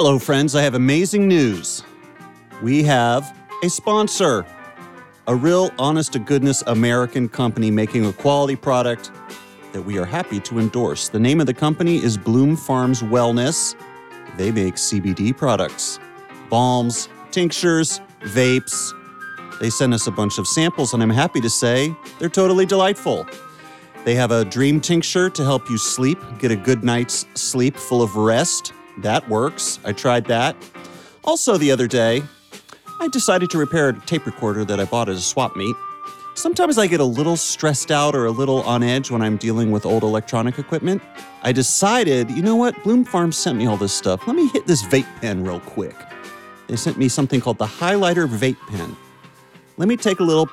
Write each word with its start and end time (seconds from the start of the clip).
Hello, 0.00 0.16
friends. 0.16 0.54
I 0.54 0.62
have 0.62 0.74
amazing 0.74 1.26
news. 1.26 1.82
We 2.62 2.84
have 2.84 3.36
a 3.64 3.68
sponsor, 3.68 4.46
a 5.26 5.34
real 5.34 5.72
honest 5.76 6.12
to 6.12 6.20
goodness 6.20 6.62
American 6.68 7.28
company 7.28 7.72
making 7.72 8.06
a 8.06 8.12
quality 8.12 8.54
product 8.54 9.10
that 9.72 9.82
we 9.82 9.98
are 9.98 10.04
happy 10.04 10.38
to 10.38 10.60
endorse. 10.60 11.08
The 11.08 11.18
name 11.18 11.40
of 11.40 11.48
the 11.48 11.52
company 11.52 11.96
is 11.96 12.16
Bloom 12.16 12.56
Farms 12.56 13.02
Wellness. 13.02 13.74
They 14.36 14.52
make 14.52 14.76
CBD 14.76 15.36
products, 15.36 15.98
balms, 16.48 17.08
tinctures, 17.32 18.00
vapes. 18.20 18.92
They 19.58 19.68
sent 19.68 19.92
us 19.92 20.06
a 20.06 20.12
bunch 20.12 20.38
of 20.38 20.46
samples, 20.46 20.94
and 20.94 21.02
I'm 21.02 21.10
happy 21.10 21.40
to 21.40 21.50
say 21.50 21.92
they're 22.20 22.28
totally 22.28 22.66
delightful. 22.66 23.26
They 24.04 24.14
have 24.14 24.30
a 24.30 24.44
dream 24.44 24.80
tincture 24.80 25.28
to 25.28 25.42
help 25.42 25.68
you 25.68 25.76
sleep, 25.76 26.20
get 26.38 26.52
a 26.52 26.56
good 26.56 26.84
night's 26.84 27.26
sleep 27.34 27.76
full 27.76 28.00
of 28.00 28.14
rest. 28.14 28.74
That 28.98 29.28
works. 29.28 29.78
I 29.84 29.92
tried 29.92 30.26
that. 30.26 30.56
Also, 31.24 31.56
the 31.56 31.70
other 31.70 31.86
day, 31.86 32.22
I 33.00 33.08
decided 33.08 33.50
to 33.50 33.58
repair 33.58 33.90
a 33.90 34.00
tape 34.06 34.26
recorder 34.26 34.64
that 34.64 34.80
I 34.80 34.84
bought 34.84 35.08
at 35.08 35.16
a 35.16 35.20
swap 35.20 35.56
meet. 35.56 35.76
Sometimes 36.34 36.78
I 36.78 36.86
get 36.86 37.00
a 37.00 37.04
little 37.04 37.36
stressed 37.36 37.90
out 37.90 38.14
or 38.14 38.26
a 38.26 38.30
little 38.30 38.62
on 38.62 38.82
edge 38.82 39.10
when 39.10 39.22
I'm 39.22 39.36
dealing 39.36 39.70
with 39.70 39.84
old 39.84 40.02
electronic 40.04 40.58
equipment. 40.58 41.02
I 41.42 41.52
decided, 41.52 42.30
you 42.30 42.42
know 42.42 42.56
what? 42.56 42.80
Bloom 42.84 43.04
Farms 43.04 43.36
sent 43.36 43.58
me 43.58 43.66
all 43.66 43.76
this 43.76 43.92
stuff. 43.92 44.26
Let 44.26 44.36
me 44.36 44.48
hit 44.48 44.66
this 44.66 44.82
vape 44.84 45.20
pen 45.20 45.44
real 45.44 45.60
quick. 45.60 45.96
They 46.68 46.76
sent 46.76 46.98
me 46.98 47.08
something 47.08 47.40
called 47.40 47.58
the 47.58 47.66
Highlighter 47.66 48.28
Vape 48.28 48.58
Pen. 48.68 48.96
Let 49.78 49.88
me 49.88 49.96
take 49.96 50.20
a 50.20 50.24
little 50.24 50.48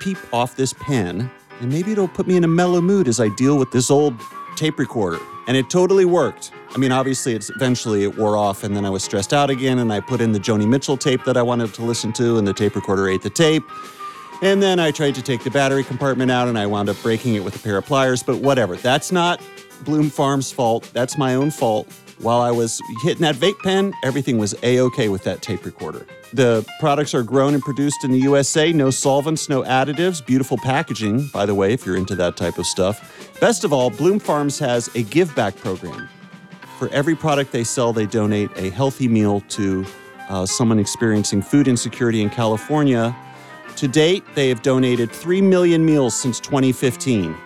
peep 0.00 0.18
off 0.32 0.56
this 0.56 0.72
pen, 0.74 1.30
and 1.60 1.70
maybe 1.70 1.92
it'll 1.92 2.08
put 2.08 2.26
me 2.26 2.36
in 2.36 2.44
a 2.44 2.48
mellow 2.48 2.80
mood 2.80 3.08
as 3.08 3.20
I 3.20 3.28
deal 3.30 3.58
with 3.58 3.70
this 3.70 3.90
old 3.90 4.14
tape 4.56 4.78
recorder. 4.78 5.18
And 5.46 5.56
it 5.56 5.68
totally 5.70 6.04
worked. 6.04 6.52
I 6.74 6.78
mean, 6.78 6.92
obviously, 6.92 7.34
it's 7.34 7.50
eventually 7.50 8.04
it 8.04 8.16
wore 8.16 8.36
off, 8.36 8.62
and 8.62 8.76
then 8.76 8.84
I 8.84 8.90
was 8.90 9.02
stressed 9.02 9.32
out 9.32 9.48
again, 9.48 9.78
and 9.78 9.92
I 9.92 10.00
put 10.00 10.20
in 10.20 10.32
the 10.32 10.38
Joni 10.38 10.68
Mitchell 10.68 10.96
tape 10.96 11.24
that 11.24 11.36
I 11.36 11.42
wanted 11.42 11.72
to 11.74 11.82
listen 11.82 12.12
to, 12.14 12.36
and 12.36 12.46
the 12.46 12.52
tape 12.52 12.76
recorder 12.76 13.08
ate 13.08 13.22
the 13.22 13.30
tape. 13.30 13.64
And 14.42 14.62
then 14.62 14.78
I 14.78 14.90
tried 14.90 15.14
to 15.16 15.22
take 15.22 15.42
the 15.42 15.50
battery 15.50 15.82
compartment 15.82 16.30
out, 16.30 16.46
and 16.46 16.58
I 16.58 16.66
wound 16.66 16.88
up 16.88 16.96
breaking 17.02 17.34
it 17.34 17.42
with 17.42 17.56
a 17.56 17.58
pair 17.58 17.78
of 17.78 17.86
pliers. 17.86 18.22
But 18.22 18.36
whatever, 18.36 18.76
that's 18.76 19.10
not 19.10 19.42
Bloom 19.84 20.10
Farms' 20.10 20.52
fault. 20.52 20.88
That's 20.92 21.18
my 21.18 21.34
own 21.34 21.50
fault. 21.50 21.90
While 22.20 22.40
I 22.40 22.50
was 22.50 22.82
hitting 23.02 23.22
that 23.22 23.36
vape 23.36 23.58
pen, 23.60 23.94
everything 24.04 24.38
was 24.38 24.54
a 24.62 24.80
okay 24.80 25.08
with 25.08 25.24
that 25.24 25.40
tape 25.40 25.64
recorder. 25.64 26.06
The 26.32 26.66
products 26.80 27.14
are 27.14 27.22
grown 27.22 27.54
and 27.54 27.62
produced 27.62 28.04
in 28.04 28.10
the 28.10 28.18
USA, 28.18 28.72
no 28.72 28.90
solvents, 28.90 29.48
no 29.48 29.62
additives, 29.62 30.24
beautiful 30.24 30.58
packaging, 30.58 31.30
by 31.32 31.46
the 31.46 31.54
way, 31.54 31.72
if 31.72 31.86
you're 31.86 31.96
into 31.96 32.14
that 32.16 32.36
type 32.36 32.58
of 32.58 32.66
stuff. 32.66 33.30
Best 33.40 33.64
of 33.64 33.72
all, 33.72 33.88
Bloom 33.88 34.18
Farms 34.18 34.58
has 34.58 34.94
a 34.94 35.02
give 35.04 35.34
back 35.34 35.56
program. 35.56 36.08
For 36.78 36.88
every 36.90 37.16
product 37.16 37.50
they 37.50 37.64
sell, 37.64 37.92
they 37.92 38.06
donate 38.06 38.52
a 38.56 38.70
healthy 38.70 39.08
meal 39.08 39.40
to 39.48 39.84
uh, 40.28 40.46
someone 40.46 40.78
experiencing 40.78 41.42
food 41.42 41.66
insecurity 41.66 42.22
in 42.22 42.30
California. 42.30 43.16
To 43.76 43.88
date, 43.88 44.22
they 44.36 44.48
have 44.48 44.62
donated 44.62 45.10
3 45.10 45.42
million 45.42 45.84
meals 45.84 46.14
since 46.14 46.38
2015. 46.38 47.36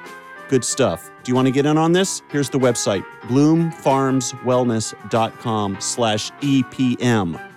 Good 0.51 0.67
stuff. 0.67 1.11
Do 1.23 1.31
you 1.31 1.35
want 1.35 1.47
to 1.47 1.53
get 1.53 1.65
in 1.65 1.79
on 1.79 1.93
this? 1.93 2.21
Here's 2.31 2.51
the 2.51 2.59
website, 2.59 3.03
bloomfarmswellness.com 3.23 5.81
slash 5.81 6.31
EPM. 6.33 7.49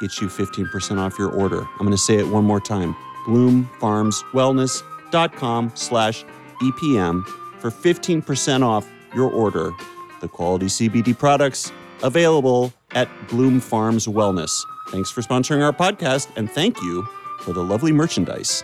Get 0.00 0.20
you 0.20 0.28
15% 0.28 0.98
off 0.98 1.18
your 1.18 1.30
order. 1.30 1.62
I'm 1.62 1.78
going 1.78 1.90
to 1.90 1.98
say 1.98 2.14
it 2.16 2.28
one 2.28 2.44
more 2.44 2.60
time, 2.60 2.94
bloomfarmswellness.com 3.26 5.72
slash 5.74 6.24
EPM 6.60 7.26
for 7.58 7.72
15% 7.72 8.62
off 8.62 8.88
your 9.16 9.30
order. 9.30 9.72
The 10.20 10.28
quality 10.28 10.66
CBD 10.66 11.16
products 11.16 11.72
available 12.02 12.72
at 12.94 13.08
Bloom 13.28 13.60
Farms 13.60 14.06
Wellness. 14.06 14.50
Thanks 14.88 15.10
for 15.10 15.22
sponsoring 15.22 15.62
our 15.62 15.72
podcast, 15.72 16.28
and 16.36 16.50
thank 16.50 16.80
you 16.82 17.02
for 17.40 17.52
the 17.52 17.62
lovely 17.62 17.92
merchandise. 17.92 18.62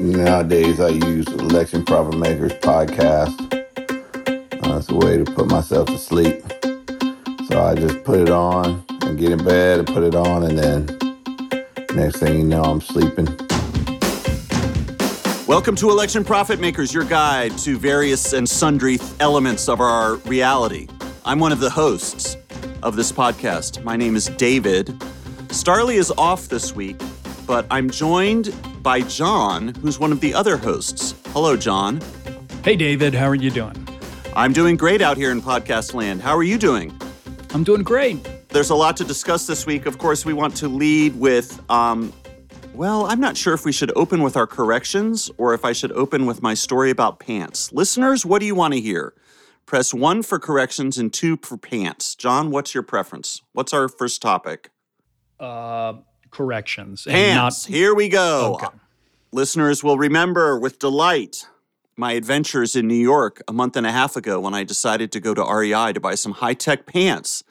Nowadays, 0.00 0.80
I 0.80 0.88
use 0.88 1.26
Election 1.28 1.84
Profit 1.84 2.18
Makers 2.18 2.52
podcast. 2.54 3.52
Uh, 4.64 4.78
it's 4.78 4.88
a 4.88 4.94
way 4.94 5.18
to 5.18 5.24
put 5.24 5.46
myself 5.48 5.86
to 5.88 5.98
sleep. 5.98 6.42
So 7.48 7.62
I 7.62 7.74
just 7.74 8.02
put 8.04 8.18
it 8.18 8.30
on 8.30 8.84
and 9.02 9.18
get 9.18 9.30
in 9.30 9.44
bed 9.44 9.80
and 9.80 9.86
put 9.86 10.02
it 10.02 10.14
on, 10.14 10.44
and 10.44 10.58
then 10.58 10.86
next 11.94 12.18
thing 12.18 12.38
you 12.38 12.44
know, 12.44 12.62
I'm 12.62 12.80
sleeping. 12.80 13.43
Welcome 15.46 15.76
to 15.76 15.90
Election 15.90 16.24
Profit 16.24 16.58
Makers, 16.58 16.94
your 16.94 17.04
guide 17.04 17.58
to 17.58 17.76
various 17.76 18.32
and 18.32 18.48
sundry 18.48 18.98
elements 19.20 19.68
of 19.68 19.78
our 19.78 20.14
reality. 20.24 20.88
I'm 21.22 21.38
one 21.38 21.52
of 21.52 21.60
the 21.60 21.68
hosts 21.68 22.38
of 22.82 22.96
this 22.96 23.12
podcast. 23.12 23.84
My 23.84 23.94
name 23.94 24.16
is 24.16 24.26
David. 24.26 24.86
Starlee 25.48 25.96
is 25.96 26.10
off 26.16 26.48
this 26.48 26.74
week, 26.74 26.98
but 27.46 27.66
I'm 27.70 27.90
joined 27.90 28.56
by 28.82 29.02
John, 29.02 29.74
who's 29.82 29.98
one 29.98 30.12
of 30.12 30.20
the 30.20 30.32
other 30.32 30.56
hosts. 30.56 31.14
Hello, 31.34 31.58
John. 31.58 32.00
Hey, 32.64 32.74
David. 32.74 33.12
How 33.12 33.26
are 33.26 33.34
you 33.34 33.50
doing? 33.50 33.86
I'm 34.34 34.54
doing 34.54 34.78
great 34.78 35.02
out 35.02 35.18
here 35.18 35.30
in 35.30 35.42
podcast 35.42 35.92
land. 35.92 36.22
How 36.22 36.34
are 36.34 36.42
you 36.42 36.56
doing? 36.56 36.98
I'm 37.52 37.64
doing 37.64 37.82
great. 37.82 38.48
There's 38.48 38.70
a 38.70 38.74
lot 38.74 38.96
to 38.96 39.04
discuss 39.04 39.46
this 39.46 39.66
week. 39.66 39.84
Of 39.84 39.98
course, 39.98 40.24
we 40.24 40.32
want 40.32 40.56
to 40.56 40.68
lead 40.68 41.14
with, 41.16 41.60
um, 41.70 42.14
well, 42.74 43.06
I'm 43.06 43.20
not 43.20 43.36
sure 43.36 43.54
if 43.54 43.64
we 43.64 43.72
should 43.72 43.92
open 43.96 44.22
with 44.22 44.36
our 44.36 44.46
corrections 44.46 45.30
or 45.38 45.54
if 45.54 45.64
I 45.64 45.72
should 45.72 45.92
open 45.92 46.26
with 46.26 46.42
my 46.42 46.54
story 46.54 46.90
about 46.90 47.20
pants. 47.20 47.72
Listeners, 47.72 48.26
what 48.26 48.40
do 48.40 48.46
you 48.46 48.54
want 48.54 48.74
to 48.74 48.80
hear? 48.80 49.14
Press 49.64 49.94
one 49.94 50.22
for 50.22 50.38
corrections 50.38 50.98
and 50.98 51.12
two 51.12 51.36
for 51.36 51.56
pants. 51.56 52.14
John, 52.14 52.50
what's 52.50 52.74
your 52.74 52.82
preference? 52.82 53.42
What's 53.52 53.72
our 53.72 53.88
first 53.88 54.20
topic? 54.20 54.70
Uh, 55.38 55.94
corrections. 56.30 57.04
Pants. 57.04 57.68
Not, 57.68 57.74
Here 57.74 57.94
we 57.94 58.08
go. 58.08 58.54
Okay. 58.54 58.76
Listeners 59.32 59.82
will 59.82 59.96
remember 59.96 60.58
with 60.58 60.78
delight 60.78 61.46
my 61.96 62.12
adventures 62.12 62.74
in 62.74 62.88
New 62.88 62.94
York 62.94 63.40
a 63.46 63.52
month 63.52 63.76
and 63.76 63.86
a 63.86 63.92
half 63.92 64.16
ago 64.16 64.40
when 64.40 64.52
I 64.52 64.64
decided 64.64 65.12
to 65.12 65.20
go 65.20 65.32
to 65.32 65.42
REI 65.42 65.92
to 65.92 66.00
buy 66.00 66.16
some 66.16 66.32
high 66.32 66.54
tech 66.54 66.86
pants. 66.86 67.44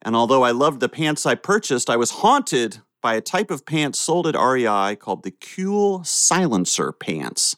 And 0.00 0.16
although 0.16 0.42
I 0.42 0.50
loved 0.50 0.80
the 0.80 0.88
pants 0.88 1.26
I 1.26 1.34
purchased, 1.34 1.90
I 1.90 1.96
was 1.96 2.10
haunted 2.10 2.80
by 3.02 3.14
a 3.14 3.20
type 3.20 3.50
of 3.50 3.66
pants 3.66 3.98
sold 3.98 4.26
at 4.26 4.34
REI 4.34 4.96
called 4.96 5.24
the 5.24 5.32
Kuhl 5.32 6.02
Silencer 6.04 6.92
pants. 6.92 7.56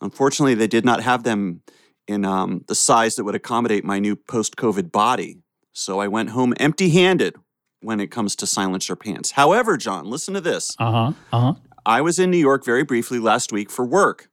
Unfortunately, 0.00 0.54
they 0.54 0.66
did 0.66 0.84
not 0.84 1.02
have 1.02 1.22
them 1.22 1.62
in 2.08 2.24
um, 2.24 2.64
the 2.66 2.74
size 2.74 3.16
that 3.16 3.24
would 3.24 3.34
accommodate 3.34 3.84
my 3.84 3.98
new 3.98 4.16
post 4.16 4.56
COVID 4.56 4.90
body. 4.90 5.38
So 5.72 6.00
I 6.00 6.08
went 6.08 6.30
home 6.30 6.54
empty 6.58 6.90
handed 6.90 7.36
when 7.80 8.00
it 8.00 8.10
comes 8.10 8.34
to 8.36 8.46
silencer 8.46 8.96
pants. 8.96 9.32
However, 9.32 9.76
John, 9.76 10.06
listen 10.06 10.34
to 10.34 10.40
this. 10.40 10.74
Uh 10.78 10.90
huh. 10.90 11.12
Uh 11.32 11.40
huh. 11.40 11.54
I 11.86 12.00
was 12.00 12.18
in 12.18 12.30
New 12.30 12.38
York 12.38 12.64
very 12.64 12.82
briefly 12.82 13.18
last 13.18 13.52
week 13.52 13.70
for 13.70 13.84
work. 13.84 14.28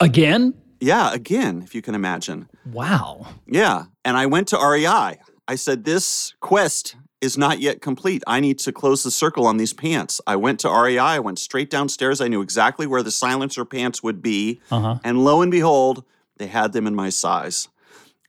Again? 0.00 0.54
Yeah, 0.80 1.12
again, 1.12 1.62
if 1.62 1.74
you 1.74 1.82
can 1.82 1.94
imagine. 1.94 2.48
Wow. 2.66 3.26
Yeah. 3.46 3.84
And 4.04 4.16
I 4.16 4.26
went 4.26 4.48
to 4.48 4.58
REI. 4.58 5.18
I 5.48 5.54
said, 5.56 5.84
This 5.84 6.34
quest 6.40 6.96
is 7.24 7.38
not 7.38 7.58
yet 7.58 7.80
complete. 7.80 8.22
I 8.26 8.38
need 8.38 8.58
to 8.60 8.72
close 8.72 9.02
the 9.02 9.10
circle 9.10 9.46
on 9.46 9.56
these 9.56 9.72
pants. 9.72 10.20
I 10.26 10.36
went 10.36 10.60
to 10.60 10.68
REI. 10.68 10.98
I 10.98 11.18
went 11.18 11.38
straight 11.38 11.70
downstairs. 11.70 12.20
I 12.20 12.28
knew 12.28 12.42
exactly 12.42 12.86
where 12.86 13.02
the 13.02 13.10
silencer 13.10 13.64
pants 13.64 14.02
would 14.02 14.22
be. 14.22 14.60
Uh-huh. 14.70 14.98
And 15.02 15.24
lo 15.24 15.40
and 15.40 15.50
behold, 15.50 16.04
they 16.36 16.46
had 16.46 16.72
them 16.72 16.86
in 16.86 16.94
my 16.94 17.08
size. 17.08 17.68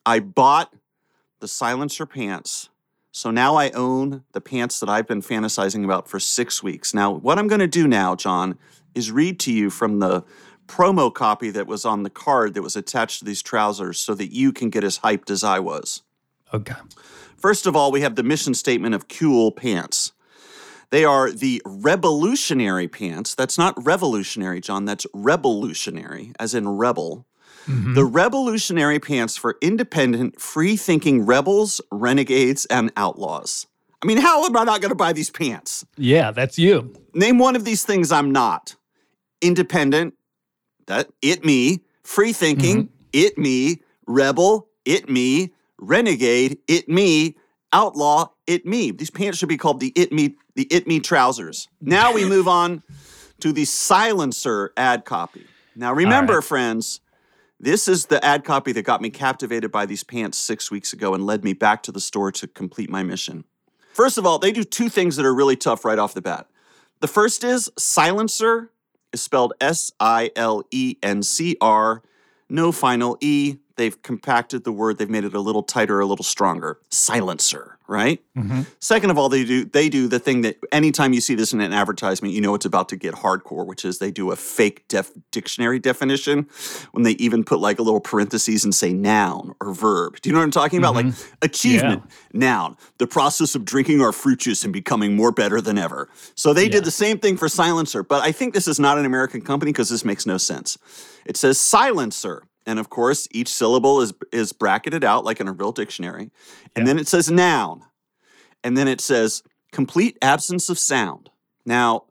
I 0.05 0.19
bought 0.19 0.73
the 1.41 1.47
silencer 1.47 2.05
pants. 2.05 2.69
So 3.11 3.31
now 3.31 3.55
I 3.55 3.69
own 3.71 4.23
the 4.31 4.41
pants 4.41 4.79
that 4.79 4.89
I've 4.89 5.07
been 5.07 5.21
fantasizing 5.21 5.83
about 5.83 6.07
for 6.07 6.19
six 6.19 6.63
weeks. 6.63 6.93
Now, 6.93 7.11
what 7.11 7.37
I'm 7.37 7.47
going 7.47 7.59
to 7.59 7.67
do 7.67 7.87
now, 7.87 8.15
John, 8.15 8.57
is 8.93 9.11
read 9.11 9.39
to 9.41 9.53
you 9.53 9.69
from 9.69 9.99
the 9.99 10.23
promo 10.67 11.13
copy 11.13 11.49
that 11.51 11.67
was 11.67 11.85
on 11.85 12.03
the 12.03 12.09
card 12.09 12.53
that 12.53 12.61
was 12.61 12.75
attached 12.75 13.19
to 13.19 13.25
these 13.25 13.41
trousers 13.41 13.99
so 13.99 14.13
that 14.15 14.33
you 14.33 14.51
can 14.51 14.69
get 14.69 14.83
as 14.83 14.99
hyped 14.99 15.29
as 15.29 15.43
I 15.43 15.59
was. 15.59 16.01
Okay. 16.55 16.75
First 17.35 17.65
of 17.65 17.75
all, 17.75 17.91
we 17.91 18.01
have 18.01 18.15
the 18.15 18.23
mission 18.23 18.53
statement 18.53 18.95
of 18.95 19.07
Kuhl 19.07 19.51
Pants. 19.51 20.13
They 20.89 21.03
are 21.03 21.31
the 21.31 21.61
revolutionary 21.65 22.87
pants. 22.87 23.35
That's 23.35 23.57
not 23.57 23.75
revolutionary, 23.83 24.61
John. 24.61 24.85
That's 24.85 25.05
revolutionary, 25.13 26.31
as 26.39 26.53
in 26.53 26.67
rebel. 26.69 27.25
Mm-hmm. 27.67 27.95
The 27.95 28.05
revolutionary 28.05 28.99
pants 28.99 29.35
for 29.35 29.57
independent, 29.61 30.39
free 30.39 30.77
thinking 30.77 31.25
rebels, 31.25 31.81
renegades, 31.91 32.65
and 32.67 32.91
outlaws. 32.95 33.67
I 34.01 34.07
mean, 34.07 34.17
how 34.17 34.45
am 34.45 34.55
I 34.55 34.63
not 34.63 34.81
going 34.81 34.89
to 34.89 34.95
buy 34.95 35.13
these 35.13 35.31
pants? 35.31 35.85
Yeah, 35.97 36.31
that's 36.31 36.59
you. 36.59 36.93
Name 37.13 37.39
one 37.39 37.55
of 37.55 37.65
these 37.65 37.83
things 37.83 38.11
I'm 38.11 38.31
not. 38.31 38.75
Independent, 39.41 40.13
that 40.85 41.09
it 41.21 41.43
me, 41.43 41.81
free 42.03 42.31
thinking, 42.31 42.83
mm-hmm. 42.83 42.95
it 43.13 43.37
me, 43.37 43.81
rebel, 44.05 44.69
it 44.85 45.09
me, 45.09 45.54
renegade, 45.79 46.59
it 46.67 46.87
me, 46.87 47.35
outlaw, 47.73 48.29
it 48.47 48.65
me. 48.65 48.91
These 48.91 49.09
pants 49.09 49.37
should 49.37 49.49
be 49.49 49.57
called 49.57 49.79
the 49.79 49.91
it 49.95 50.11
me, 50.11 50.35
the 50.55 50.63
it 50.71 50.87
me 50.87 50.99
trousers. 50.99 51.67
Now 51.81 52.13
we 52.13 52.25
move 52.25 52.47
on 52.47 52.83
to 53.39 53.51
the 53.51 53.65
silencer 53.65 54.71
ad 54.77 55.05
copy. 55.05 55.45
Now 55.75 55.93
remember, 55.93 56.35
right. 56.35 56.43
friends, 56.43 57.01
This 57.59 57.87
is 57.87 58.07
the 58.07 58.23
ad 58.23 58.43
copy 58.43 58.73
that 58.73 58.83
got 58.83 59.01
me 59.01 59.09
captivated 59.09 59.71
by 59.71 59.85
these 59.85 60.03
pants 60.03 60.37
six 60.37 60.69
weeks 60.69 60.93
ago 60.93 61.13
and 61.13 61.25
led 61.25 61.43
me 61.43 61.53
back 61.53 61.83
to 61.83 61.91
the 61.91 62.01
store 62.01 62.31
to 62.33 62.47
complete 62.47 62.89
my 62.89 63.01
mission. 63.01 63.45
First 63.93 64.17
of 64.17 64.25
all, 64.25 64.39
they 64.39 64.51
do 64.51 64.63
two 64.63 64.89
things 64.89 65.15
that 65.15 65.25
are 65.25 65.33
really 65.33 65.55
tough 65.55 65.85
right 65.85 65.97
off 65.97 66.13
the 66.13 66.21
bat. 66.21 66.47
The 66.99 67.07
first 67.07 67.43
is 67.43 67.71
silencer 67.77 68.71
is 69.13 69.21
spelled 69.21 69.53
S 69.61 69.91
I 69.99 70.31
L 70.35 70.63
E 70.71 70.97
N 71.01 71.23
C 71.23 71.55
R, 71.61 72.03
no 72.49 72.71
final 72.71 73.17
E. 73.21 73.57
They've 73.77 74.01
compacted 74.01 74.63
the 74.63 74.71
word, 74.71 74.97
they've 74.97 75.09
made 75.09 75.25
it 75.25 75.33
a 75.33 75.39
little 75.39 75.63
tighter, 75.63 75.99
a 75.99 76.05
little 76.05 76.23
stronger. 76.23 76.79
Silencer, 76.89 77.77
right? 77.87 78.21
Mm-hmm. 78.37 78.61
Second 78.79 79.09
of 79.09 79.17
all, 79.17 79.27
they 79.29 79.43
do 79.43 79.65
they 79.65 79.89
do 79.89 80.07
the 80.07 80.17
thing 80.19 80.41
that 80.41 80.57
anytime 80.71 81.11
you 81.13 81.19
see 81.21 81.35
this 81.35 81.51
in 81.53 81.59
an 81.61 81.73
advertisement, 81.73 82.33
you 82.33 82.41
know 82.41 82.55
it's 82.55 82.65
about 82.65 82.87
to 82.89 82.95
get 82.95 83.15
hardcore, 83.15 83.65
which 83.65 83.83
is 83.83 83.99
they 83.99 84.11
do 84.11 84.31
a 84.31 84.35
fake 84.35 84.87
def 84.87 85.11
dictionary 85.31 85.77
definition 85.79 86.47
when 86.93 87.03
they 87.03 87.11
even 87.13 87.43
put 87.43 87.59
like 87.59 87.77
a 87.77 87.81
little 87.83 87.99
parentheses 87.99 88.63
and 88.63 88.73
say 88.73 88.93
noun 88.93 89.53
or 89.61 89.73
verb. 89.73 90.21
Do 90.21 90.29
you 90.29 90.33
know 90.33 90.39
what 90.39 90.45
I'm 90.45 90.51
talking 90.51 90.79
about? 90.79 90.95
Mm-hmm. 90.95 91.09
Like 91.09 91.37
achievement, 91.41 92.03
noun, 92.33 92.77
the 92.97 93.07
process 93.07 93.55
of 93.55 93.65
drinking 93.65 94.01
our 94.01 94.11
fruit 94.13 94.39
juice 94.39 94.63
and 94.63 94.71
becoming 94.71 95.15
more 95.15 95.31
better 95.31 95.59
than 95.61 95.77
ever. 95.77 96.09
So 96.35 96.53
they 96.53 96.63
Yeah. 96.65 96.69
did 96.71 96.85
the 96.85 96.91
same 96.91 97.19
thing 97.19 97.37
for 97.37 97.49
silencer, 97.49 98.03
but 98.03 98.23
I 98.23 98.31
think 98.31 98.53
this 98.53 98.67
is 98.67 98.79
not 98.79 98.97
an 98.97 99.05
American 99.05 99.41
company 99.41 99.71
because 99.71 99.89
this 99.89 100.05
makes 100.05 100.25
no 100.25 100.37
sense. 100.37 100.77
It 101.25 101.37
says 101.37 101.59
silencer. 101.59 102.43
And 102.65 102.79
of 102.79 102.89
course, 102.89 103.27
each 103.31 103.49
syllable 103.49 104.01
is 104.01 104.13
is 104.31 104.53
bracketed 104.53 105.03
out 105.03 105.23
like 105.23 105.39
in 105.39 105.47
a 105.47 105.51
real 105.51 105.71
dictionary. 105.71 106.31
And 106.75 106.87
then 106.87 106.97
it 106.97 107.07
says 107.07 107.29
noun. 107.29 107.83
And 108.63 108.75
then 108.77 108.87
it 108.87 109.01
says 109.01 109.43
complete 109.71 110.17
absence 110.21 110.69
of 110.69 110.79
sound. 110.79 111.29
Now, 111.65 112.05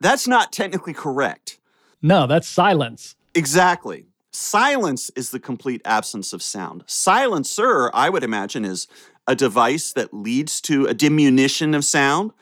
that's 0.00 0.26
not 0.26 0.52
technically 0.52 0.92
correct. 0.92 1.58
No, 2.02 2.26
that's 2.26 2.48
silence. 2.48 3.16
Exactly. 3.34 4.06
Silence 4.32 5.10
is 5.14 5.30
the 5.30 5.38
complete 5.38 5.80
absence 5.84 6.32
of 6.32 6.42
sound. 6.42 6.82
Silencer, 6.86 7.90
I 7.94 8.10
would 8.10 8.24
imagine, 8.24 8.64
is 8.64 8.88
a 9.26 9.34
device 9.34 9.92
that 9.92 10.12
leads 10.12 10.60
to 10.62 10.86
a 10.86 10.94
diminution 10.94 11.74
of 11.74 11.84
sound 11.84 12.32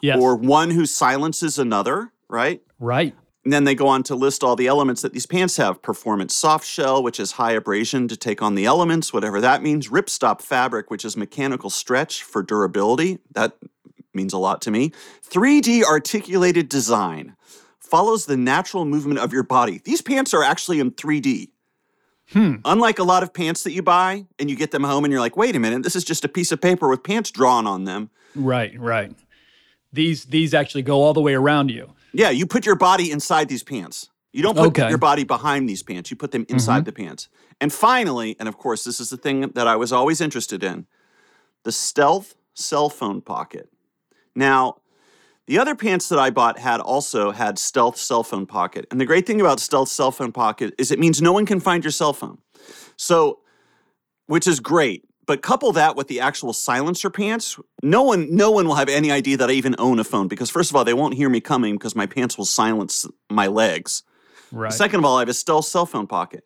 Yes. 0.00 0.18
or 0.20 0.36
one 0.36 0.70
who 0.70 0.84
silences 0.86 1.58
another, 1.58 2.12
right? 2.28 2.60
right. 2.78 3.14
And 3.44 3.52
then 3.52 3.64
they 3.64 3.74
go 3.74 3.86
on 3.88 4.02
to 4.04 4.14
list 4.14 4.42
all 4.42 4.56
the 4.56 4.66
elements 4.66 5.02
that 5.02 5.12
these 5.12 5.26
pants 5.26 5.58
have 5.58 5.82
performance 5.82 6.34
soft 6.34 6.66
shell, 6.66 7.02
which 7.02 7.20
is 7.20 7.32
high 7.32 7.52
abrasion 7.52 8.08
to 8.08 8.16
take 8.16 8.40
on 8.40 8.54
the 8.54 8.64
elements, 8.64 9.12
whatever 9.12 9.40
that 9.40 9.62
means. 9.62 9.88
Ripstop 9.88 10.40
fabric, 10.40 10.90
which 10.90 11.04
is 11.04 11.16
mechanical 11.16 11.68
stretch 11.68 12.22
for 12.22 12.42
durability. 12.42 13.18
That 13.32 13.56
means 14.14 14.32
a 14.32 14.38
lot 14.38 14.62
to 14.62 14.70
me. 14.70 14.92
3D 15.28 15.82
articulated 15.82 16.68
design 16.70 17.36
follows 17.78 18.26
the 18.26 18.36
natural 18.36 18.86
movement 18.86 19.20
of 19.20 19.32
your 19.32 19.42
body. 19.42 19.80
These 19.84 20.00
pants 20.00 20.32
are 20.32 20.42
actually 20.42 20.80
in 20.80 20.92
3D. 20.92 21.50
Hmm. 22.30 22.54
Unlike 22.64 22.98
a 22.98 23.04
lot 23.04 23.22
of 23.22 23.34
pants 23.34 23.62
that 23.64 23.72
you 23.72 23.82
buy 23.82 24.24
and 24.38 24.48
you 24.48 24.56
get 24.56 24.70
them 24.70 24.84
home 24.84 25.04
and 25.04 25.12
you're 25.12 25.20
like, 25.20 25.36
wait 25.36 25.54
a 25.54 25.58
minute, 25.58 25.82
this 25.82 25.94
is 25.94 26.04
just 26.04 26.24
a 26.24 26.28
piece 26.28 26.50
of 26.50 26.60
paper 26.60 26.88
with 26.88 27.02
pants 27.02 27.30
drawn 27.30 27.66
on 27.66 27.84
them. 27.84 28.08
Right, 28.34 28.78
right. 28.80 29.14
These 29.92 30.24
these 30.24 30.54
actually 30.54 30.82
go 30.82 31.02
all 31.02 31.12
the 31.12 31.20
way 31.20 31.34
around 31.34 31.70
you. 31.70 31.92
Yeah, 32.14 32.30
you 32.30 32.46
put 32.46 32.64
your 32.64 32.76
body 32.76 33.10
inside 33.10 33.48
these 33.48 33.62
pants. 33.62 34.08
You 34.32 34.42
don't 34.42 34.56
put 34.56 34.68
Okay. 34.68 34.88
your 34.88 34.98
body 34.98 35.24
behind 35.24 35.68
these 35.68 35.82
pants. 35.82 36.10
You 36.10 36.16
put 36.16 36.32
them 36.32 36.46
inside 36.48 36.78
mm-hmm. 36.78 36.84
the 36.84 36.92
pants. 36.92 37.28
And 37.60 37.72
finally, 37.72 38.36
and 38.40 38.48
of 38.48 38.56
course, 38.56 38.84
this 38.84 38.98
is 39.00 39.10
the 39.10 39.16
thing 39.16 39.42
that 39.54 39.66
I 39.66 39.76
was 39.76 39.92
always 39.92 40.20
interested 40.20 40.64
in 40.64 40.86
the 41.64 41.72
stealth 41.72 42.34
cell 42.54 42.88
phone 42.88 43.20
pocket. 43.20 43.68
Now, 44.34 44.78
the 45.46 45.58
other 45.58 45.74
pants 45.74 46.08
that 46.08 46.18
I 46.18 46.30
bought 46.30 46.58
had 46.58 46.80
also 46.80 47.30
had 47.32 47.58
stealth 47.58 47.96
cell 47.96 48.22
phone 48.22 48.46
pocket. 48.46 48.86
And 48.90 49.00
the 49.00 49.04
great 49.04 49.26
thing 49.26 49.40
about 49.40 49.60
stealth 49.60 49.88
cell 49.88 50.10
phone 50.10 50.32
pocket 50.32 50.74
is 50.78 50.90
it 50.90 50.98
means 50.98 51.20
no 51.20 51.32
one 51.32 51.46
can 51.46 51.60
find 51.60 51.84
your 51.84 51.90
cell 51.90 52.12
phone. 52.12 52.38
So, 52.96 53.40
which 54.26 54.46
is 54.46 54.58
great. 54.60 55.04
But 55.26 55.42
couple 55.42 55.72
that 55.72 55.96
with 55.96 56.08
the 56.08 56.20
actual 56.20 56.52
silencer 56.52 57.08
pants, 57.10 57.58
no 57.82 58.02
one 58.02 58.34
no 58.34 58.50
one 58.50 58.66
will 58.66 58.74
have 58.74 58.88
any 58.88 59.10
idea 59.10 59.36
that 59.36 59.48
I 59.48 59.52
even 59.52 59.74
own 59.78 59.98
a 59.98 60.04
phone 60.04 60.28
because 60.28 60.50
first 60.50 60.70
of 60.70 60.76
all, 60.76 60.84
they 60.84 60.94
won't 60.94 61.14
hear 61.14 61.28
me 61.28 61.40
coming 61.40 61.74
because 61.74 61.96
my 61.96 62.06
pants 62.06 62.36
will 62.36 62.44
silence 62.44 63.06
my 63.30 63.46
legs. 63.46 64.02
Right. 64.52 64.72
Second 64.72 65.00
of 65.00 65.04
all, 65.04 65.16
I 65.16 65.20
have 65.20 65.28
a 65.28 65.34
stealth 65.34 65.64
cell 65.66 65.86
phone 65.86 66.06
pocket. 66.06 66.44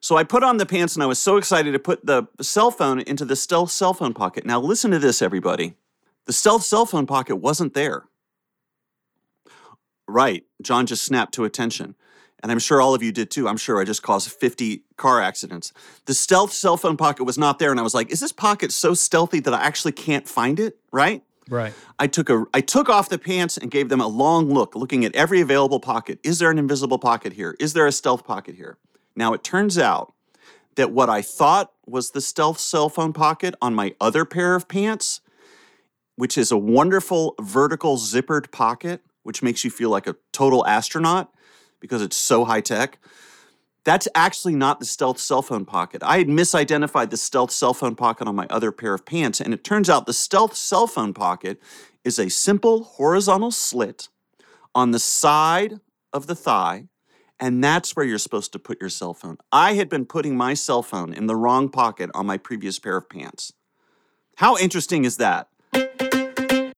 So 0.00 0.16
I 0.16 0.24
put 0.24 0.44
on 0.44 0.56
the 0.58 0.66
pants 0.66 0.94
and 0.94 1.02
I 1.02 1.06
was 1.06 1.18
so 1.18 1.36
excited 1.36 1.72
to 1.72 1.78
put 1.78 2.06
the 2.06 2.28
cell 2.40 2.70
phone 2.70 3.00
into 3.00 3.24
the 3.24 3.36
stealth 3.36 3.70
cell 3.70 3.94
phone 3.94 4.14
pocket. 4.14 4.44
Now 4.44 4.60
listen 4.60 4.90
to 4.90 4.98
this, 4.98 5.22
everybody. 5.22 5.74
The 6.26 6.32
stealth 6.32 6.64
cell 6.64 6.86
phone 6.86 7.06
pocket 7.06 7.36
wasn't 7.36 7.74
there. 7.74 8.04
Right. 10.08 10.44
John 10.62 10.86
just 10.86 11.04
snapped 11.04 11.34
to 11.34 11.44
attention. 11.44 11.94
And 12.42 12.52
I'm 12.52 12.58
sure 12.58 12.80
all 12.80 12.94
of 12.94 13.02
you 13.02 13.12
did 13.12 13.30
too. 13.30 13.48
I'm 13.48 13.56
sure 13.56 13.80
I 13.80 13.84
just 13.84 14.02
caused 14.02 14.30
50 14.30 14.84
car 14.96 15.20
accidents. 15.20 15.72
The 16.04 16.14
stealth 16.14 16.52
cell 16.52 16.76
phone 16.76 16.96
pocket 16.96 17.24
was 17.24 17.38
not 17.38 17.58
there. 17.58 17.70
And 17.70 17.80
I 17.80 17.82
was 17.82 17.94
like, 17.94 18.10
is 18.10 18.20
this 18.20 18.32
pocket 18.32 18.72
so 18.72 18.94
stealthy 18.94 19.40
that 19.40 19.54
I 19.54 19.62
actually 19.62 19.92
can't 19.92 20.28
find 20.28 20.60
it? 20.60 20.78
Right? 20.92 21.22
right. 21.48 21.72
I 21.98 22.06
took 22.06 22.28
a 22.28 22.44
I 22.52 22.60
took 22.60 22.88
off 22.88 23.08
the 23.08 23.18
pants 23.18 23.56
and 23.56 23.70
gave 23.70 23.88
them 23.88 24.00
a 24.00 24.06
long 24.06 24.52
look, 24.52 24.74
looking 24.74 25.04
at 25.04 25.14
every 25.14 25.40
available 25.40 25.80
pocket. 25.80 26.18
Is 26.22 26.38
there 26.38 26.50
an 26.50 26.58
invisible 26.58 26.98
pocket 26.98 27.32
here? 27.32 27.56
Is 27.58 27.72
there 27.72 27.86
a 27.86 27.92
stealth 27.92 28.24
pocket 28.24 28.54
here? 28.54 28.78
Now 29.14 29.32
it 29.32 29.42
turns 29.42 29.78
out 29.78 30.12
that 30.76 30.92
what 30.92 31.08
I 31.08 31.22
thought 31.22 31.72
was 31.86 32.10
the 32.10 32.20
stealth 32.20 32.58
cell 32.58 32.88
phone 32.88 33.12
pocket 33.12 33.54
on 33.62 33.74
my 33.74 33.94
other 34.00 34.24
pair 34.24 34.54
of 34.54 34.68
pants, 34.68 35.20
which 36.16 36.36
is 36.36 36.52
a 36.52 36.58
wonderful 36.58 37.34
vertical 37.40 37.96
zippered 37.96 38.50
pocket, 38.50 39.00
which 39.22 39.42
makes 39.42 39.64
you 39.64 39.70
feel 39.70 39.90
like 39.90 40.06
a 40.06 40.16
total 40.32 40.66
astronaut 40.66 41.32
because 41.80 42.02
it's 42.02 42.16
so 42.16 42.44
high 42.44 42.60
tech. 42.60 42.98
That's 43.84 44.08
actually 44.16 44.56
not 44.56 44.80
the 44.80 44.84
stealth 44.84 45.18
cell 45.18 45.42
phone 45.42 45.64
pocket. 45.64 46.02
I 46.02 46.18
had 46.18 46.26
misidentified 46.26 47.10
the 47.10 47.16
stealth 47.16 47.52
cell 47.52 47.72
phone 47.72 47.94
pocket 47.94 48.26
on 48.26 48.34
my 48.34 48.46
other 48.50 48.72
pair 48.72 48.94
of 48.94 49.06
pants, 49.06 49.40
and 49.40 49.54
it 49.54 49.62
turns 49.62 49.88
out 49.88 50.06
the 50.06 50.12
stealth 50.12 50.56
cell 50.56 50.88
phone 50.88 51.14
pocket 51.14 51.60
is 52.04 52.18
a 52.18 52.28
simple 52.28 52.82
horizontal 52.82 53.52
slit 53.52 54.08
on 54.74 54.90
the 54.90 54.98
side 54.98 55.80
of 56.12 56.26
the 56.26 56.34
thigh, 56.34 56.88
and 57.38 57.62
that's 57.62 57.94
where 57.94 58.04
you're 58.04 58.18
supposed 58.18 58.52
to 58.52 58.58
put 58.58 58.80
your 58.80 58.90
cell 58.90 59.14
phone. 59.14 59.36
I 59.52 59.74
had 59.74 59.88
been 59.88 60.04
putting 60.04 60.36
my 60.36 60.54
cell 60.54 60.82
phone 60.82 61.12
in 61.12 61.26
the 61.26 61.36
wrong 61.36 61.68
pocket 61.68 62.10
on 62.12 62.26
my 62.26 62.38
previous 62.38 62.78
pair 62.78 62.96
of 62.96 63.08
pants. 63.08 63.52
How 64.36 64.56
interesting 64.56 65.04
is 65.04 65.16
that? 65.18 65.48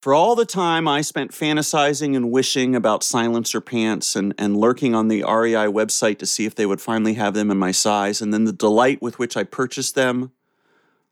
For 0.01 0.15
all 0.15 0.37
the 0.37 0.47
time 0.47 0.87
I 0.87 1.01
spent 1.01 1.33
fantasizing 1.33 2.15
and 2.15 2.31
wishing 2.31 2.77
about 2.77 3.03
silencer 3.03 3.61
pants 3.61 4.15
and, 4.15 4.33
and 4.39 4.57
lurking 4.57 4.95
on 4.95 5.09
the 5.09 5.23
REI 5.23 5.67
website 5.67 6.19
to 6.19 6.27
see 6.27 6.45
if 6.45 6.55
they 6.55 6.67
would 6.67 6.81
finally 6.81 7.15
have 7.15 7.35
them 7.35 7.51
in 7.51 7.59
my 7.59 7.73
size, 7.73 8.21
and 8.21 8.33
then 8.33 8.45
the 8.45 8.53
delight 8.53 9.03
with 9.03 9.19
which 9.19 9.37
I 9.37 9.43
purchased 9.43 9.97
them 9.97 10.31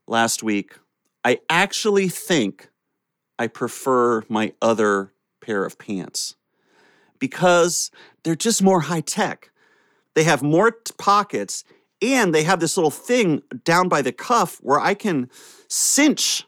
last 0.07 0.45
week, 0.45 0.79
I 1.25 1.41
actually 1.51 2.09
think 2.09 2.71
I 3.41 3.49
prefer 3.49 4.23
my 4.29 4.53
other 4.63 5.13
pair 5.41 5.65
of 5.65 5.79
pants 5.79 6.37
because 7.19 7.91
they're 8.23 8.37
just 8.37 8.63
more 8.63 8.83
high 8.83 9.01
tech. 9.01 9.51
They 10.15 10.23
have 10.23 10.45
more 10.45 10.71
t- 10.71 10.95
pockets 10.97 11.65
and 12.01 12.33
they 12.33 12.45
have 12.45 12.61
this 12.61 12.77
little 12.77 12.93
thing 12.93 13.43
down 13.65 13.89
by 13.89 14.01
the 14.01 14.13
cuff 14.13 14.59
where 14.63 14.79
I 14.79 14.95
can 14.95 15.29
cinch 15.67 16.47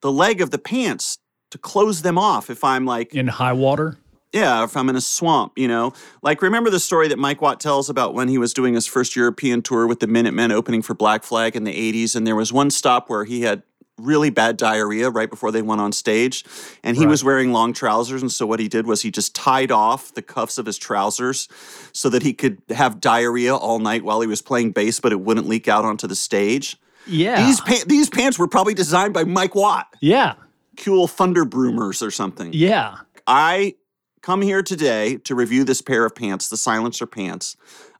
the 0.00 0.10
leg 0.10 0.40
of 0.40 0.50
the 0.50 0.58
pants 0.58 1.18
to 1.56 1.62
close 1.62 2.02
them 2.02 2.18
off 2.18 2.50
if 2.50 2.62
I'm 2.64 2.84
like 2.84 3.14
In 3.14 3.26
high 3.28 3.52
water. 3.52 3.96
yeah, 4.32 4.64
if 4.64 4.76
I'm 4.76 4.88
in 4.88 4.96
a 4.96 5.00
swamp, 5.00 5.52
you 5.56 5.68
know. 5.68 5.92
Like, 6.22 6.42
remember 6.42 6.70
the 6.70 6.80
story 6.80 7.08
that 7.08 7.18
Mike 7.18 7.40
Watt 7.40 7.60
tells 7.60 7.88
about 7.88 8.14
when 8.14 8.28
he 8.28 8.38
was 8.38 8.52
doing 8.52 8.74
his 8.74 8.86
first 8.86 9.16
European 9.16 9.62
tour 9.62 9.86
with 9.86 10.00
the 10.00 10.06
Minutemen 10.06 10.52
opening 10.52 10.82
for 10.82 10.94
Black 10.94 11.22
Flag 11.24 11.56
in 11.56 11.64
the 11.64 11.72
80s? 11.72 12.14
And 12.14 12.26
there 12.26 12.36
was 12.36 12.52
one 12.52 12.70
stop 12.70 13.08
where 13.08 13.24
he 13.24 13.42
had 13.42 13.62
really 13.98 14.28
bad 14.28 14.58
diarrhea 14.58 15.08
right 15.08 15.30
before 15.30 15.50
they 15.50 15.62
went 15.62 15.80
on 15.80 15.90
stage. 15.90 16.44
And 16.84 16.98
he 16.98 17.06
was 17.06 17.24
wearing 17.24 17.50
long 17.50 17.72
trousers. 17.72 18.20
And 18.20 18.30
so 18.30 18.44
what 18.46 18.60
he 18.60 18.68
did 18.68 18.86
was 18.86 19.00
he 19.00 19.10
just 19.10 19.34
tied 19.34 19.72
off 19.72 20.12
the 20.12 20.20
cuffs 20.20 20.58
of 20.58 20.66
his 20.66 20.76
trousers 20.76 21.48
so 21.92 22.10
that 22.10 22.22
he 22.22 22.34
could 22.34 22.60
have 22.68 23.00
diarrhea 23.00 23.56
all 23.56 23.78
night 23.78 24.04
while 24.04 24.20
he 24.20 24.26
was 24.26 24.42
playing 24.42 24.72
bass, 24.72 25.00
but 25.00 25.12
it 25.12 25.20
wouldn't 25.22 25.48
leak 25.48 25.66
out 25.66 25.86
onto 25.86 26.06
the 26.06 26.14
stage. 26.16 26.76
Yeah. 27.06 27.46
These, 27.46 27.60
pa- 27.62 27.84
these 27.86 28.10
pants 28.10 28.38
were 28.38 28.48
probably 28.48 28.74
designed 28.74 29.14
by 29.14 29.24
Mike 29.24 29.54
Watt, 29.54 29.86
yeah. 30.02 30.34
Cool 30.76 31.08
Thunder 31.08 31.44
Broomers 31.44 32.06
or 32.06 32.10
something. 32.10 32.52
Yeah. 32.52 32.98
I 33.26 33.76
come 34.22 34.42
here 34.42 34.62
today 34.62 35.16
to 35.18 35.34
review 35.34 35.64
this 35.64 35.82
pair 35.82 36.04
of 36.04 36.14
pants, 36.14 36.48
the 36.48 36.56
silencer 36.56 37.06
pants. 37.06 37.56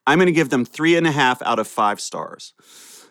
I'm 0.07 0.19
going 0.19 0.27
to 0.27 0.33
give 0.33 0.51
them 0.51 0.65
three 0.65 0.97
and 0.97 1.07
a 1.07 1.13
half 1.13 1.43
out 1.43 1.59
of 1.59 1.67
five 1.67 2.01
stars. 2.01 2.55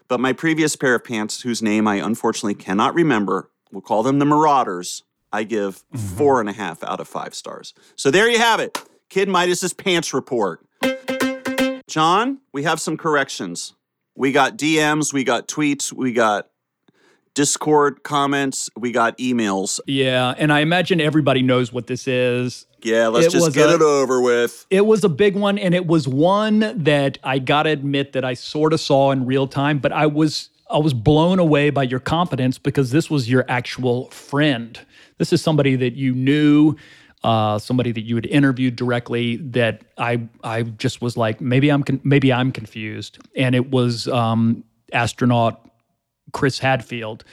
But 0.08 0.20
my 0.20 0.34
previous 0.34 0.76
pair 0.76 0.96
of 0.96 1.04
pants, 1.04 1.42
whose 1.42 1.62
name 1.62 1.88
I 1.88 1.96
unfortunately 1.96 2.56
cannot 2.56 2.94
remember, 2.94 3.50
we'll 3.72 3.82
call 3.82 4.04
them 4.04 4.20
the 4.20 4.26
Marauders, 4.26 5.04
I 5.34 5.44
give 5.44 5.84
mm-hmm. 5.94 5.98
four 5.98 6.40
and 6.40 6.48
a 6.48 6.54
half 6.54 6.84
out 6.84 7.00
of 7.00 7.08
five 7.08 7.36
stars. 7.36 7.74
So 7.96 8.12
there 8.12 8.30
you 8.30 8.38
have 8.38 8.60
it. 8.60 8.78
Kid 9.10 9.28
Midas's 9.28 9.74
pants 9.74 10.14
report. 10.14 10.66
John, 11.88 12.40
we 12.54 12.64
have 12.64 12.80
some 12.80 12.98
corrections. 12.98 13.74
We 14.16 14.32
got 14.32 14.58
DMs, 14.58 15.12
we 15.12 15.24
got 15.24 15.48
tweets, 15.48 15.92
we 15.92 16.14
got 16.14 16.50
Discord 17.36 18.02
comments, 18.04 18.70
we 18.78 18.92
got 18.92 19.18
emails. 19.20 19.80
Yeah, 19.86 20.34
and 20.38 20.52
I 20.52 20.62
imagine 20.62 21.00
everybody 21.00 21.42
knows 21.44 21.72
what 21.72 21.86
this 21.88 22.08
is. 22.08 22.66
Yeah, 22.82 23.08
let's 23.10 23.28
It 23.28 23.32
just 23.32 23.54
get 23.54 23.70
a- 23.70 23.76
it 23.76 23.82
over 23.82 24.22
with. 24.22 24.66
It 24.70 24.86
was 24.86 25.04
a 25.04 25.10
big 25.10 25.36
one, 25.36 25.58
and 25.58 25.76
it 25.76 25.86
was 25.86 26.08
one 26.08 26.60
that 26.84 27.18
I 27.24 27.40
gotta 27.40 27.70
admit 27.72 28.14
that 28.14 28.24
I 28.24 28.36
sort 28.36 28.74
of 28.74 28.80
saw 28.80 29.12
in 29.12 29.26
real 29.26 29.48
time, 29.48 29.80
but 29.80 29.92
I 29.92 30.08
was 30.08 30.50
I 30.70 30.80
was 30.80 30.94
blown 30.96 31.38
away 31.38 31.70
by 31.70 31.84
your 31.84 32.00
confidence 32.00 32.58
because 32.58 32.90
this 32.90 33.08
was 33.10 33.30
your 33.30 33.46
actual 33.48 34.10
friend. 34.10 34.80
This 35.20 35.32
is 35.32 35.40
somebody 35.42 35.76
that 35.76 35.94
you 35.94 36.12
knew, 36.14 36.76
uh, 37.24 37.60
somebody 37.60 37.92
that 37.92 38.02
you 38.02 38.16
had 38.16 38.26
interviewed 38.26 38.76
directly. 38.76 39.36
That 39.38 39.82
I 39.98 40.22
I 40.44 40.64
just 40.64 41.02
was 41.02 41.18
like 41.18 41.42
maybe 41.42 41.70
I'm 41.70 41.84
con- 41.84 42.02
maybe 42.04 42.32
I'm 42.32 42.52
confused, 42.52 43.20
and 43.36 43.54
it 43.56 43.72
was 43.72 44.08
um, 44.08 44.64
astronaut 44.94 45.60
Chris 46.34 46.60
Hadfield 46.60 47.24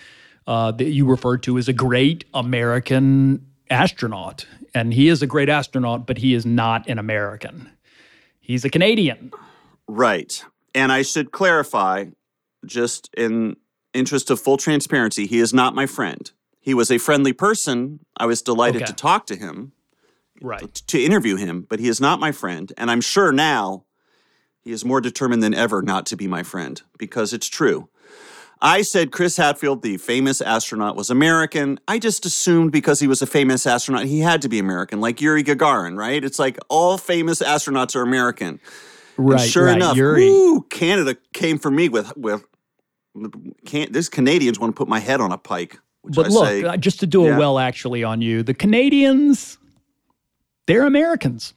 uh, 0.46 0.72
that 0.72 0.90
you 0.90 1.06
referred 1.06 1.42
to 1.44 1.58
as 1.58 1.68
a 1.68 1.72
great 1.72 2.24
American 2.34 3.46
astronaut. 3.70 4.46
And 4.74 4.92
he 4.94 5.08
is 5.08 5.22
a 5.22 5.26
great 5.26 5.48
astronaut, 5.48 6.06
but 6.06 6.18
he 6.18 6.34
is 6.34 6.44
not 6.46 6.88
an 6.88 6.98
American. 6.98 7.70
He's 8.40 8.64
a 8.64 8.70
Canadian. 8.70 9.32
Right. 9.86 10.44
And 10.74 10.90
I 10.90 11.02
should 11.02 11.32
clarify, 11.32 12.06
just 12.64 13.10
in 13.16 13.56
interest 13.94 14.30
of 14.30 14.40
full 14.40 14.56
transparency, 14.56 15.26
he 15.26 15.38
is 15.38 15.52
not 15.52 15.74
my 15.74 15.86
friend. 15.86 16.30
He 16.60 16.74
was 16.74 16.90
a 16.90 16.98
friendly 16.98 17.32
person. 17.32 18.00
I 18.16 18.26
was 18.26 18.40
delighted 18.40 18.82
Okay. 18.82 18.86
to 18.90 18.94
talk 18.94 19.26
to 19.26 19.36
him, 19.36 19.72
Right. 20.40 20.74
to 20.74 21.00
interview 21.02 21.36
him, 21.36 21.66
but 21.68 21.78
he 21.80 21.88
is 21.88 22.00
not 22.00 22.20
my 22.20 22.32
friend. 22.32 22.72
And 22.78 22.90
I'm 22.90 23.00
sure 23.00 23.32
now 23.32 23.84
he 24.60 24.70
is 24.72 24.84
more 24.84 25.00
determined 25.00 25.42
than 25.42 25.54
ever 25.54 25.82
not 25.82 26.06
to 26.06 26.16
be 26.16 26.26
my 26.26 26.42
friend 26.42 26.80
because 26.98 27.32
it's 27.32 27.48
true. 27.48 27.88
I 28.64 28.82
said 28.82 29.10
Chris 29.10 29.36
Hadfield, 29.36 29.82
the 29.82 29.96
famous 29.96 30.40
astronaut, 30.40 30.94
was 30.96 31.10
American. 31.10 31.80
I 31.88 31.98
just 31.98 32.24
assumed 32.24 32.70
because 32.70 33.00
he 33.00 33.08
was 33.08 33.20
a 33.20 33.26
famous 33.26 33.66
astronaut, 33.66 34.04
he 34.04 34.20
had 34.20 34.40
to 34.42 34.48
be 34.48 34.60
American, 34.60 35.00
like 35.00 35.20
Yuri 35.20 35.42
Gagarin, 35.42 35.98
right? 35.98 36.22
It's 36.24 36.38
like 36.38 36.58
all 36.68 36.96
famous 36.96 37.42
astronauts 37.42 37.96
are 37.96 38.02
American. 38.02 38.60
And 39.18 39.28
Right. 39.28 39.50
sure 39.50 39.66
right. 39.66 39.76
enough, 39.76 39.96
Yuri. 39.96 40.30
woo, 40.30 40.62
Canada 40.62 41.16
came 41.34 41.58
for 41.58 41.70
me 41.70 41.88
with 41.88 42.16
with. 42.16 42.44
Can, 43.66 43.92
this 43.92 44.08
Canadians 44.08 44.58
want 44.58 44.74
to 44.74 44.78
put 44.78 44.88
my 44.88 44.98
head 44.98 45.20
on 45.20 45.32
a 45.32 45.38
pike, 45.38 45.78
But 46.02 46.26
I 46.26 46.28
look, 46.30 46.46
say, 46.46 46.64
uh, 46.64 46.76
just 46.78 46.98
to 47.00 47.06
do 47.06 47.24
yeah. 47.24 47.34
a 47.34 47.38
well 47.38 47.58
actually 47.58 48.02
on 48.02 48.22
you, 48.22 48.42
the 48.42 48.54
Canadians, 48.54 49.58
they're 50.66 50.86
Americans. 50.86 51.52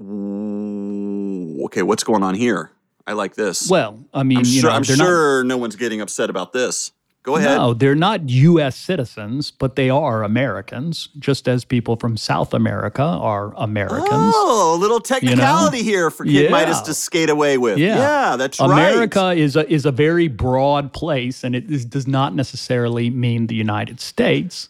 Okay, 0.00 1.82
what's 1.82 2.04
going 2.04 2.22
on 2.22 2.36
here? 2.36 2.70
I 3.10 3.14
like 3.14 3.34
this. 3.34 3.68
Well, 3.68 4.04
I 4.14 4.22
mean, 4.22 4.38
I'm 4.38 4.44
you 4.44 4.60
sure. 4.60 4.70
know, 4.70 4.76
I'm 4.76 4.84
sure 4.84 5.42
no 5.42 5.56
one's 5.56 5.74
getting 5.74 6.00
upset 6.00 6.30
about 6.30 6.52
this. 6.52 6.92
Go 7.24 7.34
ahead. 7.34 7.58
No, 7.58 7.74
they're 7.74 7.96
not 7.96 8.28
U.S. 8.28 8.76
citizens, 8.76 9.50
but 9.50 9.74
they 9.74 9.90
are 9.90 10.22
Americans, 10.22 11.08
just 11.18 11.48
as 11.48 11.64
people 11.64 11.96
from 11.96 12.16
South 12.16 12.54
America 12.54 13.02
are 13.02 13.52
Americans. 13.56 14.06
Oh, 14.12 14.76
a 14.76 14.78
little 14.78 15.00
technicality 15.00 15.82
here 15.82 16.12
for 16.12 16.24
Kid 16.24 16.44
Yeah. 16.44 16.50
Midas 16.50 16.82
to 16.82 16.94
skate 16.94 17.30
away 17.30 17.58
with. 17.58 17.78
Yeah. 17.78 18.36
that's 18.36 18.60
right. 18.60 18.70
America 18.70 19.18
right. 19.20 19.38
is 19.38 19.56
a, 19.56 19.68
is 19.68 19.86
a 19.86 19.90
very 19.92 20.28
broad 20.28 20.92
place, 20.92 21.42
and 21.42 21.56
it 21.56 21.68
is, 21.68 21.84
does 21.84 22.06
not 22.06 22.36
necessarily 22.36 23.10
mean 23.10 23.48
the 23.48 23.56
United 23.56 24.00
States. 24.00 24.68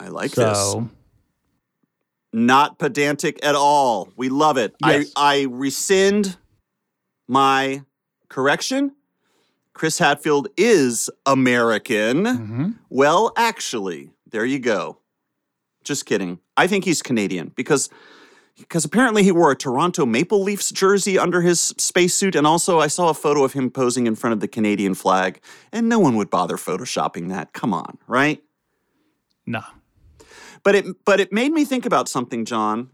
I 0.00 0.08
like 0.08 0.32
this. 0.32 0.58
So, 0.58 0.88
Not 2.32 2.80
pedantic 2.80 3.38
at 3.44 3.54
all. 3.54 4.08
We 4.16 4.30
love 4.30 4.58
it. 4.58 4.74
Yes. 4.84 5.12
I, 5.14 5.36
I 5.36 5.42
rescind 5.44 6.36
my 7.28 7.82
correction. 8.28 8.92
Chris 9.74 9.98
Hadfield 9.98 10.48
is 10.56 11.08
American. 11.24 12.24
mhm. 12.24 12.74
Well, 12.90 13.32
actually, 13.36 14.10
there 14.28 14.44
you 14.44 14.58
go. 14.58 14.98
Just 15.84 16.04
kidding. 16.04 16.40
I 16.56 16.66
think 16.66 16.84
he's 16.84 17.00
Canadian 17.02 17.52
because 17.54 17.88
because 18.58 18.84
apparently 18.84 19.22
he 19.22 19.30
wore 19.30 19.52
a 19.52 19.56
Toronto 19.56 20.04
Maple 20.04 20.42
Leafs 20.42 20.72
jersey 20.72 21.16
under 21.16 21.42
his 21.42 21.60
spacesuit, 21.78 22.34
and 22.34 22.44
also 22.44 22.80
I 22.80 22.88
saw 22.88 23.08
a 23.08 23.14
photo 23.14 23.44
of 23.44 23.52
him 23.52 23.70
posing 23.70 24.08
in 24.08 24.16
front 24.16 24.32
of 24.34 24.40
the 24.40 24.48
Canadian 24.48 24.94
flag, 24.94 25.40
and 25.72 25.88
no 25.88 26.00
one 26.00 26.16
would 26.16 26.28
bother 26.28 26.56
photoshopping 26.56 27.28
that. 27.28 27.52
Come 27.52 27.72
on, 27.72 27.98
right? 28.08 28.42
no. 29.46 29.62
But 30.64 30.74
it 30.74 31.04
but 31.04 31.20
it 31.20 31.32
made 31.32 31.52
me 31.52 31.64
think 31.64 31.86
about 31.86 32.08
something, 32.08 32.44
John. 32.44 32.90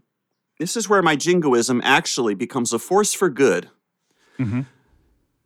This 0.59 0.77
is 0.77 0.87
where 0.87 1.01
my 1.01 1.15
jingoism 1.15 1.81
actually 1.83 2.35
becomes 2.35 2.71
a 2.71 2.79
force 2.79 3.13
for 3.15 3.29
good. 3.29 3.69
Mhm. 4.39 4.65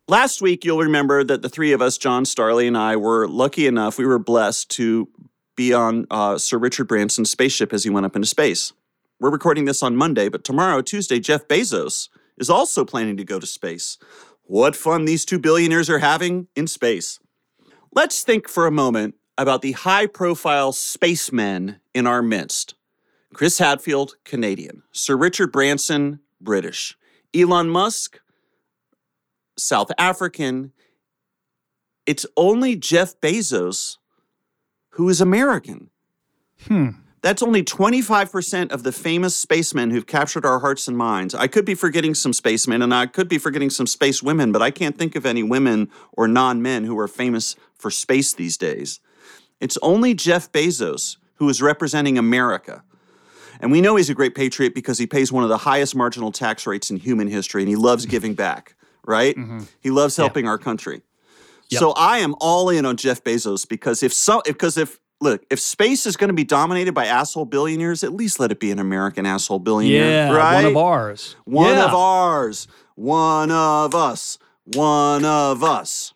Last 0.08 0.42
week, 0.42 0.64
you'll 0.64 0.78
remember 0.78 1.22
that 1.22 1.42
the 1.42 1.48
three 1.48 1.72
of 1.72 1.80
us, 1.80 1.96
John 1.96 2.24
Starlee 2.24 2.66
and 2.66 2.76
I, 2.76 2.96
were 2.96 3.28
lucky 3.28 3.66
enough, 3.66 3.96
we 3.96 4.06
were 4.06 4.18
blessed 4.18 4.68
to 4.70 5.08
be 5.56 5.72
on 5.72 6.06
uh, 6.10 6.38
Sir 6.38 6.58
Richard 6.58 6.88
Branson's 6.88 7.30
spaceship 7.30 7.72
as 7.72 7.84
he 7.84 7.90
went 7.90 8.06
up 8.06 8.16
into 8.16 8.26
space. 8.26 8.72
We're 9.20 9.30
recording 9.30 9.66
this 9.66 9.82
on 9.82 9.96
Monday, 9.96 10.28
but 10.28 10.42
tomorrow, 10.42 10.80
Tuesday, 10.82 11.20
Jeff 11.20 11.46
Bezos 11.46 12.08
is 12.38 12.50
also 12.50 12.84
planning 12.84 13.16
to 13.18 13.24
go 13.24 13.38
to 13.38 13.46
space. 13.46 13.98
What 14.42 14.74
fun 14.74 15.04
these 15.04 15.24
two 15.24 15.38
billionaires 15.38 15.88
are 15.90 15.98
having 15.98 16.48
in 16.56 16.66
space. 16.66 17.20
Let's 17.92 18.24
think 18.24 18.48
for 18.48 18.66
a 18.66 18.70
moment 18.72 19.14
about 19.36 19.62
the 19.62 19.72
high 19.72 20.06
profile 20.06 20.72
spacemen 20.72 21.80
in 21.94 22.06
our 22.06 22.22
midst. 22.22 22.74
Chris 23.32 23.58
Hadfield, 23.58 24.16
Canadian. 24.24 24.82
Sir 24.90 25.16
Richard 25.16 25.52
Branson, 25.52 26.20
British. 26.40 26.96
Elon 27.34 27.68
Musk, 27.68 28.18
South 29.62 29.90
African. 29.98 30.72
It's 32.06 32.26
only 32.36 32.76
Jeff 32.76 33.20
Bezos 33.20 33.98
who 34.90 35.08
is 35.08 35.20
American. 35.20 35.90
Hmm. 36.66 36.90
That's 37.22 37.42
only 37.42 37.62
25% 37.62 38.72
of 38.72 38.82
the 38.82 38.92
famous 38.92 39.36
spacemen 39.36 39.90
who've 39.90 40.06
captured 40.06 40.46
our 40.46 40.60
hearts 40.60 40.88
and 40.88 40.96
minds. 40.96 41.34
I 41.34 41.48
could 41.48 41.66
be 41.66 41.74
forgetting 41.74 42.14
some 42.14 42.32
spacemen 42.32 42.80
and 42.80 42.94
I 42.94 43.06
could 43.06 43.28
be 43.28 43.36
forgetting 43.36 43.68
some 43.68 43.86
space 43.86 44.22
women, 44.22 44.52
but 44.52 44.62
I 44.62 44.70
can't 44.70 44.96
think 44.96 45.14
of 45.16 45.26
any 45.26 45.42
women 45.42 45.90
or 46.12 46.26
non 46.26 46.62
men 46.62 46.84
who 46.84 46.98
are 46.98 47.08
famous 47.08 47.56
for 47.74 47.90
space 47.90 48.32
these 48.32 48.56
days. 48.56 49.00
It's 49.60 49.76
only 49.82 50.14
Jeff 50.14 50.50
Bezos 50.50 51.18
who 51.34 51.48
is 51.48 51.60
representing 51.60 52.16
America. 52.16 52.82
And 53.60 53.70
we 53.70 53.82
know 53.82 53.96
he's 53.96 54.08
a 54.08 54.14
great 54.14 54.34
patriot 54.34 54.74
because 54.74 54.98
he 54.98 55.06
pays 55.06 55.30
one 55.30 55.42
of 55.42 55.50
the 55.50 55.58
highest 55.58 55.94
marginal 55.94 56.32
tax 56.32 56.66
rates 56.66 56.90
in 56.90 56.96
human 56.96 57.28
history 57.28 57.62
and 57.62 57.68
he 57.68 57.76
loves 57.76 58.06
giving 58.06 58.32
back, 58.32 58.74
right? 59.06 59.36
Mm-hmm. 59.36 59.60
He 59.80 59.90
loves 59.90 60.16
helping 60.16 60.46
our 60.46 60.58
country. 60.58 61.02
So 61.72 61.92
I 61.92 62.18
am 62.18 62.34
all 62.40 62.68
in 62.68 62.84
on 62.84 62.96
Jeff 62.96 63.22
Bezos 63.22 63.68
because 63.68 64.02
if 64.02 64.12
so 64.12 64.42
because 64.44 64.76
if 64.76 64.98
look, 65.20 65.44
if 65.50 65.60
space 65.60 66.04
is 66.04 66.16
going 66.16 66.28
to 66.28 66.34
be 66.34 66.42
dominated 66.42 66.94
by 66.94 67.06
asshole 67.06 67.44
billionaires, 67.44 68.02
at 68.02 68.12
least 68.12 68.40
let 68.40 68.50
it 68.50 68.58
be 68.58 68.72
an 68.72 68.80
American 68.80 69.24
asshole 69.24 69.60
billionaire, 69.60 70.30
Yeah, 70.32 70.36
right? 70.36 70.56
one 70.56 70.64
of 70.64 70.76
ours. 70.76 71.36
One 71.44 71.74
Yeah. 71.76 71.84
of 71.86 71.94
ours. 71.94 72.66
One 72.96 73.50
of 73.52 73.94
us. 73.94 74.38
One 74.74 75.24
of 75.24 75.62
us. 75.62 76.12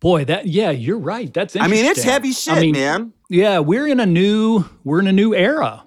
Boy, 0.00 0.24
that 0.24 0.46
yeah, 0.46 0.70
you're 0.70 0.98
right. 0.98 1.32
That's 1.32 1.54
I 1.56 1.68
mean, 1.68 1.84
it's 1.84 2.02
heavy 2.02 2.32
shit, 2.32 2.54
I 2.54 2.60
mean, 2.60 2.72
man. 2.72 3.12
Yeah, 3.28 3.60
we're 3.60 3.86
in 3.86 4.00
a 4.00 4.06
new 4.06 4.64
we're 4.84 4.98
in 5.00 5.06
a 5.06 5.12
new 5.12 5.34
era 5.34 5.85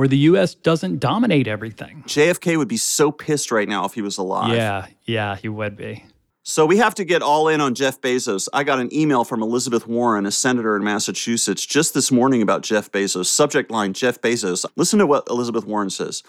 where 0.00 0.08
the 0.08 0.16
U.S. 0.16 0.54
doesn't 0.54 0.98
dominate 0.98 1.46
everything. 1.46 2.02
JFK 2.06 2.56
would 2.56 2.68
be 2.68 2.78
so 2.78 3.12
pissed 3.12 3.52
right 3.52 3.68
now 3.68 3.84
if 3.84 3.92
he 3.92 4.00
was 4.00 4.16
alive. 4.16 4.56
Yeah, 4.56 4.86
yeah, 5.04 5.36
he 5.36 5.50
would 5.50 5.76
be. 5.76 6.06
So 6.42 6.64
we 6.64 6.78
have 6.78 6.94
to 6.94 7.04
get 7.04 7.20
all 7.20 7.48
in 7.48 7.60
on 7.60 7.74
Jeff 7.74 8.00
Bezos. 8.00 8.48
I 8.54 8.64
got 8.64 8.80
an 8.80 8.92
email 8.94 9.24
from 9.24 9.42
Elizabeth 9.42 9.86
Warren, 9.86 10.24
a 10.24 10.30
senator 10.30 10.74
in 10.74 10.82
Massachusetts, 10.82 11.66
just 11.66 11.92
this 11.92 12.10
morning 12.10 12.40
about 12.40 12.62
Jeff 12.62 12.90
Bezos. 12.90 13.26
Subject 13.26 13.70
line 13.70 13.92
Jeff 13.92 14.22
Bezos. 14.22 14.64
Listen 14.74 14.98
to 15.00 15.06
what 15.06 15.28
Elizabeth 15.28 15.66
Warren 15.66 15.90
says. 15.90 16.22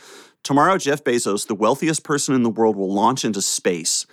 Tomorrow, 0.44 0.80
Jeff 0.80 1.06
Bezos, 1.06 1.48
the 1.48 1.56
wealthiest 1.56 2.04
person 2.04 2.36
in 2.36 2.44
the 2.44 2.50
world, 2.50 2.76
will 2.76 2.94
launch 2.94 3.24
into 3.24 3.42
space. 3.42 4.06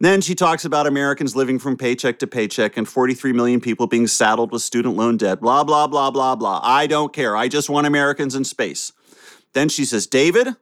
Then 0.00 0.20
she 0.20 0.34
talks 0.34 0.64
about 0.64 0.88
Americans 0.88 1.36
living 1.36 1.60
from 1.60 1.76
paycheck 1.76 2.18
to 2.20 2.26
paycheck 2.26 2.76
and 2.76 2.88
43 2.88 3.32
million 3.32 3.60
people 3.60 3.86
being 3.86 4.08
saddled 4.08 4.50
with 4.50 4.62
student 4.62 4.96
loan 4.96 5.16
debt. 5.16 5.40
Blah, 5.40 5.62
blah, 5.62 5.86
blah, 5.86 6.10
blah, 6.10 6.34
blah. 6.34 6.60
I 6.64 6.88
don't 6.88 7.12
care. 7.12 7.36
I 7.36 7.46
just 7.46 7.70
want 7.70 7.86
Americans 7.86 8.34
in 8.34 8.42
space. 8.42 8.92
Then 9.52 9.68
she 9.68 9.84
says, 9.84 10.08
David, 10.08 10.56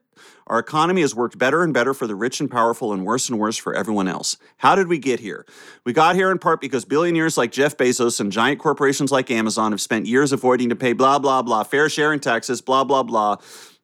our 0.47 0.59
economy 0.59 1.01
has 1.01 1.15
worked 1.15 1.37
better 1.37 1.63
and 1.63 1.73
better 1.73 1.93
for 1.93 2.05
the 2.05 2.15
rich 2.15 2.39
and 2.39 2.51
powerful 2.51 2.93
and 2.93 3.05
worse 3.05 3.29
and 3.29 3.39
worse 3.39 3.57
for 3.57 3.73
everyone 3.73 4.07
else. 4.07 4.37
How 4.57 4.75
did 4.75 4.87
we 4.87 4.99
get 4.99 5.19
here? 5.19 5.45
We 5.85 5.93
got 5.93 6.15
here 6.15 6.29
in 6.29 6.37
part 6.37 6.61
because 6.61 6.85
billionaires 6.85 7.37
like 7.37 7.51
Jeff 7.51 7.77
Bezos 7.77 8.19
and 8.19 8.31
giant 8.31 8.59
corporations 8.59 9.11
like 9.11 9.31
Amazon 9.31 9.71
have 9.71 9.81
spent 9.81 10.05
years 10.05 10.31
avoiding 10.31 10.69
to 10.69 10.75
pay 10.75 10.93
blah, 10.93 11.17
blah, 11.17 11.41
blah, 11.41 11.63
fair 11.63 11.89
share 11.89 12.13
in 12.13 12.19
taxes, 12.19 12.61
blah, 12.61 12.83
blah, 12.83 13.03
blah. 13.03 13.37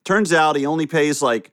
Turns 0.04 0.32
out 0.32 0.56
he 0.56 0.66
only 0.66 0.86
pays 0.86 1.20
like, 1.20 1.50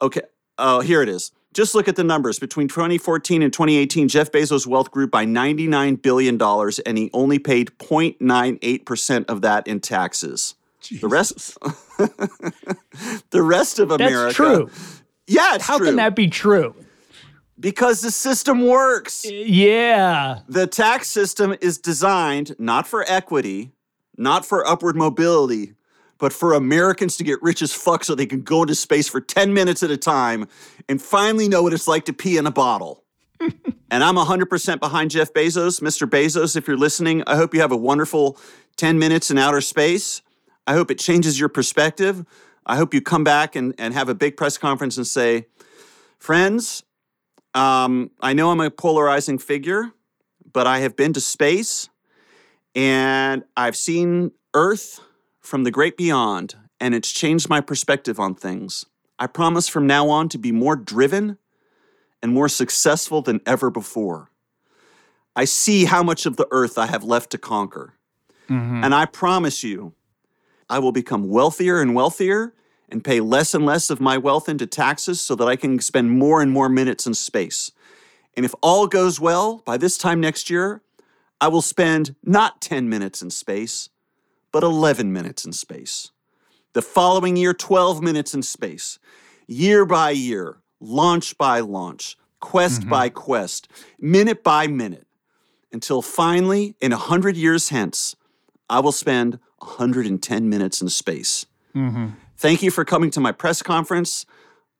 okay, 0.00 0.22
oh, 0.58 0.80
here 0.80 1.02
it 1.02 1.08
is. 1.08 1.32
Just 1.52 1.74
look 1.74 1.86
at 1.86 1.96
the 1.96 2.04
numbers. 2.04 2.38
Between 2.38 2.68
2014 2.68 3.42
and 3.42 3.52
2018, 3.52 4.08
Jeff 4.08 4.32
Bezos' 4.32 4.66
wealth 4.66 4.90
grew 4.90 5.06
by 5.06 5.26
$99 5.26 6.00
billion, 6.00 6.40
and 6.86 6.98
he 6.98 7.10
only 7.12 7.38
paid 7.38 7.70
0.98% 7.78 9.24
of 9.28 9.42
that 9.42 9.66
in 9.66 9.80
taxes. 9.80 10.54
The 10.90 11.08
rest, 11.08 11.58
the 13.30 13.42
rest 13.42 13.78
of 13.78 13.90
America. 13.90 14.24
That's 14.24 14.34
true. 14.36 14.70
Yeah, 15.26 15.54
it's 15.54 15.66
How 15.66 15.78
true. 15.78 15.86
can 15.86 15.96
that 15.96 16.14
be 16.16 16.28
true? 16.28 16.74
Because 17.58 18.00
the 18.00 18.10
system 18.10 18.66
works. 18.66 19.24
Yeah. 19.24 20.40
The 20.48 20.66
tax 20.66 21.08
system 21.08 21.54
is 21.60 21.78
designed 21.78 22.56
not 22.58 22.86
for 22.88 23.04
equity, 23.08 23.72
not 24.16 24.44
for 24.44 24.66
upward 24.66 24.96
mobility, 24.96 25.74
but 26.18 26.32
for 26.32 26.54
Americans 26.54 27.16
to 27.16 27.24
get 27.24 27.40
rich 27.42 27.62
as 27.62 27.72
fuck 27.72 28.04
so 28.04 28.14
they 28.14 28.26
can 28.26 28.42
go 28.42 28.62
into 28.62 28.74
space 28.74 29.08
for 29.08 29.20
10 29.20 29.54
minutes 29.54 29.82
at 29.82 29.90
a 29.90 29.96
time 29.96 30.46
and 30.88 31.00
finally 31.00 31.48
know 31.48 31.62
what 31.62 31.72
it's 31.72 31.88
like 31.88 32.04
to 32.06 32.12
pee 32.12 32.36
in 32.36 32.46
a 32.46 32.50
bottle. 32.50 33.04
and 33.40 34.04
I'm 34.04 34.14
100% 34.16 34.80
behind 34.80 35.10
Jeff 35.10 35.32
Bezos. 35.32 35.80
Mr. 35.80 36.08
Bezos, 36.08 36.56
if 36.56 36.66
you're 36.68 36.76
listening, 36.76 37.22
I 37.26 37.36
hope 37.36 37.54
you 37.54 37.60
have 37.60 37.72
a 37.72 37.76
wonderful 37.76 38.38
10 38.76 38.98
minutes 38.98 39.30
in 39.30 39.38
outer 39.38 39.60
space. 39.60 40.22
I 40.66 40.74
hope 40.74 40.90
it 40.90 40.98
changes 40.98 41.38
your 41.38 41.48
perspective. 41.48 42.24
I 42.64 42.76
hope 42.76 42.94
you 42.94 43.00
come 43.00 43.24
back 43.24 43.56
and, 43.56 43.74
and 43.78 43.94
have 43.94 44.08
a 44.08 44.14
big 44.14 44.36
press 44.36 44.56
conference 44.56 44.96
and 44.96 45.06
say, 45.06 45.46
Friends, 46.18 46.84
um, 47.54 48.10
I 48.20 48.32
know 48.32 48.50
I'm 48.50 48.60
a 48.60 48.70
polarizing 48.70 49.38
figure, 49.38 49.92
but 50.52 50.66
I 50.66 50.78
have 50.78 50.96
been 50.96 51.12
to 51.14 51.20
space 51.20 51.88
and 52.74 53.44
I've 53.56 53.76
seen 53.76 54.32
Earth 54.54 55.00
from 55.40 55.64
the 55.64 55.70
great 55.70 55.96
beyond, 55.96 56.56
and 56.80 56.94
it's 56.94 57.12
changed 57.12 57.48
my 57.48 57.60
perspective 57.60 58.18
on 58.18 58.34
things. 58.34 58.86
I 59.18 59.26
promise 59.26 59.68
from 59.68 59.86
now 59.86 60.08
on 60.08 60.28
to 60.30 60.38
be 60.38 60.52
more 60.52 60.76
driven 60.76 61.38
and 62.22 62.32
more 62.32 62.48
successful 62.48 63.20
than 63.22 63.40
ever 63.44 63.70
before. 63.70 64.30
I 65.34 65.44
see 65.44 65.84
how 65.84 66.02
much 66.02 66.26
of 66.26 66.36
the 66.36 66.46
earth 66.50 66.78
I 66.78 66.86
have 66.86 67.04
left 67.04 67.30
to 67.30 67.38
conquer. 67.38 67.94
Mm-hmm. 68.48 68.84
And 68.84 68.94
I 68.94 69.06
promise 69.06 69.62
you, 69.62 69.94
I 70.72 70.78
will 70.78 70.90
become 70.90 71.28
wealthier 71.28 71.82
and 71.82 71.94
wealthier 71.94 72.54
and 72.88 73.04
pay 73.04 73.20
less 73.20 73.52
and 73.52 73.66
less 73.66 73.90
of 73.90 74.00
my 74.00 74.16
wealth 74.16 74.48
into 74.48 74.66
taxes 74.66 75.20
so 75.20 75.34
that 75.34 75.46
I 75.46 75.54
can 75.54 75.78
spend 75.80 76.12
more 76.12 76.40
and 76.40 76.50
more 76.50 76.70
minutes 76.70 77.06
in 77.06 77.12
space. 77.12 77.72
And 78.34 78.46
if 78.46 78.54
all 78.62 78.86
goes 78.86 79.20
well, 79.20 79.58
by 79.66 79.76
this 79.76 79.98
time 79.98 80.18
next 80.18 80.48
year, 80.48 80.80
I 81.42 81.48
will 81.48 81.60
spend 81.60 82.14
not 82.24 82.62
10 82.62 82.88
minutes 82.88 83.20
in 83.20 83.28
space, 83.28 83.90
but 84.50 84.62
11 84.62 85.12
minutes 85.12 85.44
in 85.44 85.52
space. 85.52 86.10
The 86.72 86.80
following 86.80 87.36
year, 87.36 87.52
12 87.52 88.00
minutes 88.00 88.32
in 88.32 88.42
space. 88.42 88.98
Year 89.46 89.84
by 89.84 90.12
year, 90.12 90.62
launch 90.80 91.36
by 91.36 91.60
launch, 91.60 92.16
quest 92.40 92.80
mm-hmm. 92.80 92.88
by 92.88 93.10
quest, 93.10 93.68
minute 94.00 94.42
by 94.42 94.68
minute, 94.68 95.06
until 95.70 96.00
finally, 96.00 96.76
in 96.80 96.92
100 96.92 97.36
years 97.36 97.68
hence, 97.68 98.16
I 98.70 98.80
will 98.80 98.92
spend 98.92 99.38
110 99.62 100.48
minutes 100.48 100.80
in 100.80 100.88
space. 100.88 101.46
Mm-hmm. 101.74 102.08
Thank 102.36 102.62
you 102.62 102.70
for 102.70 102.84
coming 102.84 103.10
to 103.12 103.20
my 103.20 103.32
press 103.32 103.62
conference. 103.62 104.26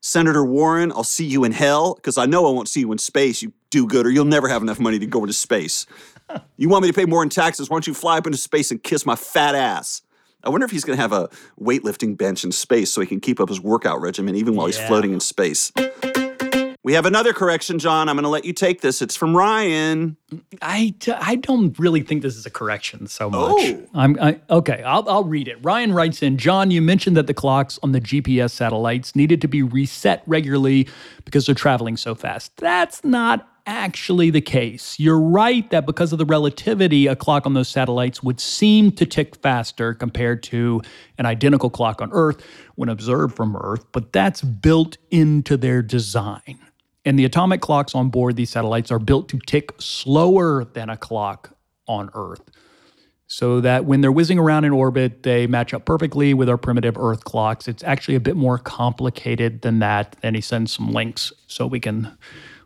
Senator 0.01 0.45
Warren, 0.45 0.91
I'll 0.91 1.05
see 1.05 1.25
you 1.25 1.45
in 1.45 1.53
hell 1.53 1.95
because 1.95 2.19
I 2.19 2.27
know 2.27 2.47
I 2.47 2.51
won't 2.51 2.69
see 2.69 2.81
you 2.81 2.91
in 2.91 2.99
space, 2.99 3.41
you 3.41 3.53
do 3.71 3.87
good, 3.87 4.05
or 4.05 4.11
You'll 4.11 4.25
never 4.25 4.49
have 4.49 4.61
enough 4.61 4.81
money 4.81 4.99
to 4.99 5.07
go 5.07 5.21
into 5.21 5.33
space. 5.33 5.87
You 6.57 6.71
want 6.71 6.81
me 6.81 6.89
to 6.89 6.95
pay 6.95 7.05
more 7.05 7.23
in 7.23 7.29
taxes? 7.29 7.69
Why 7.69 7.75
don't 7.75 7.87
you 7.87 7.93
fly 7.93 8.17
up 8.17 8.27
into 8.27 8.39
space 8.39 8.71
and 8.71 8.83
kiss 8.83 9.05
my 9.05 9.17
fat 9.17 9.55
ass? 9.55 10.01
I 10.43 10.49
wonder 10.49 10.65
if 10.65 10.71
he's 10.71 10.85
going 10.85 10.97
to 10.97 11.03
have 11.03 11.13
a 11.13 11.29
weightlifting 11.61 12.17
bench 12.17 12.43
in 12.43 12.53
space 12.53 12.91
so 12.91 13.03
he 13.03 13.07
can 13.07 13.21
keep 13.21 13.39
up 13.39 13.51
his 13.51 13.61
workout 13.61 14.01
regimen 14.01 14.35
even 14.35 14.55
while 14.55 14.65
he's 14.65 14.79
floating 14.79 15.13
in 15.13 15.21
space. 15.21 15.73
We 16.85 16.95
have 16.95 17.07
another 17.07 17.33
correction, 17.33 17.79
John. 17.79 18.09
I'm 18.09 18.17
going 18.17 18.25
to 18.25 18.29
let 18.29 18.45
you 18.45 18.53
take 18.53 18.81
this. 18.81 19.03
It's 19.03 19.15
from 19.15 19.37
Ryan. 19.37 20.17
I, 20.61 20.95
I 21.15 21.37
don't 21.37 21.79
really 21.79 22.03
think 22.03 22.23
this 22.23 22.37
is 22.37 22.45
a 22.45 22.51
correction 22.51 23.07
so 23.07 23.31
much. 23.31 23.53
Oh. 23.57 23.87
I'm 23.95 24.19
I, 24.21 24.41
okay. 24.51 24.83
I'll 24.83 25.09
I'll 25.09 25.25
read 25.25 25.47
it. 25.47 25.59
Ryan 25.63 25.93
writes 25.93 26.23
in, 26.23 26.39
John, 26.39 26.73
you 26.73 26.83
mentioned 26.83 27.17
that 27.17 27.29
the 27.29 27.35
clocks 27.35 27.79
on 27.85 27.93
the 27.93 28.01
GPS 28.01 28.51
satellites 28.51 29.15
needed 29.15 29.41
to 29.43 29.49
be 29.49 29.63
reset 29.63 30.25
regularly 30.27 30.89
because 31.25 31.47
they're 31.47 31.55
traveling 31.55 31.97
so 31.97 32.17
fast. 32.17 32.57
That's 32.57 33.05
not 33.05 33.49
actually 33.65 34.31
the 34.31 34.41
case. 34.41 34.99
You're 34.99 35.21
right 35.21 35.71
that 35.71 35.87
because 35.87 36.13
of 36.13 36.19
the 36.19 36.25
relativity, 36.25 37.07
a 37.07 37.15
clock 37.15 37.47
on 37.47 37.55
those 37.55 37.69
satellites 37.69 38.25
would 38.25 38.41
seem 38.41 38.91
to 38.93 39.07
tick 39.07 39.37
faster 39.37 39.95
compared 39.95 40.43
to 40.45 40.83
an 41.19 41.27
identical 41.27 41.71
clock 41.71 42.03
on 42.03 42.11
Earth 42.13 42.45
when 42.75 42.89
observed 42.89 43.37
from 43.37 43.57
Earth, 43.57 43.85
but 43.93 44.13
that's 44.13 44.43
built 44.43 44.97
into 45.13 45.57
their 45.57 45.81
design. 45.81 46.59
And 47.05 47.19
the 47.19 47.25
atomic 47.25 47.61
clocks 47.61 47.95
on 47.95 48.11
board 48.11 48.37
these 48.37 48.51
satellites 48.51 48.91
are 48.91 48.99
built 48.99 49.29
to 49.31 49.39
tick 49.39 49.73
slower 49.79 50.65
than 50.65 50.89
a 50.89 50.97
clock 50.97 51.57
on 51.89 52.11
Earth. 52.15 52.43
So 53.27 53.61
that 53.63 53.87
when 53.87 54.03
they're 54.03 54.13
whizzing 54.13 54.39
around 54.39 54.67
in 54.67 54.73
orbit, 54.73 55.23
they 55.23 55.47
match 55.47 55.73
up 55.73 55.87
perfectly 55.87 56.35
with 56.35 56.49
our 56.49 56.59
primitive 56.59 56.99
Earth 56.99 57.25
clocks. 57.25 57.67
It's 57.67 57.83
actually 57.83 58.15
a 58.15 58.21
bit 58.21 58.37
more 58.37 58.59
complicated 58.59 59.63
than 59.63 59.79
that. 59.79 60.17
And 60.23 60.37
he 60.37 60.43
sends 60.43 60.73
some 60.73 60.93
links 60.93 61.33
so 61.47 61.67
we 61.67 61.81
can 61.81 62.17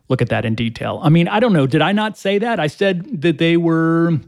look 0.09 0.21
at 0.21 0.29
that 0.29 0.45
in 0.45 0.55
detail. 0.55 1.01
I 1.03 1.09
mean, 1.09 1.29
I 1.29 1.41
don't 1.41 1.53
know. 1.53 1.67
Did 1.67 1.83
I 1.83 1.93
not 1.93 2.19
say 2.19 2.39
that? 2.39 2.59
I 2.59 2.67
said 2.67 3.23
that 3.23 3.39
they 3.39 3.57
were 3.57 4.19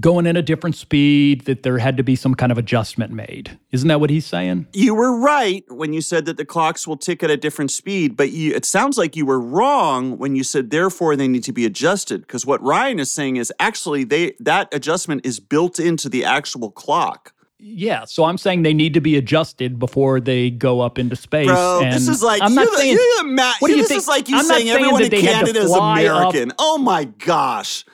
going 0.00 0.26
at 0.26 0.36
a 0.36 0.42
different 0.42 0.76
speed, 0.76 1.42
that 1.46 1.62
there 1.62 1.78
had 1.78 1.96
to 1.96 2.02
be 2.02 2.16
some 2.16 2.34
kind 2.34 2.52
of 2.52 2.58
adjustment 2.58 3.12
made. 3.12 3.58
Isn't 3.72 3.88
that 3.88 4.00
what 4.00 4.10
he's 4.10 4.26
saying? 4.26 4.66
You 4.72 4.94
were 4.94 5.18
right 5.18 5.64
when 5.68 5.92
you 5.92 6.00
said 6.00 6.24
that 6.26 6.36
the 6.36 6.44
clocks 6.44 6.86
will 6.86 6.96
tick 6.96 7.22
at 7.22 7.30
a 7.30 7.36
different 7.36 7.70
speed, 7.70 8.16
but 8.16 8.30
you, 8.30 8.54
it 8.54 8.64
sounds 8.64 8.98
like 8.98 9.16
you 9.16 9.26
were 9.26 9.40
wrong 9.40 10.18
when 10.18 10.36
you 10.36 10.44
said 10.44 10.70
therefore 10.70 11.16
they 11.16 11.28
need 11.28 11.44
to 11.44 11.52
be 11.52 11.64
adjusted. 11.64 12.22
Because 12.22 12.44
what 12.46 12.62
Ryan 12.62 12.98
is 13.00 13.10
saying 13.10 13.36
is 13.36 13.52
actually 13.58 14.04
they 14.04 14.34
that 14.40 14.72
adjustment 14.74 15.24
is 15.24 15.40
built 15.40 15.78
into 15.78 16.08
the 16.08 16.24
actual 16.24 16.70
clock. 16.70 17.32
Yeah, 17.60 18.04
so 18.04 18.22
I'm 18.22 18.38
saying 18.38 18.62
they 18.62 18.72
need 18.72 18.94
to 18.94 19.00
be 19.00 19.16
adjusted 19.16 19.80
before 19.80 20.20
they 20.20 20.48
go 20.48 20.80
up 20.80 20.96
into 20.96 21.16
space. 21.16 21.48
Bro, 21.48 21.80
and 21.82 21.92
this 21.92 22.06
is 22.06 22.22
like 22.22 22.40
I'm 22.40 22.52
you're 22.52 22.64
not 22.64 22.70
the, 22.70 22.76
saying 22.78 22.94
the 22.96 23.24
ma- 23.24 23.52
What 23.58 23.66
do 23.68 23.74
you 23.74 23.82
this 23.82 23.88
think? 23.88 23.98
is 24.02 24.06
like 24.06 24.28
you 24.28 24.36
I'm 24.36 24.44
saying 24.44 24.66
saying 24.66 24.70
everyone 24.70 25.02
in 25.02 25.10
they 25.10 25.22
had 25.22 25.40
to 25.40 25.46
Canada 25.52 25.60
is 25.62 25.66
fly 25.74 26.04
up- 26.04 26.32
American. 26.32 26.52
Oh 26.58 26.78
my 26.78 27.04
gosh. 27.04 27.84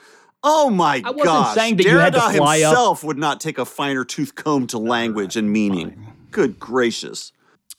Oh 0.47 0.69
my 0.69 1.01
I 1.03 1.09
wasn't 1.09 1.23
gosh. 1.25 1.55
saying 1.55 1.75
that 1.77 1.85
you 1.85 1.97
had 1.97 2.13
to 2.13 2.19
Derrida 2.19 2.37
fly 2.37 2.61
up- 2.61 2.69
himself 2.69 3.03
would 3.03 3.17
not 3.17 3.41
take 3.41 3.57
a 3.57 3.65
finer 3.65 4.05
tooth 4.05 4.35
comb 4.35 4.67
to 4.67 4.77
language 4.77 5.35
and 5.35 5.51
meaning. 5.51 6.13
Good 6.31 6.59
gracious. 6.59 7.31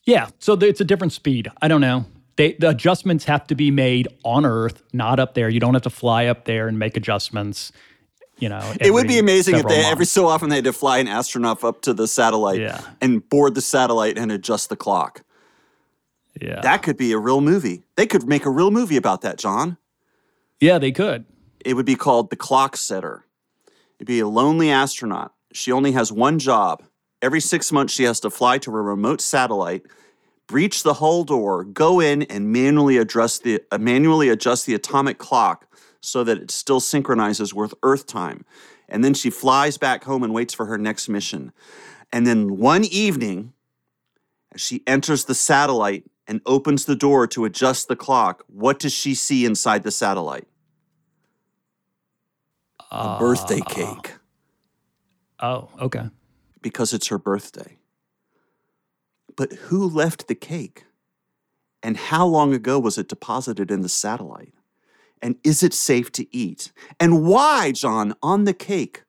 Yeah, 0.04 0.28
so 0.40 0.54
it's 0.54 0.80
a 0.80 0.84
different 0.84 1.12
speed. 1.12 1.50
I 1.62 1.68
don't 1.68 1.80
know. 1.80 2.06
They, 2.36 2.52
the 2.54 2.68
adjustments 2.70 3.24
have 3.24 3.46
to 3.46 3.54
be 3.54 3.70
made 3.70 4.08
on 4.24 4.44
Earth, 4.44 4.82
not 4.92 5.18
up 5.20 5.34
there. 5.34 5.48
You 5.48 5.58
don't 5.60 5.74
have 5.74 5.82
to 5.84 5.90
fly 5.90 6.26
up 6.26 6.44
there 6.44 6.68
and 6.68 6.78
make 6.78 6.96
adjustments. 6.96 7.72
You 8.38 8.50
know, 8.50 8.74
It 8.80 8.90
would 8.92 9.08
be 9.08 9.18
amazing 9.18 9.54
if 9.54 9.60
several 9.60 9.74
they 9.74 9.84
every 9.86 10.04
so 10.04 10.26
often 10.26 10.50
they 10.50 10.56
had 10.56 10.64
to 10.64 10.72
fly 10.74 10.98
an 10.98 11.08
astronaut 11.08 11.64
up 11.64 11.80
to 11.82 11.94
the 11.94 12.06
satellite 12.06 12.60
Yeah. 12.60 12.82
and 13.00 13.26
board 13.26 13.54
the 13.54 13.62
satellite 13.62 14.18
and 14.18 14.30
adjust 14.30 14.68
the 14.68 14.76
clock. 14.76 15.22
Yeah, 16.40 16.60
That 16.60 16.82
could 16.82 16.98
be 16.98 17.12
a 17.12 17.18
real 17.18 17.40
movie. 17.40 17.84
They 17.96 18.06
could 18.06 18.28
make 18.28 18.44
a 18.44 18.50
real 18.50 18.70
movie 18.70 18.96
about 18.98 19.22
that, 19.22 19.38
John. 19.38 19.78
yeah, 20.60 20.78
they 20.78 20.92
could. 20.92 21.24
It 21.66 21.74
would 21.74 21.84
be 21.84 21.96
called 21.96 22.30
The 22.30 22.36
Clock 22.36 22.76
Setter. 22.76 23.24
It'd 23.98 24.06
be 24.06 24.20
a 24.20 24.28
lonely 24.28 24.70
astronaut. 24.70 25.34
She 25.52 25.72
only 25.72 25.90
has 25.92 26.12
one 26.12 26.38
job. 26.38 26.84
Every 27.20 27.40
six 27.40 27.72
months, 27.72 27.92
she 27.92 28.04
has 28.04 28.20
to 28.20 28.30
fly 28.30 28.58
to 28.58 28.70
a 28.70 28.80
remote 28.80 29.20
satellite, 29.20 29.82
breach 30.46 30.84
the 30.84 30.94
hull 30.94 31.24
door, 31.24 31.64
go 31.64 31.98
in, 31.98 32.22
and 32.22 32.52
manually 32.52 32.98
adjust 32.98 33.42
the 33.42 33.62
uh, 33.72 33.78
manually 33.78 34.28
adjust 34.28 34.66
the 34.66 34.74
atomic 34.74 35.18
clock 35.18 35.66
so 36.00 36.22
that 36.22 36.38
it 36.38 36.52
still 36.52 36.78
synchronizes 36.78 37.52
with 37.52 37.74
Earth 37.82 38.06
time. 38.06 38.44
And 38.88 39.02
then 39.02 39.12
she 39.12 39.28
flies 39.28 39.76
back 39.76 40.04
home 40.04 40.22
and 40.22 40.32
waits 40.32 40.54
for 40.54 40.66
her 40.66 40.78
next 40.78 41.08
mission. 41.08 41.52
And 42.12 42.28
then 42.28 42.58
one 42.58 42.84
evening, 42.84 43.54
as 44.54 44.60
she 44.60 44.84
enters 44.86 45.24
the 45.24 45.34
satellite 45.34 46.04
and 46.28 46.40
opens 46.46 46.84
the 46.84 46.94
door 46.94 47.26
to 47.26 47.44
adjust 47.44 47.88
the 47.88 47.96
clock, 47.96 48.44
what 48.46 48.78
does 48.78 48.94
she 48.94 49.16
see 49.16 49.44
inside 49.44 49.82
the 49.82 49.90
satellite? 49.90 50.46
A 52.98 53.18
birthday 53.18 53.60
cake 53.68 54.14
Oh, 55.40 55.68
okay. 55.80 56.08
because 56.62 56.92
it's 56.92 57.08
her 57.08 57.18
birthday. 57.18 57.76
But 59.36 59.52
who 59.52 59.86
left 59.88 60.28
the 60.28 60.34
cake? 60.34 60.84
And 61.82 61.96
how 61.96 62.26
long 62.26 62.54
ago 62.54 62.78
was 62.78 62.96
it 62.98 63.08
deposited 63.08 63.70
in 63.70 63.82
the 63.82 63.88
satellite? 63.88 64.54
And 65.22 65.36
is 65.44 65.62
it 65.62 65.74
safe 65.74 66.10
to 66.12 66.26
eat? 66.34 66.72
And 66.98 67.24
why, 67.24 67.72
John, 67.72 68.14
on 68.22 68.44
the 68.44 68.54
cake, 68.54 69.02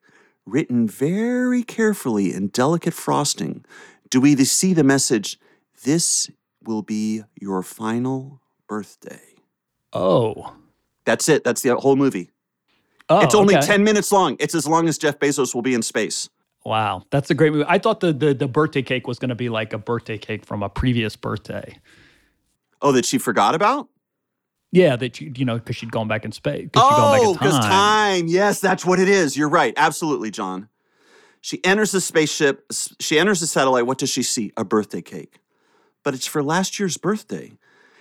written 0.46 0.86
very 0.86 1.62
carefully 1.62 2.32
in 2.32 2.48
delicate 2.48 2.94
frosting, 2.94 3.64
do 4.10 4.20
we 4.20 4.36
see 4.44 4.74
the 4.74 4.84
message, 4.84 5.38
This 5.84 6.30
will 6.62 6.82
be 6.82 7.22
your 7.40 7.62
final 7.62 8.40
birthday? 8.68 9.20
Oh, 9.92 10.54
That's 11.04 11.28
it. 11.28 11.42
That's 11.44 11.62
the 11.62 11.74
whole 11.76 11.96
movie. 11.96 12.30
Oh, 13.08 13.20
it's 13.20 13.34
only 13.34 13.56
okay. 13.56 13.66
10 13.66 13.84
minutes 13.84 14.10
long. 14.12 14.36
It's 14.38 14.54
as 14.54 14.66
long 14.66 14.88
as 14.88 14.98
Jeff 14.98 15.18
Bezos 15.18 15.54
will 15.54 15.62
be 15.62 15.74
in 15.74 15.82
space. 15.82 16.28
Wow, 16.64 17.04
that's 17.10 17.30
a 17.30 17.34
great 17.34 17.52
movie. 17.52 17.64
I 17.68 17.78
thought 17.78 18.00
the 18.00 18.12
the, 18.12 18.34
the 18.34 18.48
birthday 18.48 18.82
cake 18.82 19.06
was 19.06 19.18
going 19.18 19.28
to 19.30 19.34
be 19.34 19.48
like 19.48 19.72
a 19.72 19.78
birthday 19.78 20.18
cake 20.18 20.44
from 20.44 20.62
a 20.62 20.68
previous 20.68 21.16
birthday. 21.16 21.78
Oh, 22.82 22.92
that 22.92 23.04
she 23.06 23.16
forgot 23.18 23.54
about? 23.54 23.88
Yeah, 24.70 24.96
that 24.96 25.20
you 25.20 25.32
you 25.34 25.44
know 25.46 25.54
because 25.54 25.76
she'd 25.76 25.90
gone 25.92 26.08
back 26.08 26.24
in 26.26 26.32
space. 26.32 26.68
'cause 26.72 26.82
she'd 26.82 26.96
gone 26.96 27.12
back 27.14 27.22
in 27.22 27.26
Oh, 27.28 27.32
because 27.32 27.52
time. 27.58 27.62
time. 27.70 28.26
Yes, 28.28 28.60
that's 28.60 28.84
what 28.84 28.98
it 29.00 29.08
is. 29.08 29.36
You're 29.36 29.48
right. 29.48 29.72
Absolutely, 29.76 30.30
John. 30.30 30.68
She 31.40 31.64
enters 31.64 31.92
the 31.92 32.00
spaceship. 32.00 32.66
She 33.00 33.18
enters 33.18 33.40
the 33.40 33.46
satellite. 33.46 33.86
What 33.86 33.96
does 33.98 34.10
she 34.10 34.22
see? 34.22 34.52
A 34.56 34.64
birthday 34.64 35.00
cake. 35.00 35.38
But 36.02 36.12
it's 36.14 36.26
for 36.26 36.42
last 36.42 36.78
year's 36.78 36.96
birthday. 36.98 37.52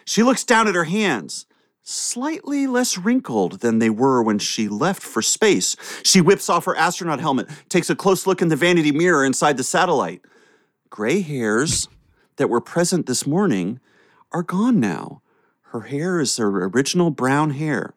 She 0.03 0.23
looks 0.23 0.43
down 0.43 0.67
at 0.67 0.75
her 0.75 0.85
hands. 0.85 1.45
Slightly 1.89 2.67
less 2.67 2.97
wrinkled 2.97 3.61
than 3.61 3.79
they 3.79 3.89
were 3.89 4.21
when 4.21 4.37
she 4.37 4.67
left 4.67 5.01
for 5.01 5.21
space. 5.21 5.77
She 6.03 6.19
whips 6.19 6.49
off 6.49 6.65
her 6.65 6.75
astronaut 6.75 7.21
helmet, 7.21 7.47
takes 7.69 7.89
a 7.89 7.95
close 7.95 8.27
look 8.27 8.41
in 8.41 8.49
the 8.49 8.57
vanity 8.57 8.91
mirror 8.91 9.23
inside 9.23 9.55
the 9.55 9.63
satellite. 9.63 10.21
Gray 10.89 11.21
hairs 11.21 11.87
that 12.35 12.49
were 12.49 12.59
present 12.59 13.05
this 13.05 13.25
morning 13.25 13.79
are 14.33 14.43
gone 14.43 14.81
now. 14.81 15.21
Her 15.71 15.81
hair 15.81 16.19
is 16.19 16.35
her 16.35 16.65
original 16.65 17.09
brown 17.09 17.51
hair. 17.51 17.93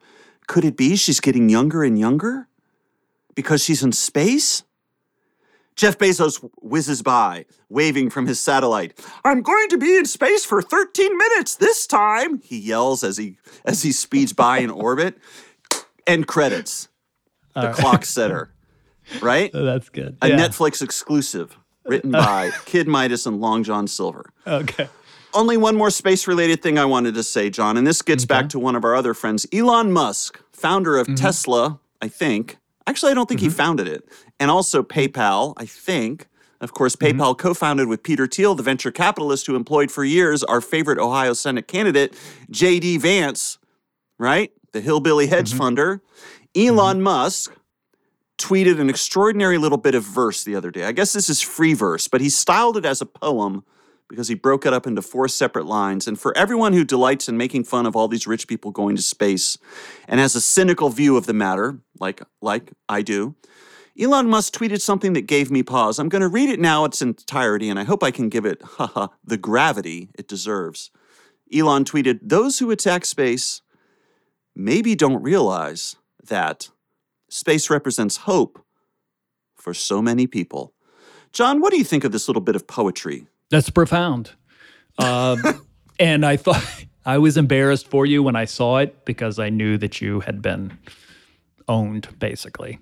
Could 0.47 0.65
it 0.65 0.77
be 0.77 0.95
she's 0.95 1.21
getting 1.21 1.49
younger 1.49 1.83
and 1.83 1.99
younger? 1.99 2.47
Because 3.35 3.65
she's 3.65 3.83
in 3.83 3.91
space? 3.91 4.63
Jeff 5.81 5.97
Bezos 5.97 6.47
whizzes 6.61 7.01
by, 7.01 7.47
waving 7.71 8.11
from 8.11 8.27
his 8.27 8.39
satellite. 8.39 9.01
I'm 9.25 9.41
going 9.41 9.69
to 9.71 9.79
be 9.79 9.97
in 9.97 10.05
space 10.05 10.45
for 10.45 10.61
13 10.61 11.17
minutes 11.17 11.55
this 11.55 11.87
time, 11.87 12.39
he 12.43 12.59
yells 12.59 13.03
as 13.03 13.17
he 13.17 13.39
as 13.65 13.83
he 13.83 13.91
speeds 13.91 14.35
by 14.35 14.59
in 14.59 14.69
orbit. 14.69 15.17
End 16.07 16.27
credits. 16.27 16.89
The 17.55 17.69
right. 17.69 17.75
clock 17.75 18.05
setter. 18.05 18.53
Right? 19.23 19.51
That's 19.55 19.89
good. 19.89 20.19
A 20.21 20.29
yeah. 20.29 20.37
Netflix 20.37 20.83
exclusive 20.83 21.57
written 21.87 22.11
by 22.11 22.51
Kid 22.67 22.87
Midas 22.87 23.25
and 23.25 23.41
Long 23.41 23.65
John 23.65 23.89
Silver. 23.89 24.35
Okay. 24.47 24.87
Only 25.33 25.57
one 25.57 25.77
more 25.77 25.91
space 25.91 26.27
related 26.27 26.63
thing 26.63 26.79
I 26.79 26.85
wanted 26.85 27.15
to 27.15 27.23
say, 27.23 27.49
John, 27.49 27.79
and 27.79 27.87
this 27.87 28.03
gets 28.03 28.25
okay. 28.25 28.35
back 28.35 28.51
to 28.51 28.59
one 28.59 28.77
of 28.77 28.85
our 28.85 28.95
other 28.95 29.15
friends, 29.15 29.47
Elon 29.51 29.93
Musk, 29.93 30.43
founder 30.53 30.99
of 30.99 31.07
mm-hmm. 31.07 31.15
Tesla, 31.15 31.81
I 32.03 32.09
think. 32.09 32.59
Actually, 32.87 33.13
I 33.13 33.15
don't 33.15 33.29
think 33.29 33.41
mm-hmm. 33.41 33.51
he 33.51 33.55
founded 33.55 33.89
it. 33.89 34.09
And 34.39 34.51
also 34.51 34.83
PayPal, 34.83 35.55
I 35.57 35.67
think. 35.67 36.27
Of 36.61 36.73
course, 36.73 36.97
mm-hmm. 36.97 37.19
PayPal 37.19 37.35
mm-hmm. 37.35 37.41
co 37.49 37.55
founded 37.55 37.89
with 37.89 38.03
Peter 38.03 38.27
Thiel, 38.27 38.55
the 38.55 38.63
venture 38.63 38.91
capitalist 38.91 39.47
who 39.47 39.57
employed 39.57 39.91
for 39.91 40.05
years 40.05 40.43
our 40.45 40.61
favorite 40.61 40.99
Ohio 40.99 41.33
Senate 41.33 41.69
candidate, 41.69 42.15
J.D. 42.51 42.99
Vance, 42.99 43.59
right? 44.19 44.53
The 44.73 44.81
hillbilly 44.81 45.27
hedge 45.27 45.53
mm-hmm. 45.53 45.63
funder. 45.63 46.01
Elon 46.57 46.97
mm-hmm. 46.97 47.05
Musk 47.05 47.53
tweeted 48.39 48.81
an 48.81 48.89
extraordinary 48.89 49.59
little 49.59 49.79
bit 49.79 49.95
of 49.95 50.03
verse 50.03 50.45
the 50.45 50.57
other 50.57 50.71
day. 50.71 50.85
I 50.85 50.93
guess 50.93 51.13
this 51.13 51.29
is 51.29 51.41
free 51.41 51.75
verse, 51.75 52.09
but 52.09 52.21
he 52.21 52.31
styled 52.31 52.77
it 52.77 52.87
as 52.87 53.01
a 53.01 53.07
poem 53.07 53.65
because 54.11 54.29
he 54.29 54.35
broke 54.35 54.67
it 54.67 54.73
up 54.73 54.87
into 54.87 55.01
four 55.01 55.29
separate 55.29 55.67
lines. 55.67 56.07
And 56.09 56.21
for 56.21 56.37
everyone 56.37 56.73
who 56.73 56.85
delights 56.85 57.29
in 57.29 57.37
making 57.37 57.65
fun 57.65 57.87
of 57.87 57.95
all 57.95 58.09
these 58.09 58.27
rich 58.27 58.49
people 58.49 58.73
going 58.73 58.97
to 58.97 59.03
space 59.03 59.57
and 60.09 60.19
has 60.21 60.35
a 60.35 60.41
cynical 60.41 60.91
view 60.91 61.17
of 61.17 61.27
the 61.27 61.33
matter, 61.33 61.79
like, 62.01 62.21
like 62.43 62.73
I 62.89 63.03
do, 63.03 63.37
Elon 63.99 64.29
Musk 64.29 64.53
tweeted 64.53 64.81
something 64.81 65.13
that 65.13 65.23
gave 65.23 65.51
me 65.51 65.63
pause. 65.63 65.99
I'm 65.99 66.09
going 66.09 66.23
to 66.23 66.29
read 66.29 66.49
it 66.49 66.59
now 66.59 66.85
its 66.85 67.01
entirety, 67.01 67.69
and 67.69 67.79
I 67.79 67.85
hope 67.85 68.03
I 68.03 68.11
can 68.11 68.29
give 68.29 68.45
it, 68.45 68.61
haha, 68.63 69.09
the 69.25 69.37
gravity 69.37 70.11
it 70.19 70.27
deserves. 70.29 70.91
Elon 71.55 71.85
tweeted, 71.85 72.19
Those 72.23 72.59
who 72.59 72.71
attack 72.71 73.05
space 73.05 73.63
maybe 74.57 74.95
don't 74.95 75.23
realize 75.23 75.97
that 76.27 76.71
space 77.29 77.71
represents 77.71 78.19
hope 78.19 78.65
for 79.55 79.73
so 79.73 80.03
many 80.03 80.27
people. 80.27 80.75
John, 81.33 81.61
what 81.61 81.71
do 81.71 81.79
you 81.79 81.85
think 81.85 82.03
of 82.03 82.11
this 82.11 82.29
little 82.29 82.43
bit 82.43 82.57
of 82.57 82.67
poetry 82.67 83.29
that's 83.51 83.71
profound. 83.71 84.33
Uh, 84.99 85.55
and 85.99 86.25
I 86.25 86.37
thought 86.37 86.65
I 87.05 87.19
was 87.19 87.37
embarrassed 87.37 87.89
for 87.89 88.07
you 88.07 88.23
when 88.23 88.37
I 88.37 88.45
saw 88.45 88.79
it 88.79 89.05
because 89.05 89.39
I 89.39 89.49
knew 89.49 89.79
that 89.79 90.01
you 90.01 90.21
had 90.21 90.43
been 90.43 90.79
owned, 91.69 92.09
basically. 92.19 92.79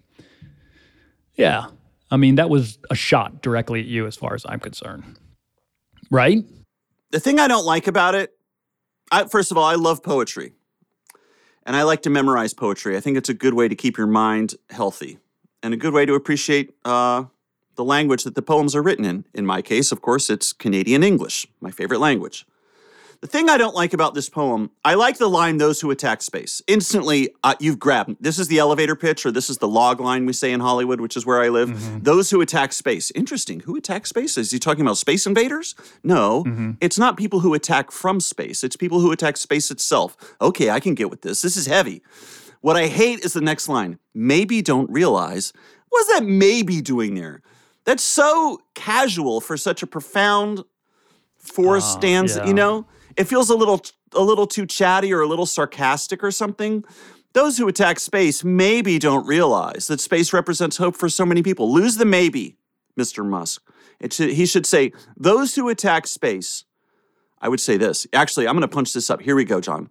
Yeah. 1.34 1.66
I 2.10 2.16
mean, 2.16 2.36
that 2.36 2.50
was 2.50 2.78
a 2.90 2.94
shot 2.94 3.42
directly 3.42 3.80
at 3.80 3.86
you 3.86 4.06
as 4.06 4.16
far 4.16 4.34
as 4.34 4.44
I'm 4.48 4.60
concerned. 4.60 5.04
Right? 6.10 6.44
The 7.10 7.20
thing 7.20 7.38
I 7.38 7.48
don't 7.48 7.66
like 7.66 7.86
about 7.86 8.14
it, 8.14 8.32
I, 9.12 9.24
first 9.24 9.50
of 9.50 9.58
all, 9.58 9.64
I 9.64 9.74
love 9.74 10.02
poetry. 10.02 10.52
And 11.64 11.76
I 11.76 11.82
like 11.82 12.02
to 12.02 12.10
memorize 12.10 12.54
poetry. 12.54 12.96
I 12.96 13.00
think 13.00 13.18
it's 13.18 13.28
a 13.28 13.34
good 13.34 13.52
way 13.52 13.68
to 13.68 13.74
keep 13.74 13.98
your 13.98 14.06
mind 14.06 14.54
healthy 14.70 15.18
and 15.62 15.74
a 15.74 15.76
good 15.76 15.92
way 15.92 16.06
to 16.06 16.14
appreciate 16.14 16.74
uh, 16.84 17.24
the 17.78 17.84
language 17.84 18.24
that 18.24 18.34
the 18.34 18.42
poems 18.42 18.74
are 18.74 18.82
written 18.82 19.04
in. 19.04 19.24
In 19.32 19.46
my 19.46 19.62
case, 19.62 19.92
of 19.92 20.02
course, 20.02 20.28
it's 20.28 20.52
Canadian 20.52 21.04
English, 21.04 21.46
my 21.60 21.70
favorite 21.70 22.00
language. 22.00 22.44
The 23.20 23.28
thing 23.28 23.48
I 23.48 23.56
don't 23.56 23.74
like 23.74 23.92
about 23.92 24.14
this 24.14 24.28
poem, 24.28 24.70
I 24.84 24.94
like 24.94 25.18
the 25.18 25.28
line, 25.28 25.58
those 25.58 25.80
who 25.80 25.90
attack 25.92 26.20
space. 26.22 26.60
Instantly, 26.66 27.30
uh, 27.44 27.54
you've 27.60 27.78
grabbed, 27.78 28.16
this 28.20 28.38
is 28.38 28.48
the 28.48 28.58
elevator 28.58 28.96
pitch, 28.96 29.24
or 29.24 29.30
this 29.30 29.48
is 29.48 29.58
the 29.58 29.68
log 29.68 30.00
line 30.00 30.26
we 30.26 30.32
say 30.32 30.50
in 30.50 30.58
Hollywood, 30.58 31.00
which 31.00 31.16
is 31.16 31.24
where 31.24 31.40
I 31.40 31.50
live. 31.50 31.70
Mm-hmm. 31.70 32.00
Those 32.02 32.30
who 32.30 32.40
attack 32.40 32.72
space. 32.72 33.12
Interesting. 33.12 33.60
Who 33.60 33.76
attacks 33.76 34.10
space? 34.10 34.36
Is 34.36 34.50
he 34.50 34.58
talking 34.58 34.82
about 34.82 34.98
space 34.98 35.24
invaders? 35.24 35.76
No, 36.02 36.44
mm-hmm. 36.44 36.72
it's 36.80 36.98
not 36.98 37.16
people 37.16 37.40
who 37.40 37.54
attack 37.54 37.92
from 37.92 38.18
space, 38.20 38.64
it's 38.64 38.76
people 38.76 39.00
who 39.00 39.12
attack 39.12 39.36
space 39.36 39.70
itself. 39.70 40.16
Okay, 40.40 40.70
I 40.70 40.80
can 40.80 40.94
get 40.94 41.10
with 41.10 41.22
this. 41.22 41.42
This 41.42 41.56
is 41.56 41.66
heavy. 41.66 42.02
What 42.60 42.76
I 42.76 42.88
hate 42.88 43.20
is 43.24 43.34
the 43.34 43.40
next 43.40 43.68
line 43.68 44.00
maybe 44.14 44.62
don't 44.62 44.90
realize. 44.90 45.52
What's 45.90 46.08
that 46.08 46.24
maybe 46.24 46.80
doing 46.80 47.14
there? 47.14 47.42
That's 47.88 48.04
so 48.04 48.60
casual 48.74 49.40
for 49.40 49.56
such 49.56 49.82
a 49.82 49.86
profound 49.86 50.62
four 51.38 51.78
uh, 51.78 51.80
stanza, 51.80 52.40
yeah. 52.40 52.46
you 52.46 52.52
know? 52.52 52.84
It 53.16 53.24
feels 53.24 53.48
a 53.48 53.54
little 53.54 53.80
a 54.12 54.20
little 54.20 54.46
too 54.46 54.66
chatty 54.66 55.10
or 55.10 55.22
a 55.22 55.26
little 55.26 55.46
sarcastic 55.46 56.22
or 56.22 56.30
something. 56.30 56.84
Those 57.32 57.56
who 57.56 57.66
attack 57.66 57.98
space 57.98 58.44
maybe 58.44 58.98
don't 58.98 59.26
realize 59.26 59.86
that 59.86 60.02
space 60.02 60.34
represents 60.34 60.76
hope 60.76 60.96
for 60.98 61.08
so 61.08 61.24
many 61.24 61.42
people. 61.42 61.72
Lose 61.72 61.96
the 61.96 62.04
maybe, 62.04 62.58
Mr. 62.98 63.24
Musk. 63.24 63.62
Should, 64.10 64.32
he 64.32 64.44
should 64.44 64.66
say, 64.66 64.92
those 65.16 65.54
who 65.54 65.70
attack 65.70 66.06
space, 66.06 66.66
I 67.40 67.48
would 67.48 67.60
say 67.60 67.78
this. 67.78 68.06
Actually, 68.12 68.48
I'm 68.48 68.54
going 68.54 68.68
to 68.68 68.68
punch 68.68 68.92
this 68.92 69.08
up. 69.08 69.22
Here 69.22 69.34
we 69.34 69.46
go, 69.46 69.62
John. 69.62 69.88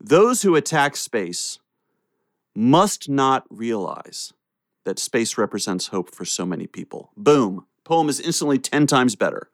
Those 0.00 0.42
who 0.42 0.54
attack 0.54 0.94
space 0.94 1.58
must 2.54 3.08
not 3.08 3.46
realize 3.50 4.32
that 4.84 4.98
space 4.98 5.38
represents 5.38 5.88
hope 5.88 6.14
for 6.14 6.24
so 6.24 6.44
many 6.44 6.66
people. 6.66 7.12
Boom. 7.16 7.66
Poem 7.84 8.08
is 8.08 8.20
instantly 8.20 8.58
10 8.58 8.86
times 8.86 9.16
better. 9.16 9.50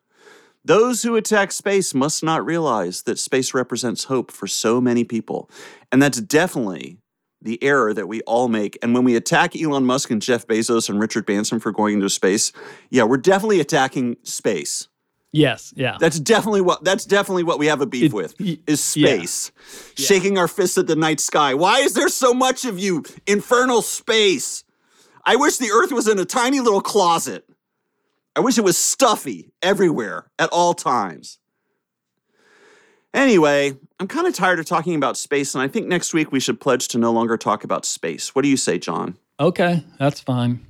Those 0.64 1.02
who 1.02 1.16
attack 1.16 1.52
space 1.52 1.94
must 1.94 2.22
not 2.22 2.44
realize 2.44 3.02
that 3.02 3.18
space 3.18 3.54
represents 3.54 4.04
hope 4.04 4.30
for 4.30 4.46
so 4.46 4.80
many 4.80 5.04
people. 5.04 5.50
And 5.90 6.02
that's 6.02 6.20
definitely 6.20 6.98
the 7.40 7.62
error 7.62 7.94
that 7.94 8.08
we 8.08 8.20
all 8.22 8.48
make. 8.48 8.76
And 8.82 8.94
when 8.94 9.04
we 9.04 9.16
attack 9.16 9.56
Elon 9.56 9.86
Musk 9.86 10.10
and 10.10 10.20
Jeff 10.20 10.46
Bezos 10.46 10.88
and 10.88 11.00
Richard 11.00 11.24
Branson 11.24 11.60
for 11.60 11.72
going 11.72 11.94
into 11.94 12.10
space, 12.10 12.52
yeah, 12.90 13.04
we're 13.04 13.16
definitely 13.16 13.60
attacking 13.60 14.16
space. 14.24 14.88
Yes, 15.30 15.72
yeah. 15.76 15.96
That's 16.00 16.18
definitely 16.18 16.62
what 16.62 16.84
that's 16.84 17.04
definitely 17.04 17.44
what 17.44 17.58
we 17.58 17.66
have 17.66 17.82
a 17.82 17.86
beef 17.86 18.12
it, 18.12 18.14
with 18.14 18.34
is 18.66 18.82
space. 18.82 19.52
Yeah. 19.96 20.06
Shaking 20.06 20.38
our 20.38 20.48
fists 20.48 20.78
at 20.78 20.86
the 20.86 20.96
night 20.96 21.20
sky. 21.20 21.54
Why 21.54 21.80
is 21.80 21.92
there 21.94 22.08
so 22.08 22.32
much 22.32 22.64
of 22.64 22.78
you? 22.78 23.04
Infernal 23.26 23.82
space. 23.82 24.64
I 25.28 25.36
wish 25.36 25.58
the 25.58 25.70
earth 25.70 25.92
was 25.92 26.08
in 26.08 26.18
a 26.18 26.24
tiny 26.24 26.58
little 26.60 26.80
closet. 26.80 27.44
I 28.34 28.40
wish 28.40 28.56
it 28.56 28.64
was 28.64 28.78
stuffy 28.78 29.52
everywhere 29.60 30.30
at 30.38 30.48
all 30.48 30.72
times. 30.72 31.38
Anyway, 33.12 33.74
I'm 34.00 34.08
kind 34.08 34.26
of 34.26 34.34
tired 34.34 34.58
of 34.58 34.64
talking 34.64 34.94
about 34.94 35.18
space, 35.18 35.54
and 35.54 35.60
I 35.60 35.68
think 35.68 35.86
next 35.86 36.14
week 36.14 36.32
we 36.32 36.40
should 36.40 36.60
pledge 36.60 36.88
to 36.88 36.98
no 36.98 37.12
longer 37.12 37.36
talk 37.36 37.62
about 37.62 37.84
space. 37.84 38.34
What 38.34 38.40
do 38.40 38.48
you 38.48 38.56
say, 38.56 38.78
John? 38.78 39.18
Okay, 39.38 39.84
that's 39.98 40.20
fine. 40.20 40.64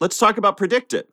Let's 0.00 0.18
talk 0.18 0.36
about 0.36 0.56
PredictIt. 0.56 1.04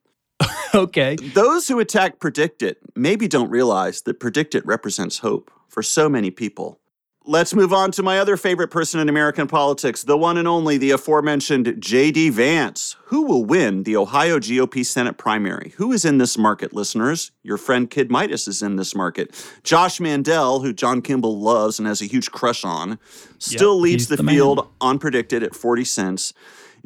okay. 0.74 1.14
Those 1.14 1.68
who 1.68 1.78
attack 1.78 2.18
PredictIt 2.18 2.74
maybe 2.96 3.28
don't 3.28 3.50
realize 3.50 4.02
that 4.02 4.18
PredictIt 4.18 4.62
represents 4.64 5.18
hope 5.18 5.52
for 5.68 5.84
so 5.84 6.08
many 6.08 6.32
people. 6.32 6.80
Let's 7.26 7.54
move 7.54 7.70
on 7.70 7.90
to 7.92 8.02
my 8.02 8.18
other 8.18 8.38
favorite 8.38 8.68
person 8.68 8.98
in 8.98 9.10
American 9.10 9.46
politics, 9.46 10.02
the 10.02 10.16
one 10.16 10.38
and 10.38 10.48
only, 10.48 10.78
the 10.78 10.92
aforementioned 10.92 11.76
J.D. 11.78 12.30
Vance. 12.30 12.96
Who 13.04 13.22
will 13.22 13.44
win 13.44 13.82
the 13.82 13.94
Ohio 13.94 14.38
GOP 14.38 14.86
Senate 14.86 15.18
primary? 15.18 15.74
Who 15.76 15.92
is 15.92 16.06
in 16.06 16.16
this 16.16 16.38
market, 16.38 16.72
listeners? 16.72 17.30
Your 17.42 17.58
friend 17.58 17.90
Kid 17.90 18.10
Midas 18.10 18.48
is 18.48 18.62
in 18.62 18.76
this 18.76 18.94
market. 18.94 19.34
Josh 19.62 20.00
Mandel, 20.00 20.60
who 20.60 20.72
John 20.72 21.02
Kimball 21.02 21.38
loves 21.38 21.78
and 21.78 21.86
has 21.86 22.00
a 22.00 22.06
huge 22.06 22.30
crush 22.30 22.64
on, 22.64 22.98
still 23.38 23.76
yep, 23.76 23.82
leads 23.82 24.06
the, 24.06 24.16
the 24.16 24.24
field 24.24 24.66
on 24.80 24.98
PredictIt 24.98 25.42
at 25.42 25.54
40 25.54 25.84
cents. 25.84 26.32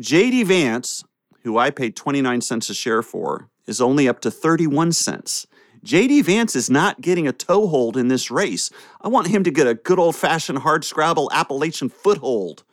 J.D. 0.00 0.42
Vance, 0.42 1.04
who 1.44 1.58
I 1.58 1.70
paid 1.70 1.94
29 1.94 2.40
cents 2.40 2.68
a 2.68 2.74
share 2.74 3.02
for, 3.02 3.50
is 3.68 3.80
only 3.80 4.08
up 4.08 4.20
to 4.22 4.32
31 4.32 4.90
cents. 4.92 5.46
JD 5.84 6.24
Vance 6.24 6.56
is 6.56 6.70
not 6.70 7.00
getting 7.00 7.28
a 7.28 7.32
toehold 7.32 7.96
in 7.96 8.08
this 8.08 8.30
race. 8.30 8.70
I 9.02 9.08
want 9.08 9.26
him 9.26 9.44
to 9.44 9.50
get 9.50 9.66
a 9.66 9.74
good 9.74 9.98
old 9.98 10.16
fashioned 10.16 10.60
hard 10.60 10.84
scrabble 10.84 11.30
Appalachian 11.32 11.90
foothold 11.90 12.64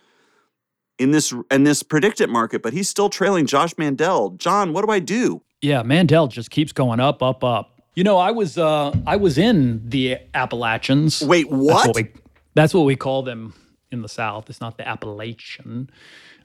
in 0.98 1.12
this 1.12 1.34
in 1.52 1.64
this 1.64 1.84
PredictIt 1.84 2.30
market, 2.30 2.62
but 2.62 2.74
he's 2.74 2.88
still 2.88 3.10
trailing 3.10 3.46
Josh 3.46 3.78
Mandel. 3.78 4.32
John, 4.32 4.72
what 4.72 4.86
do 4.86 4.92
I 4.92 5.00
do? 5.00 5.42
Yeah, 5.62 5.84
Mandel 5.84 6.28
just 6.28 6.52
keeps 6.52 6.72
going 6.72 7.00
up, 7.00 7.22
up, 7.22 7.44
up. 7.44 7.82
You 7.96 8.04
know, 8.04 8.18
I 8.18 8.32
was 8.32 8.58
uh 8.58 8.96
I 9.06 9.18
was 9.18 9.38
in 9.38 9.90
the 9.90 10.18
Appalachians. 10.34 11.22
Wait, 11.22 11.50
what? 11.50 11.68
That's 11.74 11.88
what 11.88 11.96
we, 11.96 12.12
that's 12.54 12.74
what 12.74 12.84
we 12.84 12.96
call 12.96 13.24
them 13.24 13.54
in 13.92 14.02
the 14.02 14.10
South. 14.10 14.50
It's 14.50 14.62
not 14.62 14.78
the 14.78 14.88
Appalachian. 14.88 15.90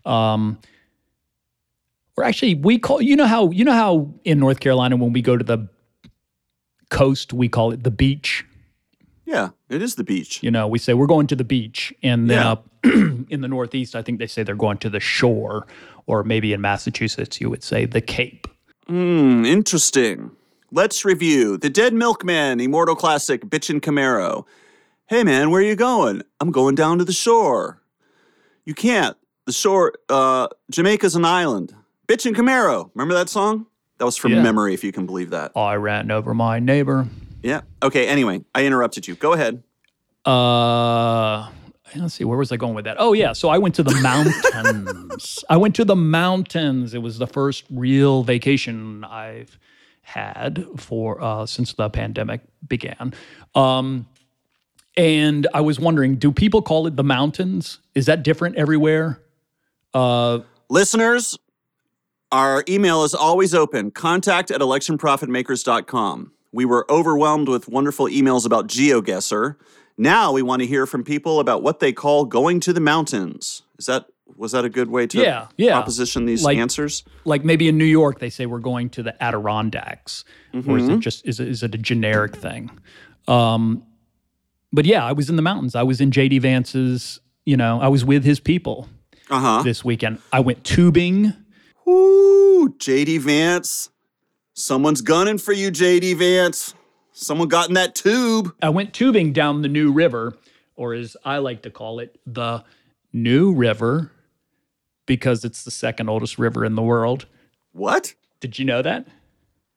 Um, 0.05 0.59
or 2.17 2.25
actually, 2.25 2.55
we 2.55 2.79
call 2.79 3.01
you 3.01 3.15
know 3.15 3.27
how 3.27 3.51
you 3.51 3.65
know 3.65 3.73
how 3.73 4.13
in 4.25 4.41
North 4.41 4.59
Carolina 4.59 4.97
when 4.97 5.13
we 5.13 5.23
go 5.23 5.37
to 5.37 5.45
the 5.45 5.69
coast, 6.91 7.33
we 7.33 7.49
call 7.49 7.73
it 7.73 7.83
the 7.85 7.91
beach. 7.91 8.45
Yeah, 9.25 9.49
it 9.69 9.83
is 9.83 9.97
the 9.97 10.05
beach. 10.05 10.43
You 10.43 10.51
know, 10.53 10.69
we 10.69 10.79
say 10.79 10.95
we're 10.95 11.07
going 11.07 11.27
to 11.29 11.37
the 11.37 11.45
beach, 11.45 11.93
and 12.03 12.31
then 12.31 12.43
Yeah. 12.43 12.53
up 12.53 12.69
in 12.85 13.41
the 13.41 13.49
Northeast, 13.49 13.97
I 13.97 14.03
think 14.03 14.19
they 14.21 14.27
say 14.29 14.43
they're 14.45 14.55
going 14.55 14.79
to 14.79 14.91
the 14.91 15.01
shore, 15.01 15.67
or 16.07 16.23
maybe 16.23 16.53
in 16.53 16.61
Massachusetts, 16.61 17.41
you 17.41 17.51
would 17.51 17.65
say 17.65 17.87
the 17.87 18.01
Cape. 18.01 18.47
Hmm, 18.87 19.45
interesting. 19.45 20.31
Let's 20.71 21.05
review 21.05 21.57
The 21.57 21.71
Dead 21.71 21.93
Milkmen, 21.93 22.61
Immortal 22.61 22.95
Classic, 22.97 23.41
Bitchin' 23.45 23.81
Camaro. 23.81 24.45
Hey 25.09 25.25
man, 25.25 25.51
where 25.51 25.61
are 25.61 25.65
you 25.65 25.77
going? 25.77 26.23
I'm 26.41 26.51
going 26.53 26.75
down 26.77 26.99
to 26.99 27.05
the 27.05 27.13
shore. 27.13 27.81
You 28.65 28.75
can't. 28.75 29.17
The 29.47 29.53
shore, 29.53 29.93
uh, 30.09 30.49
Jamaica's 30.71 31.15
an 31.17 31.25
island. 31.25 31.73
Bitchin' 32.09 32.35
Camaro. 32.35 32.91
Remember 32.95 33.15
that 33.15 33.29
song? 33.29 33.67
That 33.99 34.05
was 34.05 34.17
from 34.17 34.33
Yeah. 34.33 34.43
memory, 34.43 34.75
if 34.75 34.85
you 34.85 34.93
can 34.93 35.07
believe 35.07 35.31
that. 35.31 35.53
I 35.57 35.75
ran 35.77 36.11
over 36.11 36.35
my 36.35 36.59
neighbor. 36.59 37.07
Yeah. 37.43 37.63
Okay, 37.83 38.07
anyway, 38.09 38.43
I 38.55 38.67
interrupted 38.67 39.07
you. 39.09 39.15
Go 39.15 39.33
ahead. 39.33 39.63
Uh, 40.25 41.49
let's 41.95 42.15
see, 42.15 42.25
where 42.25 42.37
was 42.37 42.51
I 42.53 42.57
going 42.57 42.75
with 42.75 42.85
that? 42.85 42.97
Oh 42.99 43.13
yeah, 43.13 43.33
so 43.33 43.49
I 43.49 43.59
went 43.59 43.75
to 43.77 43.83
the 43.83 43.95
mountains. 44.03 45.45
I 45.49 45.57
went 45.57 45.75
to 45.77 45.85
the 45.85 45.97
mountains. 45.97 46.93
It 46.95 46.99
was 47.03 47.19
the 47.19 47.27
first 47.27 47.65
real 47.71 48.23
vacation 48.23 49.05
I've 49.05 49.59
had 50.03 50.67
for 50.77 51.23
uh, 51.23 51.47
since 51.47 51.73
the 51.73 51.89
pandemic 51.89 52.41
began. 52.67 53.15
Um, 53.55 54.07
and 54.97 55.47
I 55.55 55.61
was 55.61 55.79
wondering, 55.79 56.17
do 56.17 56.33
people 56.33 56.63
call 56.63 56.87
it 56.87 56.97
the 56.97 57.05
mountains? 57.05 57.79
Is 57.95 58.07
that 58.07 58.23
different 58.23 58.57
everywhere? 58.57 59.21
Uh, 59.95 60.41
Listeners, 60.69 61.39
our 62.33 62.65
email 62.69 63.05
is 63.05 63.15
always 63.15 63.55
open 63.55 63.91
contact 63.91 64.51
at 64.51 64.61
electionprofitmakers.com. 64.61 66.33
We 66.53 66.65
were 66.65 66.87
overwhelmed 66.91 67.49
with 67.49 67.69
wonderful 67.69 68.07
emails 68.07 68.47
about 68.47 68.67
GeoGuessr. 68.69 69.57
Now 69.99 70.33
we 70.33 70.43
want 70.43 70.61
to 70.63 70.67
hear 70.67 70.87
from 70.87 71.05
people 71.05 71.41
about 71.41 71.63
what 71.63 71.81
they 71.81 71.93
call 71.93 72.25
going 72.25 72.61
to 72.61 72.73
the 72.73 72.81
mountains. 72.81 73.63
Is 73.79 73.87
that 73.87 74.07
was 74.37 74.53
that 74.53 74.65
a 74.65 74.69
good 74.69 74.91
way 74.91 75.07
to 75.07 75.19
Yeah, 75.23 75.47
yeah. 75.57 75.73
proposition 75.75 76.27
these 76.27 76.43
Like- 76.45 76.59
answers? 76.59 77.05
like 77.25 77.45
maybe 77.45 77.69
in 77.69 77.79
New 77.79 77.85
York, 77.87 78.19
they 78.19 78.29
say 78.29 78.45
we're 78.45 78.59
going 78.59 78.91
to 78.91 79.03
the 79.03 79.23
Adirondacks, 79.23 80.25
or 80.53 80.61
Mm-hmm. 80.61 80.79
is 80.79 80.89
it 80.89 80.99
just 81.01 81.27
is 81.27 81.41
it, 81.41 81.49
is 81.49 81.63
it 81.63 81.75
a 81.75 81.79
generic 81.79 82.37
thing? 82.37 82.71
Um, 83.29 83.83
but 84.73 84.85
yeah, 84.85 85.05
I 85.05 85.13
was 85.13 85.31
in 85.31 85.37
the 85.37 85.43
mountains. 85.43 85.75
I 85.75 85.83
was 85.85 86.01
in 86.01 86.11
JD 86.11 86.41
Vance's. 86.43 87.21
You 87.47 87.57
know, 87.57 87.81
I 87.81 87.89
was 87.89 88.05
with 88.05 88.25
his 88.25 88.41
people 88.41 88.89
Uh 89.31 89.39
huh. 89.41 89.63
this 89.63 89.85
weekend. 89.85 90.19
I 90.33 90.41
went 90.41 90.65
tubing. 90.65 91.33
Ooh, 91.89 92.75
JD 92.79 93.21
Vance. 93.21 93.91
Someone's 94.55 95.01
gunning 95.01 95.39
for 95.39 95.53
you, 95.53 95.71
JD 95.71 96.17
Vance. 96.17 96.75
Someone 97.13 97.49
got 97.49 97.69
in 97.69 97.75
that 97.75 97.95
tube. 97.95 98.55
I 98.61 98.69
went 98.71 98.93
tubing 98.93 99.33
down 99.33 99.63
the 99.63 99.69
New 99.69 99.93
River, 99.93 100.37
or 100.75 100.95
as 100.95 101.17
I 101.25 101.39
like 101.39 101.63
to 101.63 101.71
call 101.71 102.01
it, 102.01 102.19
the 102.27 102.65
New 103.13 103.53
River, 103.53 104.11
because 105.07 105.45
it's 105.45 105.65
the 105.65 105.71
second 105.71 106.09
oldest 106.09 106.39
river 106.39 106.65
in 106.65 106.75
the 106.75 106.83
world. 106.83 107.27
What? 107.73 108.15
Did 108.41 108.59
you 108.59 108.65
know 108.65 108.83
that? 108.83 109.07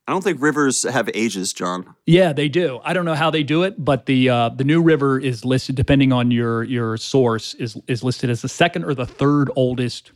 I 0.07 0.11
don't 0.11 0.23
think 0.23 0.41
rivers 0.41 0.83
have 0.89 1.07
ages, 1.13 1.53
John. 1.53 1.95
Yeah, 2.07 2.33
they 2.33 2.49
do. 2.49 2.79
I 2.83 2.93
don't 2.93 3.05
know 3.05 3.13
how 3.13 3.29
they 3.29 3.43
do 3.43 3.61
it, 3.61 3.75
but 3.77 4.07
the 4.07 4.27
uh, 4.27 4.49
the 4.49 4.63
New 4.63 4.81
River 4.81 5.19
is 5.19 5.45
listed, 5.45 5.75
depending 5.75 6.11
on 6.11 6.31
your 6.31 6.63
your 6.63 6.97
source, 6.97 7.53
is 7.53 7.77
is 7.87 8.03
listed 8.03 8.31
as 8.31 8.41
the 8.41 8.49
second 8.49 8.85
or 8.85 8.95
the 8.95 9.05
third 9.05 9.51
oldest 9.55 10.11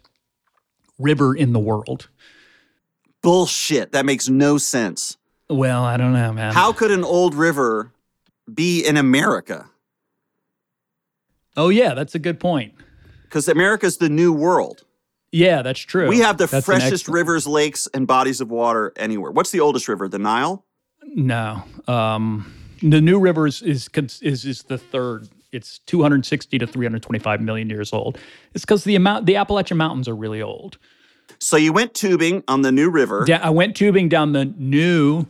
river 0.99 1.36
in 1.36 1.53
the 1.53 1.60
world. 1.60 2.10
Bullshit. 3.21 3.91
That 3.91 4.06
makes 4.06 4.27
no 4.29 4.58
sense. 4.58 5.17
Well, 5.49 5.84
I 5.84 5.97
don't 5.97 6.13
know, 6.13 6.34
man. 6.34 6.53
How 6.53 6.73
could 6.73 6.91
an 6.91 7.03
old 7.03 7.36
river 7.36 7.91
be 8.51 8.86
in 8.86 8.97
America? 8.97 9.69
Oh 11.56 11.69
yeah, 11.69 11.93
that's 11.93 12.15
a 12.15 12.19
good 12.19 12.39
point. 12.39 12.73
Because 13.23 13.47
America's 13.47 13.97
the 13.97 14.10
new 14.10 14.34
world. 14.34 14.84
Yeah, 15.32 15.63
that's 15.63 15.79
true. 15.79 16.08
We 16.08 16.19
have 16.19 16.38
the 16.38 16.45
That's 16.45 16.65
freshest 16.65 17.08
rivers, 17.08 17.47
lakes, 17.47 17.88
and 17.91 18.06
bodies 18.06 18.39
of 18.39 18.51
water 18.51 18.93
anywhere. 18.95 19.32
What's 19.32 19.49
the 19.49 19.60
oldest 19.62 19.88
river? 19.88 20.08
The 20.08 20.19
Nile? 20.19 20.63
No, 21.03 21.63
um, 21.88 22.53
the 22.84 23.01
New 23.01 23.19
River 23.19 23.47
is 23.47 23.62
is 23.62 23.89
is, 24.21 24.45
is 24.45 24.63
the 24.63 24.77
third. 24.77 25.27
It's 25.54 25.80
260 25.86 26.58
to 26.58 26.68
325 26.68 27.42
million 27.42 27.70
years 27.70 27.94
old. 27.94 28.18
It's 28.54 28.66
because 28.66 28.84
the 28.84 28.96
amount 28.96 29.26
the 29.28 29.36
Appalachian 29.36 29.78
Mountains 29.78 30.08
are 30.08 30.16
really 30.16 30.42
old. 30.42 30.78
So 31.39 31.58
you 31.58 31.72
went 31.72 31.94
tubing 31.94 32.44
on 32.48 32.62
the 32.63 32.72
new 32.72 32.89
river. 32.89 33.24
Yeah, 33.28 33.39
I 33.42 33.50
went 33.52 33.76
tubing 33.76 34.10
down 34.10 34.34
the 34.34 34.46
New 34.46 35.26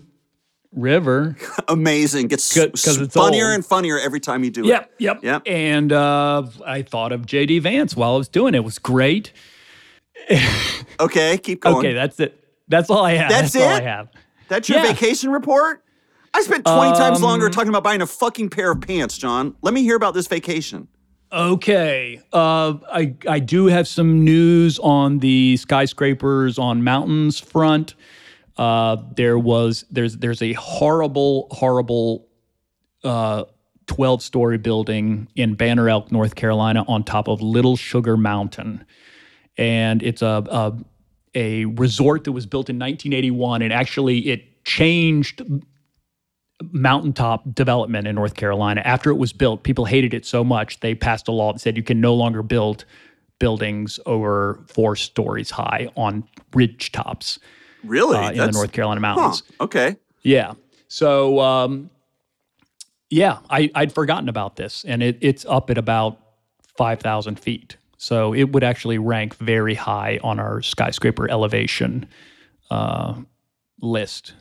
River. 0.72 1.36
Amazing. 1.68 2.28
Gets 2.30 2.54
'cause 2.54 2.98
it's 3.00 3.14
funnier 3.14 3.52
and 3.52 3.66
funnier 3.66 4.00
every 4.00 4.20
time 4.20 4.44
you 4.44 4.50
do 4.50 4.66
Yep, 4.66 4.84
it. 4.84 4.92
yep, 5.04 5.20
Yep. 5.24 5.44
And 5.46 5.92
uh, 5.94 6.44
I 6.66 6.82
thought 6.82 7.12
of 7.12 7.26
JD 7.28 7.62
Vance 7.62 7.96
while 7.96 8.16
I 8.16 8.18
was 8.18 8.28
doing 8.28 8.54
it. 8.56 8.58
It 8.58 8.64
was 8.64 8.80
great. 8.80 9.32
Okay, 11.00 11.38
keep 11.38 11.62
going. 11.62 11.76
Okay, 11.78 11.94
that's 11.94 12.20
it. 12.20 12.40
That's 12.68 12.90
all 12.90 13.04
I 13.04 13.14
have. 13.14 13.30
That's 13.30 13.56
all 13.56 13.68
I 13.68 13.82
have. 13.82 14.10
That's 14.48 14.70
your 14.70 14.80
Yeah. 14.80 14.88
vacation 14.94 15.32
report? 15.32 15.83
I 16.34 16.42
spent 16.42 16.66
20 16.66 16.94
times 16.98 17.22
longer 17.22 17.46
Um, 17.46 17.52
talking 17.52 17.70
about 17.70 17.84
buying 17.84 18.02
a 18.02 18.08
fucking 18.08 18.50
pair 18.50 18.72
of 18.72 18.82
pants, 18.82 19.18
John. 19.18 19.56
Let 19.62 19.74
me 19.74 19.84
hear 19.84 19.96
about 19.96 20.14
this 20.14 20.28
vacation. 20.28 20.88
Okay. 21.32 22.22
Uh, 22.32 22.76
I 22.92 23.16
I 23.28 23.40
do 23.40 23.66
have 23.68 23.88
some 23.88 24.24
news 24.24 24.78
on 24.80 25.20
the 25.20 25.58
skyscrapers 25.58 26.60
on 26.60 26.84
mountains 26.84 27.40
front. 27.40 27.96
Uh, 28.58 28.98
there 29.16 29.40
was 29.40 29.86
there's 29.90 30.18
there's 30.18 30.42
a 30.44 30.54
horrible 30.54 31.48
horrible 31.52 32.28
uh, 33.04 33.46
12 33.88 34.22
story 34.22 34.58
building 34.60 35.28
in 35.36 35.56
Banner 35.56 35.90
Elk, 35.90 36.12
North 36.12 36.36
Carolina, 36.36 36.86
on 36.88 37.04
top 37.04 37.28
of 37.28 37.42
Little 37.42 37.76
Sugar 37.76 38.16
Mountain, 38.16 38.86
and 39.58 40.04
it's 40.04 40.22
a, 40.22 40.44
a 40.50 40.74
a 41.36 41.66
resort 41.66 42.26
that 42.26 42.32
was 42.32 42.46
built 42.46 42.70
in 42.70 42.78
1981, 42.78 43.64
and 43.64 43.74
actually 43.74 44.20
it 44.30 44.64
changed 44.66 45.42
mountaintop 46.72 47.54
development 47.54 48.08
in 48.08 48.16
North 48.16 48.36
Carolina. 48.36 48.82
After 48.86 49.10
it 49.10 49.16
was 49.16 49.34
built, 49.34 49.64
people 49.64 49.86
hated 49.86 50.14
it 50.14 50.26
so 50.26 50.44
much 50.44 50.80
they 50.80 50.96
passed 50.96 51.28
a 51.28 51.32
law 51.32 51.54
that 51.54 51.60
said 51.60 51.76
you 51.78 51.84
can 51.84 52.00
no 52.02 52.14
longer 52.14 52.42
build 52.44 52.86
buildings 53.40 54.00
over 54.06 54.60
four 54.68 54.96
stories 54.96 55.52
high 55.52 55.90
on 55.96 56.24
ridge 56.54 56.92
tops 56.92 57.40
Really? 57.84 58.16
uh, 58.18 58.32
in 58.32 58.38
the 58.38 58.52
North 58.52 58.72
Carolina 58.72 59.02
Huh. 59.06 59.16
mountains. 59.16 59.44
Okay. 59.60 59.98
Yeah. 60.22 60.54
So, 60.88 61.40
um, 61.40 61.90
yeah, 63.10 63.40
I, 63.50 63.70
I'd 63.76 63.92
forgotten 63.92 64.30
about 64.30 64.56
this, 64.56 64.84
and 64.86 65.04
it, 65.04 65.18
it's 65.22 65.46
up 65.46 65.70
at 65.70 65.78
about 65.78 66.20
5,000 66.78 67.40
feet. 67.40 67.78
So 67.98 68.34
it 68.34 68.52
would 68.52 68.64
actually 68.64 68.98
rank 68.98 69.36
very 69.38 69.76
high 69.76 70.20
on 70.24 70.40
our 70.40 70.62
skyscraper 70.62 71.30
elevation 71.30 72.08
uh, 72.72 73.16
list. 73.82 74.34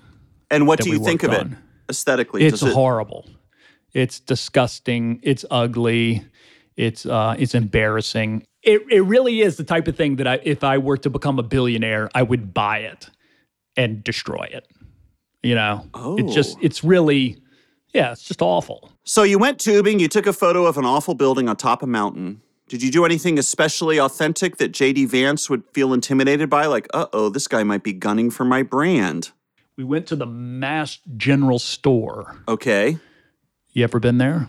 And 0.51 0.67
what 0.67 0.81
do 0.81 0.91
you 0.91 0.99
think 1.05 1.23
of 1.23 1.31
worked 1.31 1.41
it 1.41 1.47
on. 1.47 1.59
Aesthetically? 1.93 2.43
It's 2.45 2.63
it- 2.63 2.73
horrible. 2.73 3.25
It's 3.93 4.19
disgusting. 4.21 5.21
It's 5.23 5.45
ugly. 5.51 6.25
It's 6.77 7.05
uh, 7.05 7.37
it's 7.39 7.55
embarrassing. 7.55 8.45
It 8.63 8.81
it 8.91 9.03
really 9.03 9.43
is 9.43 9.57
the 9.57 9.65
type 9.65 9.87
of 9.89 9.97
thing 9.97 10.17
that 10.17 10.27
I, 10.27 10.41
if 10.43 10.65
I 10.65 10.79
were 10.79 10.97
to 10.99 11.11
become 11.11 11.39
a 11.39 11.43
billionaire, 11.43 12.09
I 12.15 12.23
would 12.23 12.55
buy 12.55 12.79
it 12.79 13.11
and 13.77 14.03
destroy 14.03 14.49
it. 14.51 14.67
You 15.43 15.55
know, 15.57 15.87
it's 16.19 16.35
just 16.35 16.57
Oh. 16.57 16.61
it's 16.63 16.83
really, 16.85 17.37
yeah, 17.93 18.13
it's 18.13 18.23
just 18.23 18.41
awful. 18.41 18.91
So 19.05 19.25
you 19.25 19.39
went 19.39 19.59
tubing, 19.59 19.99
you 20.01 20.09
took 20.09 20.27
a 20.27 20.33
photo 20.33 20.65
of 20.67 20.79
an 20.79 20.85
awful 20.87 21.15
building 21.15 21.49
on 21.49 21.57
top 21.57 21.83
of 21.83 21.89
a 21.89 21.93
mountain. 21.93 22.41
Did 22.69 22.83
you 22.83 22.91
do 22.91 23.05
anything 23.05 23.39
especially 23.39 23.99
authentic 24.01 24.57
that 24.59 24.73
JD 24.73 25.09
Vance 25.09 25.51
would 25.51 25.65
feel 25.75 25.93
intimidated 25.93 26.49
by? 26.49 26.65
Like, 26.67 26.87
uh 26.95 27.07
oh, 27.13 27.29
this 27.29 27.47
guy 27.49 27.63
might 27.65 27.83
be 27.83 27.93
gunning 27.93 28.31
for 28.31 28.45
my 28.45 28.63
brand. 28.63 29.33
We 29.77 29.85
went 29.85 30.07
to 30.09 30.17
the 30.17 30.27
Mast 30.27 31.01
General 31.17 31.59
Store. 31.59 32.43
Okay. 32.47 32.99
You 33.73 33.85
ever 33.85 33.99
been 33.99 34.19
there? 34.19 34.49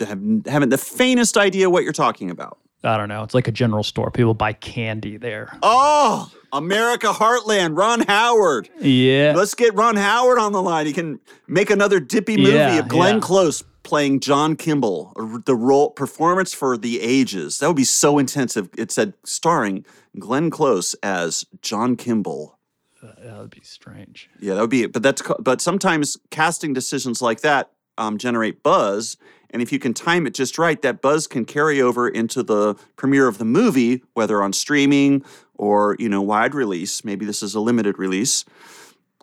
Haven't 0.00 0.70
the 0.70 0.78
faintest 0.78 1.36
idea 1.36 1.68
what 1.68 1.84
you're 1.84 1.92
talking 1.92 2.30
about. 2.30 2.58
I 2.84 2.96
don't 2.96 3.08
know. 3.08 3.22
It's 3.22 3.34
like 3.34 3.46
a 3.48 3.52
general 3.52 3.84
store. 3.84 4.10
People 4.10 4.34
buy 4.34 4.54
candy 4.54 5.16
there. 5.16 5.56
Oh, 5.62 6.32
America 6.52 7.08
Heartland, 7.08 7.76
Ron 7.78 8.00
Howard. 8.00 8.68
Yeah. 8.80 9.34
Let's 9.36 9.54
get 9.54 9.74
Ron 9.74 9.96
Howard 9.96 10.38
on 10.38 10.52
the 10.52 10.62
line. 10.62 10.86
He 10.86 10.92
can 10.92 11.20
make 11.46 11.70
another 11.70 12.00
dippy 12.00 12.36
movie 12.36 12.52
Yeah, 12.54 12.78
of 12.78 12.88
Glenn 12.88 13.16
yeah. 13.16 13.20
Close 13.20 13.62
playing 13.84 14.20
John 14.20 14.56
Kimball, 14.56 15.12
the 15.44 15.54
role 15.54 15.90
performance 15.90 16.54
for 16.54 16.76
the 16.76 17.00
ages. 17.00 17.58
That 17.58 17.68
would 17.68 17.76
be 17.76 17.84
so 17.84 18.18
intensive. 18.18 18.68
It 18.76 18.90
said 18.90 19.14
starring 19.24 19.84
Glenn 20.18 20.50
Close 20.50 20.94
as 21.02 21.44
John 21.60 21.96
Kimball. 21.96 22.58
That 23.02 23.38
would 23.38 23.50
be 23.50 23.62
strange. 23.62 24.30
Yeah, 24.40 24.54
that 24.54 24.60
would 24.60 24.70
be 24.70 24.84
it. 24.84 24.92
But 24.92 25.02
that's 25.02 25.22
but 25.40 25.60
sometimes 25.60 26.16
casting 26.30 26.72
decisions 26.72 27.20
like 27.20 27.40
that 27.40 27.70
um, 27.98 28.16
generate 28.16 28.62
buzz, 28.62 29.16
and 29.50 29.60
if 29.60 29.72
you 29.72 29.78
can 29.78 29.92
time 29.92 30.26
it 30.26 30.34
just 30.34 30.56
right, 30.56 30.80
that 30.82 31.02
buzz 31.02 31.26
can 31.26 31.44
carry 31.44 31.80
over 31.80 32.08
into 32.08 32.42
the 32.42 32.76
premiere 32.96 33.26
of 33.26 33.38
the 33.38 33.44
movie, 33.44 34.02
whether 34.14 34.42
on 34.42 34.52
streaming 34.52 35.24
or 35.54 35.96
you 35.98 36.08
know 36.08 36.22
wide 36.22 36.54
release. 36.54 37.04
Maybe 37.04 37.26
this 37.26 37.42
is 37.42 37.54
a 37.54 37.60
limited 37.60 37.98
release, 37.98 38.44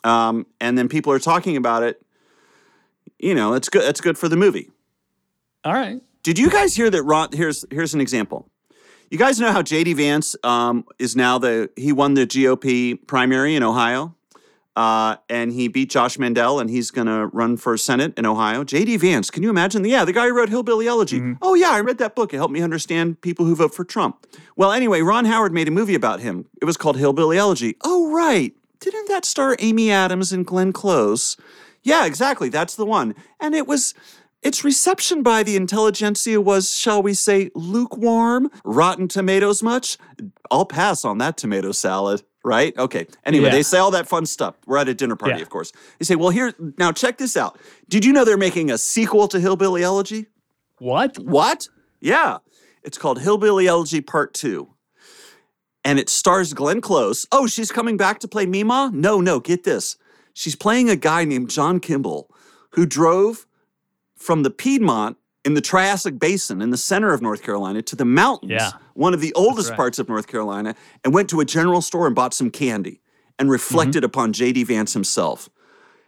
um, 0.04 0.46
and 0.60 0.78
then 0.78 0.90
people 0.90 1.14
are 1.14 1.20
talking 1.20 1.56
about 1.56 1.84
it. 1.84 2.06
You 3.18 3.34
know, 3.34 3.54
it's 3.54 3.70
good. 3.70 3.84
It's 3.84 4.02
good 4.02 4.18
for 4.18 4.28
the 4.28 4.38
movie. 4.38 4.70
All 5.64 5.74
right. 5.74 6.02
Did 6.24 6.38
you 6.38 6.50
guys 6.50 6.76
hear 6.76 6.90
that 6.90 7.04
Ron 7.04 7.30
here's 7.32 7.64
here's 7.72 7.94
an 7.94 8.02
example. 8.02 8.50
You 9.10 9.18
guys 9.18 9.40
know 9.40 9.52
how 9.52 9.64
JD 9.64 9.96
Vance 9.96 10.36
um, 10.44 10.86
is 11.00 11.16
now 11.16 11.40
the 11.40 11.70
he 11.76 11.92
won 11.92 12.14
the 12.14 12.28
GOP 12.28 12.96
primary 13.08 13.56
in 13.56 13.64
Ohio? 13.64 14.16
Uh, 14.76 15.18
and 15.28 15.52
he 15.52 15.68
beat 15.68 15.90
Josh 15.90 16.18
Mandel, 16.18 16.58
and 16.58 16.70
he's 16.70 16.90
going 16.90 17.08
to 17.08 17.28
run 17.34 17.58
for 17.58 17.76
Senate 17.76 18.14
in 18.18 18.26
Ohio. 18.26 18.64
J.D. 18.64 18.96
Vance, 18.96 19.30
can 19.30 19.44
you 19.44 19.50
imagine? 19.50 19.84
Yeah, 19.84 20.06
the 20.06 20.14
guy 20.14 20.28
who 20.28 20.38
wrote 20.38 20.48
Hillbilly 20.48 20.88
Elegy. 20.88 21.20
Mm-hmm. 21.20 21.34
Oh, 21.42 21.54
yeah, 21.54 21.72
I 21.72 21.82
read 21.82 21.98
that 21.98 22.16
book. 22.16 22.34
It 22.34 22.38
helped 22.38 22.54
me 22.54 22.62
understand 22.62 23.20
people 23.20 23.46
who 23.46 23.56
vote 23.56 23.74
for 23.74 23.84
Trump. 23.84 24.26
Well, 24.56 24.72
anyway, 24.72 25.02
Ron 25.02 25.26
Howard 25.26 25.54
made 25.54 25.68
a 25.68 25.72
movie 25.72 25.96
about 25.96 26.22
him. 26.22 26.46
It 26.62 26.66
was 26.66 26.78
called 26.78 26.96
Hillbilly 26.96 27.38
Elegy. 27.38 27.76
Oh, 27.84 28.10
right. 28.10 28.56
Didn't 28.80 29.10
that 29.10 29.26
star 29.26 29.58
Amy 29.60 29.92
Adams 29.92 30.32
and 30.32 30.46
Glenn 30.46 30.72
Close? 30.72 31.36
Yeah, 31.84 32.06
exactly. 32.06 32.48
That's 32.48 32.78
the 32.78 32.86
one. 32.86 33.16
And 33.42 33.56
it 33.56 33.68
was. 33.68 33.94
Its 34.42 34.64
reception 34.64 35.22
by 35.22 35.44
the 35.44 35.56
intelligentsia 35.56 36.40
was, 36.40 36.74
shall 36.74 37.02
we 37.04 37.14
say, 37.14 37.50
lukewarm. 37.56 38.50
Rotten 38.64 39.08
Tomatoes 39.08 39.62
much? 39.62 39.98
I'll 40.50 40.66
pass 40.66 41.04
on 41.04 41.18
that 41.18 41.38
tomato 41.38 41.72
salad 41.72 42.24
right? 42.46 42.76
Okay. 42.78 43.06
Anyway, 43.26 43.46
Yeah. 43.48 43.52
they 43.52 43.64
say 43.64 43.78
all 43.80 43.92
that 43.92 44.08
fun 44.08 44.26
stuff. 44.26 44.56
We're 44.66 44.78
at 44.78 44.88
a 44.88 44.94
dinner 44.94 45.18
party, 45.18 45.36
Yeah. 45.36 45.42
of 45.42 45.50
course. 45.50 45.74
They 46.00 46.06
say, 46.06 46.16
well, 46.16 46.30
here, 46.30 46.54
now 46.78 46.94
check 46.94 47.18
this 47.18 47.36
out. 47.36 47.60
Did 47.90 48.06
you 48.06 48.14
know 48.14 48.24
they're 48.24 48.38
making 48.38 48.72
a 48.72 48.78
sequel 48.78 49.28
to 49.28 49.42
Hillbilly 49.42 49.84
Elegy? 49.84 50.28
What? 50.80 51.20
What? 51.20 51.68
Yeah. 52.00 52.38
It's 52.82 52.98
called 52.98 53.20
Hillbilly 53.20 53.68
Elegy 53.68 54.00
Part 54.00 54.34
2. 54.34 54.70
And 55.84 56.00
it 56.00 56.10
stars 56.10 56.54
Glenn 56.54 56.80
Close. 56.80 57.28
Oh, 57.32 57.46
she's 57.46 57.74
coming 57.74 57.98
back 57.98 58.20
to 58.20 58.28
play 58.28 58.46
Mamaw? 58.46 58.94
No, 58.94 59.20
no, 59.20 59.42
get 59.42 59.66
this. 59.66 59.98
She's 60.34 60.56
playing 60.56 60.90
a 60.90 60.96
guy 60.96 61.26
named 61.26 61.50
John 61.50 61.82
Kimball 61.82 62.30
who 62.72 62.86
drove 62.86 63.48
from 64.20 64.44
the 64.44 64.52
Piedmont 64.52 65.18
in 65.46 65.54
the 65.54 65.62
Triassic 65.62 66.20
Basin 66.20 66.62
in 66.62 66.70
the 66.70 66.78
center 66.78 67.14
of 67.14 67.22
North 67.22 67.42
Carolina 67.42 67.82
to 67.82 67.96
the 67.96 68.06
mountains, 68.06 68.52
Yeah. 68.52 68.72
one 68.94 69.14
of 69.14 69.22
the 69.22 69.34
oldest 69.34 69.70
right. 69.70 69.78
parts 69.78 69.98
of 69.98 70.10
North 70.10 70.28
Carolina, 70.28 70.76
and 71.04 71.14
went 71.14 71.30
to 71.30 71.40
a 71.40 71.46
general 71.46 71.82
store 71.82 72.06
and 72.06 72.16
bought 72.16 72.34
some 72.34 72.52
candy 72.52 73.02
and 73.38 73.46
mm-hmm. 73.46 73.54
reflected 73.54 74.04
upon 74.04 74.34
J.D. 74.34 74.66
Vance 74.66 74.94
himself. 74.94 75.50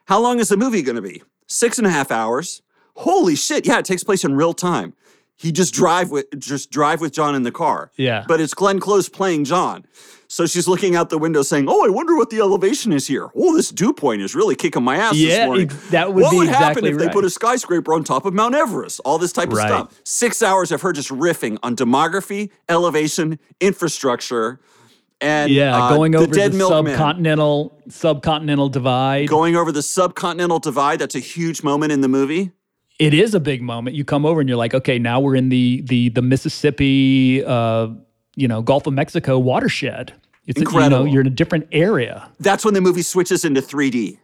How 0.06 0.20
long 0.20 0.40
is 0.40 0.50
the 0.50 0.58
movie 0.58 0.82
going 0.82 0.98
to 0.98 1.02
be? 1.02 1.24
Six 1.48 1.78
and 1.78 1.88
a 1.88 1.90
half 1.90 2.12
hours. 2.12 2.62
Holy 2.98 3.36
shit! 3.36 3.66
Yeah, 3.66 3.80
it 3.80 3.86
takes 3.86 4.04
place 4.04 4.26
in 4.26 4.36
real 4.36 4.54
time. 4.54 4.94
He 5.42 5.52
just 5.52 5.74
drive 5.74 6.12
with 6.12 6.26
just 6.40 6.70
drive 6.72 7.02
with 7.02 7.12
John 7.14 7.34
in 7.36 7.44
the 7.44 7.52
car. 7.52 7.90
Yeah. 7.98 8.24
but 8.28 8.40
it's 8.40 8.54
Glenn 8.54 8.80
Close 8.80 9.10
playing 9.10 9.46
John. 9.46 9.86
So 10.28 10.46
she's 10.46 10.66
looking 10.66 10.96
out 10.96 11.10
the 11.10 11.18
window 11.18 11.42
saying, 11.42 11.66
"Oh, 11.68 11.86
I 11.86 11.90
wonder 11.90 12.16
what 12.16 12.30
the 12.30 12.40
elevation 12.40 12.94
is 12.94 13.06
here. 13.08 13.30
Oh, 13.36 13.54
this 13.54 13.70
dew 13.70 13.92
point 13.92 14.22
is 14.22 14.34
really 14.34 14.56
kicking 14.56 14.82
my 14.84 14.96
ass 14.96 15.12
this 15.12 15.20
Yeah, 15.22 15.46
morning. 15.48 15.66
ex- 15.70 15.90
that 15.90 16.14
would 16.14 16.22
what 16.24 16.34
would 16.36 16.48
happen 16.48 16.86
exactly 16.86 16.90
if 16.92 16.98
they 17.00 17.10
put 17.10 17.26
a 17.26 17.30
skyscraper 17.30 17.94
on 17.94 18.04
top 18.06 18.26
of 18.26 18.34
Mount 18.34 18.56
Everest? 18.56 19.02
All 19.04 19.18
this 19.18 19.34
type 19.34 19.50
of 19.50 19.56
Right. 19.58 19.68
stuff. 19.68 20.00
Six 20.06 20.42
hours 20.42 20.72
of 20.72 20.84
her 20.84 20.94
just 20.94 21.10
riffing 21.10 21.58
on 21.64 21.76
demography, 21.76 22.50
elevation, 22.70 23.40
infrastructure, 23.60 24.60
and 25.20 25.52
Yeah, 25.52 25.76
uh, 25.76 25.96
going 25.98 26.14
the 26.14 26.20
over 26.20 26.28
the, 26.28 26.34
Dead 26.36 26.54
Milkmen. 26.54 26.96
subcontinental 26.96 27.72
subcontinental 27.90 28.72
divide. 28.72 29.28
Going 29.28 29.56
over 29.58 29.72
the 29.72 29.82
subcontinental 29.82 30.62
divide. 30.62 31.00
That's 31.00 31.16
a 31.16 31.20
huge 31.20 31.62
moment 31.64 31.92
in 31.92 32.00
the 32.02 32.08
movie. 32.08 32.52
It 33.02 33.14
is 33.14 33.34
a 33.34 33.40
big 33.40 33.62
moment. 33.62 33.96
You 33.96 34.06
come 34.06 34.26
over 34.26 34.40
and 34.40 34.48
you're 34.48 34.58
like, 34.58 34.74
okay, 34.74 35.00
now 35.00 35.20
we're 35.20 35.36
in 35.36 35.50
the 35.50 35.82
the 35.86 36.10
the 36.10 36.22
Mississippi, 36.22 37.44
uh, 37.44 37.90
you 38.36 38.48
know, 38.48 38.62
Gulf 38.62 38.88
of 38.88 38.94
Mexico 38.94 39.38
watershed. 39.40 40.14
It's 40.48 40.58
a- 40.60 40.62
Incredible. 40.62 41.00
you 41.00 41.06
know, 41.06 41.12
you're 41.12 41.22
in 41.22 41.28
a 41.28 41.32
different 41.32 41.68
area. 41.72 42.30
That's 42.40 42.64
when 42.66 42.74
the 42.74 42.82
movie 42.82 43.02
switches 43.04 43.46
into 43.46 43.62
3D, 43.62 44.18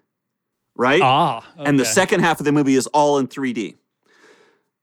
right? 0.76 1.02
Ah, 1.02 1.46
And 1.58 1.80
the 1.80 1.86
second 1.86 2.22
half 2.22 2.40
of 2.40 2.46
the 2.46 2.52
movie 2.52 2.76
is 2.76 2.88
all 2.88 3.18
in 3.20 3.28
3D. 3.28 3.76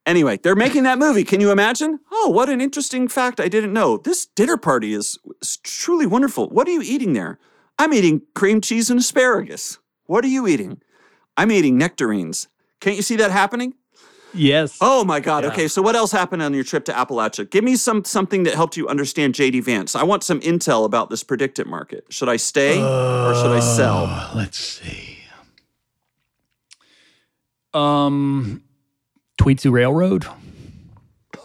Anyway, 0.07 0.39
they're 0.43 0.55
making 0.55 0.83
that 0.83 0.99
movie. 0.99 1.25
Can 1.25 1.41
you 1.41 1.51
imagine? 1.51 1.99
Oh, 2.13 2.29
what 2.31 2.49
an 2.51 2.61
interesting 2.61 3.09
fact 3.09 3.41
I 3.41 3.49
didn't 3.49 3.73
know. 3.73 3.97
This 3.97 4.27
dinner 4.27 4.57
party 4.59 4.93
is, 4.93 5.19
is 5.41 5.57
truly 5.59 6.07
wonderful. 6.07 6.49
What 6.51 6.69
are 6.69 6.73
you 6.73 6.83
eating 6.83 7.15
there? 7.15 7.39
I'm 7.79 7.93
eating 7.95 8.21
cream 8.35 8.61
cheese 8.61 8.91
and 8.91 9.01
asparagus. 9.01 9.79
What 10.05 10.25
are 10.25 10.29
you 10.29 10.47
eating? 10.47 10.81
I'm 11.37 11.51
eating 11.51 11.79
nectarines. 11.79 12.49
Can't 12.81 12.97
you 12.97 13.03
see 13.03 13.17
that 13.17 13.31
happening? 13.31 13.75
Yes. 14.35 14.79
Oh 14.81 15.05
my 15.05 15.21
God. 15.21 15.45
Okay, 15.45 15.69
so 15.69 15.81
what 15.81 15.95
else 15.95 16.13
happened 16.13 16.43
on 16.43 16.53
your 16.55 16.65
trip 16.65 16.85
to 16.87 16.93
Appalachia? 16.93 17.49
Give 17.49 17.65
me 17.65 17.77
some 17.77 18.05
something 18.05 18.43
that 18.45 18.55
helped 18.55 18.77
you 18.77 18.89
understand 18.89 19.35
JD 19.35 19.63
Vance. 19.63 19.95
I 19.95 20.03
want 20.03 20.25
some 20.25 20.41
intel 20.41 20.85
about 20.85 21.11
this 21.11 21.23
PredictIt 21.23 21.67
market. 21.67 22.05
Should 22.11 22.29
I 22.29 22.37
stay 22.37 22.79
or 22.79 23.35
should 23.35 23.53
I 23.53 23.61
sell? 23.61 24.07
Uh, 24.09 24.33
let's 24.35 24.59
see. 24.59 25.19
Um, 27.73 28.63
Tweetsie 29.41 29.71
Railroad. 29.71 30.27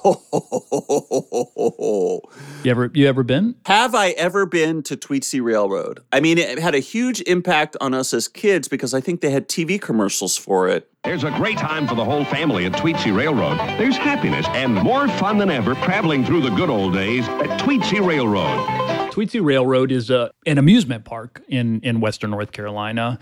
You 2.62 2.72
ever 2.72 2.92
you 2.94 3.08
ever 3.08 3.24
been? 3.24 3.56
Have 3.68 3.96
I 3.96 4.10
ever 4.12 4.46
been 4.46 4.84
to 4.84 4.98
Tweetsie 4.98 5.42
Railroad? 5.42 6.02
I 6.12 6.20
mean, 6.20 6.38
it 6.38 6.60
had 6.60 6.76
a 6.76 6.80
huge 6.80 7.22
impact 7.22 7.78
on 7.80 7.94
us 7.94 8.14
as 8.14 8.28
kids 8.28 8.68
because 8.68 8.94
I 8.94 9.00
think 9.00 9.22
they 9.22 9.30
had 9.30 9.48
TV 9.48 9.80
commercials 9.80 10.36
for 10.36 10.68
it. 10.68 10.92
There's 11.06 11.24
a 11.24 11.32
great 11.32 11.58
time 11.58 11.88
for 11.88 11.96
the 11.96 12.04
whole 12.04 12.26
family 12.26 12.66
at 12.66 12.74
Tweetsie 12.74 13.16
Railroad. 13.16 13.58
There's 13.80 13.96
happiness 13.96 14.46
and 14.50 14.76
more 14.76 15.08
fun 15.08 15.38
than 15.38 15.50
ever 15.50 15.74
traveling 15.76 16.26
through 16.26 16.42
the 16.42 16.50
good 16.50 16.70
old 16.70 16.94
days 16.94 17.26
at 17.30 17.62
Tweetsie 17.62 18.06
Railroad. 18.06 18.60
Tweetsie 19.12 19.44
Railroad 19.44 19.94
is 19.94 20.10
a, 20.10 20.32
an 20.46 20.58
amusement 20.58 21.06
park 21.06 21.42
in, 21.48 21.80
in 21.80 22.02
Western 22.02 22.32
North 22.32 22.52
Carolina 22.52 23.20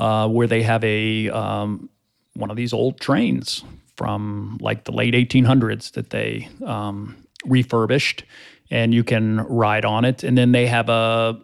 uh, 0.00 0.28
where 0.28 0.48
they 0.48 0.62
have 0.62 0.82
a 0.82 1.30
um, 1.30 1.88
one 2.34 2.50
of 2.50 2.56
these 2.56 2.72
old 2.72 2.98
trains 2.98 3.62
from 3.96 4.58
like 4.60 4.84
the 4.84 4.92
late 4.92 5.14
1800s 5.14 5.92
that 5.92 6.10
they 6.10 6.48
um, 6.64 7.16
refurbished, 7.44 8.24
and 8.70 8.94
you 8.94 9.04
can 9.04 9.40
ride 9.42 9.84
on 9.84 10.04
it. 10.04 10.22
And 10.22 10.36
then 10.36 10.52
they 10.52 10.66
have 10.66 10.88
a 10.88 11.38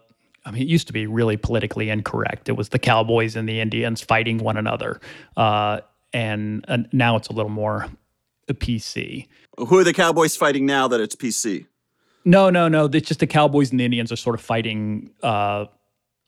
I 0.45 0.51
mean, 0.51 0.63
it 0.63 0.67
used 0.67 0.87
to 0.87 0.93
be 0.93 1.05
really 1.05 1.37
politically 1.37 1.89
incorrect. 1.89 2.49
It 2.49 2.53
was 2.53 2.69
the 2.69 2.79
cowboys 2.79 3.35
and 3.35 3.47
the 3.47 3.59
Indians 3.59 4.01
fighting 4.01 4.39
one 4.39 4.57
another, 4.57 4.99
uh, 5.37 5.81
and, 6.13 6.65
and 6.67 6.87
now 6.91 7.17
it's 7.17 7.27
a 7.27 7.33
little 7.33 7.51
more 7.51 7.87
PC. 8.53 9.27
Who 9.57 9.77
are 9.77 9.83
the 9.83 9.93
Cowboys 9.93 10.35
fighting 10.35 10.65
now 10.65 10.87
that 10.87 10.99
it's 10.99 11.15
PC? 11.15 11.67
No, 12.25 12.49
no, 12.49 12.67
no. 12.67 12.85
It's 12.85 13.07
just 13.07 13.19
the 13.19 13.27
Cowboys 13.27 13.71
and 13.71 13.79
the 13.79 13.85
Indians 13.85 14.11
are 14.11 14.15
sort 14.15 14.35
of 14.35 14.41
fighting 14.41 15.11
uh, 15.23 15.65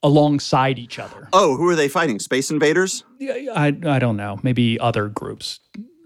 alongside 0.03 0.79
each 0.79 0.99
other. 0.99 1.29
Oh, 1.33 1.55
who 1.57 1.67
are 1.67 1.75
they 1.75 1.87
fighting? 1.87 2.19
Space 2.19 2.51
Invaders? 2.51 3.03
Yeah, 3.19 3.53
I, 3.55 3.67
I 3.85 3.99
don't 3.99 4.17
know. 4.17 4.39
Maybe 4.43 4.79
other 4.79 5.07
groups. 5.07 5.59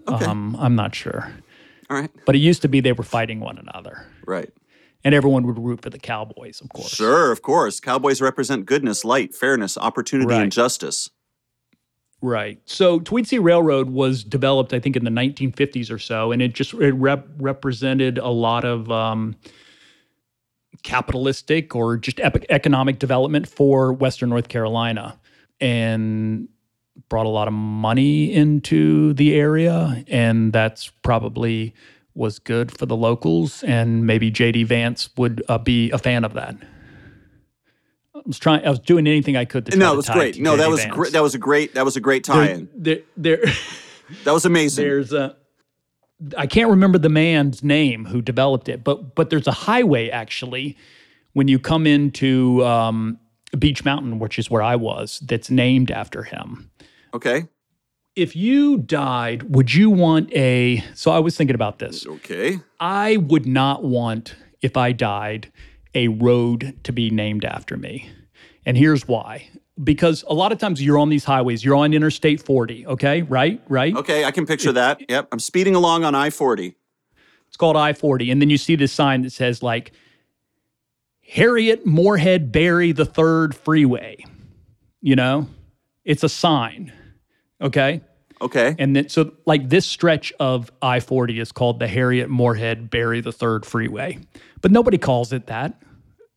Um, 0.07 0.55
I'm 0.59 0.75
not 0.75 0.95
sure. 0.95 1.31
All 1.89 1.97
right. 1.97 2.11
But 2.25 2.35
it 2.35 2.39
used 2.39 2.61
to 2.63 2.67
be 2.67 2.79
they 2.79 2.93
were 2.93 3.03
fighting 3.03 3.39
one 3.39 3.57
another. 3.57 4.05
Right. 4.25 4.51
And 5.03 5.13
everyone 5.13 5.45
would 5.45 5.59
root 5.59 5.81
for 5.81 5.91
the 5.91 5.99
Cowboys, 5.99 6.61
of 6.61 6.69
course. 6.69 6.89
Sure, 6.89 7.31
of 7.31 7.43
course. 7.43 7.79
Cowboys 7.79 8.21
represent 8.21 8.65
goodness, 8.65 9.05
light, 9.05 9.35
fairness, 9.35 9.77
opportunity, 9.77 10.33
and 10.33 10.51
justice. 10.51 11.11
Right. 12.21 12.59
So 12.65 12.99
Tweetsie 12.99 13.43
Railroad 13.43 13.91
was 13.91 14.23
developed, 14.23 14.73
I 14.73 14.79
think, 14.79 14.95
in 14.95 15.03
the 15.03 15.11
1950s 15.11 15.91
or 15.91 15.99
so, 15.99 16.31
and 16.31 16.41
it 16.41 16.53
just 16.53 16.73
it 16.73 16.93
rep- 16.93 17.27
represented 17.37 18.17
a 18.17 18.29
lot 18.29 18.65
of 18.65 18.89
um, 18.89 19.35
capitalistic 20.81 21.75
or 21.75 21.97
just 21.97 22.19
epic 22.19 22.47
economic 22.49 22.97
development 22.97 23.47
for 23.47 23.93
Western 23.93 24.29
North 24.29 24.47
Carolina, 24.47 25.19
and 25.59 26.47
brought 27.09 27.25
a 27.25 27.29
lot 27.29 27.47
of 27.47 27.53
money 27.53 28.33
into 28.33 29.13
the 29.13 29.35
area, 29.35 30.03
and 30.07 30.53
that's 30.53 30.91
probably 31.03 31.73
was 32.13 32.39
good 32.39 32.75
for 32.75 32.85
the 32.85 32.95
locals, 32.95 33.63
and 33.63 34.05
maybe 34.05 34.31
JD 34.31 34.65
Vance 34.65 35.09
would 35.17 35.43
uh, 35.49 35.57
be 35.57 35.91
a 35.91 35.97
fan 35.97 36.23
of 36.23 36.33
that. 36.33 36.55
I 38.15 38.21
was 38.25 38.39
trying. 38.39 38.65
I 38.65 38.69
was 38.69 38.79
doing 38.79 39.05
anything 39.07 39.35
I 39.35 39.45
could 39.45 39.65
to. 39.67 39.77
No, 39.77 39.93
it 39.93 39.97
was 39.97 40.09
great. 40.09 40.39
No, 40.39 40.55
that 40.55 40.69
was 40.69 40.85
great. 40.85 41.11
That 41.13 41.21
was 41.21 41.35
a 41.35 41.39
great. 41.39 41.73
That 41.73 41.85
was 41.85 41.95
a 41.97 42.01
great 42.01 42.23
tie-in. 42.23 42.69
There, 42.75 42.99
there, 43.17 43.39
That 44.23 44.31
was 44.33 44.45
amazing. 44.45 44.85
there's 44.85 45.13
a. 45.13 45.35
I 46.37 46.47
can't 46.47 46.69
remember 46.69 46.97
the 46.97 47.09
man's 47.09 47.61
name 47.63 48.05
who 48.05 48.21
developed 48.21 48.69
it, 48.69 48.83
but 48.83 49.15
but 49.15 49.29
there's 49.29 49.47
a 49.47 49.51
highway 49.51 50.09
actually 50.09 50.77
when 51.33 51.49
you 51.49 51.59
come 51.59 51.85
into 51.85 52.63
um, 52.63 53.19
Beach 53.59 53.83
Mountain, 53.83 54.19
which 54.19 54.39
is 54.39 54.49
where 54.49 54.61
I 54.61 54.77
was, 54.77 55.19
that's 55.25 55.49
named 55.49 55.91
after 55.91 56.23
him. 56.23 56.71
Okay. 57.15 57.47
If 58.15 58.35
you 58.35 58.77
died, 58.77 59.55
would 59.55 59.73
you 59.73 59.89
want 59.89 60.31
a? 60.33 60.83
So 60.93 61.11
I 61.11 61.19
was 61.19 61.35
thinking 61.35 61.55
about 61.55 61.79
this. 61.79 62.05
Okay. 62.05 62.59
I 62.79 63.17
would 63.17 63.45
not 63.45 63.83
want, 63.83 64.35
if 64.61 64.77
I 64.77 64.91
died, 64.91 65.51
a 65.93 66.09
road 66.09 66.77
to 66.83 66.91
be 66.91 67.09
named 67.09 67.45
after 67.45 67.77
me. 67.77 68.09
And 68.65 68.77
here's 68.77 69.07
why. 69.07 69.49
Because 69.81 70.23
a 70.27 70.33
lot 70.33 70.51
of 70.51 70.57
times 70.57 70.81
you're 70.81 70.97
on 70.97 71.09
these 71.09 71.25
highways, 71.25 71.63
you're 71.63 71.75
on 71.75 71.93
Interstate 71.93 72.41
40, 72.41 72.87
okay? 72.87 73.21
Right? 73.23 73.61
Right? 73.67 73.95
Okay, 73.95 74.23
I 74.23 74.31
can 74.31 74.45
picture 74.45 74.71
that. 74.71 75.01
Yep. 75.09 75.29
I'm 75.31 75.39
speeding 75.39 75.75
along 75.75 76.05
on 76.05 76.15
I-40. 76.15 76.75
It's 77.47 77.57
called 77.57 77.75
I 77.77 77.93
40. 77.93 78.31
And 78.31 78.41
then 78.41 78.49
you 78.49 78.57
see 78.57 78.75
this 78.75 78.91
sign 78.93 79.21
that 79.23 79.31
says, 79.31 79.61
like, 79.61 79.91
Harriet 81.27 81.85
Morehead 81.85 82.51
Berry 82.51 82.91
the 82.91 83.05
Third 83.05 83.55
Freeway. 83.55 84.23
You 85.01 85.15
know, 85.15 85.47
it's 86.05 86.23
a 86.23 86.29
sign, 86.29 86.93
okay? 87.61 88.01
Okay. 88.41 88.75
And 88.77 88.95
then, 88.95 89.09
so 89.09 89.31
like 89.45 89.69
this 89.69 89.85
stretch 89.85 90.33
of 90.39 90.71
I 90.81 90.99
40 90.99 91.39
is 91.39 91.51
called 91.51 91.79
the 91.79 91.87
Harriet 91.87 92.29
Morehead 92.29 92.89
Berry 92.89 93.21
the 93.21 93.31
Third 93.31 93.65
Freeway, 93.65 94.19
but 94.61 94.71
nobody 94.71 94.97
calls 94.97 95.31
it 95.31 95.47
that. 95.47 95.81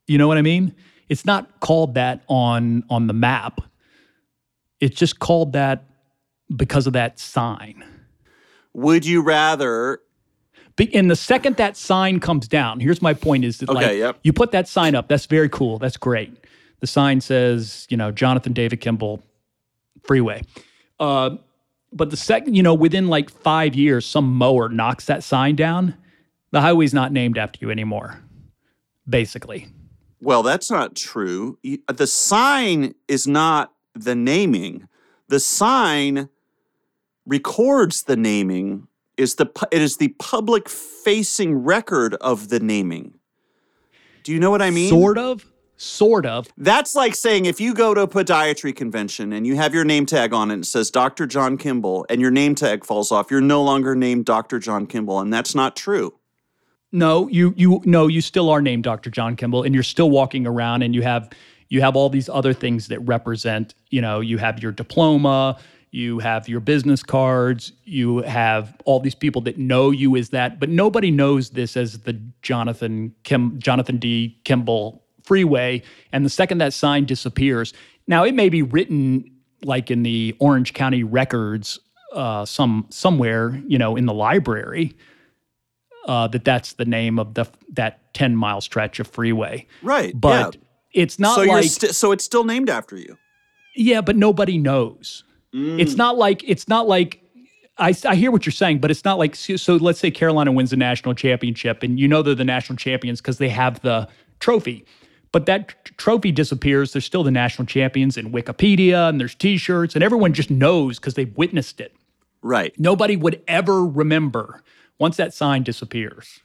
You 0.07 0.17
know 0.17 0.27
what 0.27 0.37
I 0.37 0.41
mean? 0.41 0.75
It's 1.09 1.25
not 1.25 1.59
called 1.59 1.95
that 1.95 2.23
on 2.27 2.83
on 2.89 3.07
the 3.07 3.13
map. 3.13 3.61
It's 4.79 4.95
just 4.95 5.19
called 5.19 5.53
that 5.53 5.85
because 6.55 6.87
of 6.87 6.93
that 6.93 7.19
sign. 7.19 7.83
Would 8.73 9.05
you 9.05 9.21
rather? 9.21 9.99
But 10.77 10.87
in 10.89 11.09
the 11.09 11.15
second 11.15 11.57
that 11.57 11.75
sign 11.75 12.21
comes 12.21 12.47
down, 12.47 12.79
here's 12.79 13.01
my 13.01 13.13
point: 13.13 13.43
is 13.43 13.57
that 13.57 13.69
Okay, 13.69 13.85
like 13.85 13.97
yep. 13.97 14.19
you 14.23 14.31
put 14.31 14.51
that 14.51 14.67
sign 14.67 14.95
up, 14.95 15.09
that's 15.09 15.25
very 15.25 15.49
cool, 15.49 15.77
that's 15.79 15.97
great. 15.97 16.45
The 16.79 16.87
sign 16.87 17.19
says, 17.19 17.85
you 17.89 17.97
know, 17.97 18.11
Jonathan 18.11 18.53
David 18.53 18.79
Kimball 18.79 19.21
Freeway. 20.03 20.43
Uh, 20.99 21.37
but 21.91 22.09
the 22.09 22.17
second, 22.17 22.55
you 22.55 22.63
know, 22.63 22.73
within 22.73 23.07
like 23.07 23.29
five 23.29 23.75
years, 23.75 24.05
some 24.05 24.33
mower 24.35 24.69
knocks 24.69 25.05
that 25.05 25.23
sign 25.23 25.55
down, 25.55 25.95
the 26.51 26.61
highway's 26.61 26.93
not 26.93 27.11
named 27.11 27.37
after 27.37 27.59
you 27.61 27.71
anymore. 27.71 28.21
Basically, 29.07 29.67
Well, 30.21 30.43
that's 30.43 30.69
not 30.69 30.95
true. 30.95 31.57
The 31.63 32.05
sign 32.05 32.93
is 33.07 33.25
not 33.25 33.73
the 33.95 34.13
naming. 34.13 34.87
The 35.29 35.39
sign 35.39 36.29
records 37.25 38.03
the 38.03 38.15
naming. 38.15 38.87
Is 39.17 39.35
the 39.35 39.47
it 39.71 39.81
is 39.81 39.97
the 39.97 40.09
public 40.19 40.69
facing 40.69 41.55
record 41.55 42.13
of 42.15 42.49
the 42.49 42.59
naming. 42.59 43.15
Do 44.23 44.31
you 44.31 44.39
know 44.39 44.51
what 44.51 44.61
I 44.61 44.69
mean? 44.69 44.89
sort 44.89 45.17
of, 45.17 45.48
sort 45.79 46.25
of. 46.25 46.47
That's 46.57 46.93
like 46.93 47.15
saying 47.15 47.45
if 47.45 47.61
you 47.61 47.73
go 47.73 47.93
to 47.93 48.01
a 48.01 48.07
podiatry 48.07 48.75
convention 48.75 49.31
and 49.31 49.47
you 49.47 49.55
have 49.55 49.73
your 49.73 49.85
name 49.85 50.05
tag 50.05 50.33
on 50.33 50.51
it 50.51 50.55
and 50.55 50.63
it 50.63 50.67
says 50.67 50.91
Dr. 50.91 51.25
John 51.25 51.57
Kimball 51.57 52.05
and 52.09 52.19
your 52.19 52.31
name 52.31 52.53
tag 52.53 52.85
falls 52.85 53.11
off, 53.11 53.31
you're 53.31 53.39
no 53.41 53.63
longer 53.63 53.95
named 53.95 54.25
Dr. 54.25 54.59
John 54.59 54.85
Kimball, 54.85 55.21
and 55.21 55.33
that's 55.33 55.55
not 55.55 55.75
true. 55.75 56.13
No, 56.91 57.27
you 57.29 57.53
you 57.55 57.81
no, 57.85 58.07
you 58.07 58.19
still 58.19 58.49
are 58.49 58.61
named 58.61 58.83
Dr. 58.83 59.09
John 59.09 59.35
Kimball, 59.35 59.63
and 59.63 59.73
you're 59.73 59.83
still 59.83 60.09
walking 60.09 60.45
around, 60.45 60.81
and 60.81 60.93
you 60.93 61.01
have 61.01 61.29
you 61.69 61.81
have 61.81 61.95
all 61.95 62.09
these 62.09 62.27
other 62.27 62.51
things 62.51 62.87
that 62.87 62.99
represent. 63.01 63.73
You 63.89 64.01
know, 64.01 64.19
you 64.19 64.37
have 64.39 64.61
your 64.61 64.71
diploma, 64.71 65.59
you 65.91 66.19
have 66.19 66.49
your 66.49 66.59
business 66.59 67.03
cards, 67.03 67.73
you 67.85 68.17
have 68.23 68.75
all 68.85 68.99
these 68.99 69.15
people 69.15 69.41
that 69.43 69.57
know 69.57 69.91
you 69.91 70.17
as 70.17 70.29
that, 70.29 70.59
but 70.59 70.67
nobody 70.67 71.11
knows 71.11 71.51
this 71.51 71.77
as 71.77 71.99
the 71.99 72.19
Jonathan 72.41 73.13
Kim 73.23 73.59
Jonathan 73.59 73.97
D. 73.97 74.39
Kimball 74.43 75.05
Freeway. 75.23 75.83
And 76.11 76.25
the 76.25 76.29
second 76.29 76.59
that 76.59 76.73
sign 76.73 77.05
disappears, 77.05 77.73
now 78.07 78.23
it 78.23 78.33
may 78.33 78.49
be 78.49 78.61
written 78.61 79.29
like 79.63 79.91
in 79.91 80.03
the 80.03 80.35
Orange 80.39 80.73
County 80.73 81.03
records, 81.03 81.79
uh, 82.13 82.45
some 82.45 82.87
somewhere, 82.89 83.61
you 83.67 83.77
know, 83.77 83.95
in 83.95 84.05
the 84.05 84.13
library 84.13 84.95
uh, 86.05 86.27
that 86.27 86.43
that's 86.43 86.73
the 86.73 86.85
name 86.85 87.19
of 87.19 87.35
the 87.35 87.45
that 87.73 88.13
10 88.13 88.35
mile 88.35 88.61
stretch 88.61 88.99
of 88.99 89.07
freeway. 89.07 89.67
Right. 89.83 90.19
But 90.19 90.55
yeah. 90.55 91.03
it's 91.03 91.19
not 91.19 91.35
so 91.35 91.43
like 91.43 91.65
st- 91.65 91.93
so 91.93 92.11
it's 92.11 92.23
still 92.23 92.43
named 92.43 92.69
after 92.69 92.97
you. 92.97 93.17
yeah, 93.75 94.01
but 94.01 94.15
nobody 94.15 94.57
knows. 94.57 95.23
It's 95.51 95.95
not 95.95 96.15
like 96.15 96.43
it's 96.47 96.67
not 96.67 96.87
like 96.87 97.23
I, 97.79 97.95
I 98.05 98.15
hear 98.15 98.29
what 98.29 98.45
you're 98.45 98.53
saying, 98.53 98.79
but 98.79 98.91
it's 98.91 99.03
not 99.03 99.17
like 99.17 99.35
so, 99.35 99.55
so 99.55 99.75
let's 99.77 99.99
say 99.99 100.11
Carolina 100.11 100.51
wins 100.51 100.69
the 100.69 100.77
national 100.77 101.15
championship 101.15 101.81
and 101.81 101.99
you 101.99 102.07
know 102.07 102.21
they're 102.21 102.35
the 102.35 102.43
national 102.43 102.75
champions 102.77 103.19
because 103.19 103.39
they 103.39 103.49
have 103.49 103.81
the 103.81 104.07
trophy. 104.39 104.85
But 105.31 105.45
that 105.45 105.69
t- 105.69 105.93
trophy 105.97 106.31
disappears. 106.31 106.93
They're 106.93 107.01
still 107.01 107.23
the 107.23 107.31
national 107.31 107.65
champions 107.67 108.17
in 108.17 108.31
Wikipedia 108.31 109.09
and 109.09 109.19
there's 109.19 109.35
t-shirts 109.35 109.95
and 109.95 110.03
everyone 110.03 110.33
just 110.33 110.49
knows 110.49 110.97
because 110.99 111.13
they've 111.13 111.35
witnessed 111.37 111.79
it. 111.79 111.95
Right. 112.41 112.73
Nobody 112.79 113.15
would 113.15 113.41
ever 113.47 113.85
remember 113.85 114.63
once 114.97 115.17
that 115.17 115.33
sign 115.33 115.63
disappears 115.63 116.39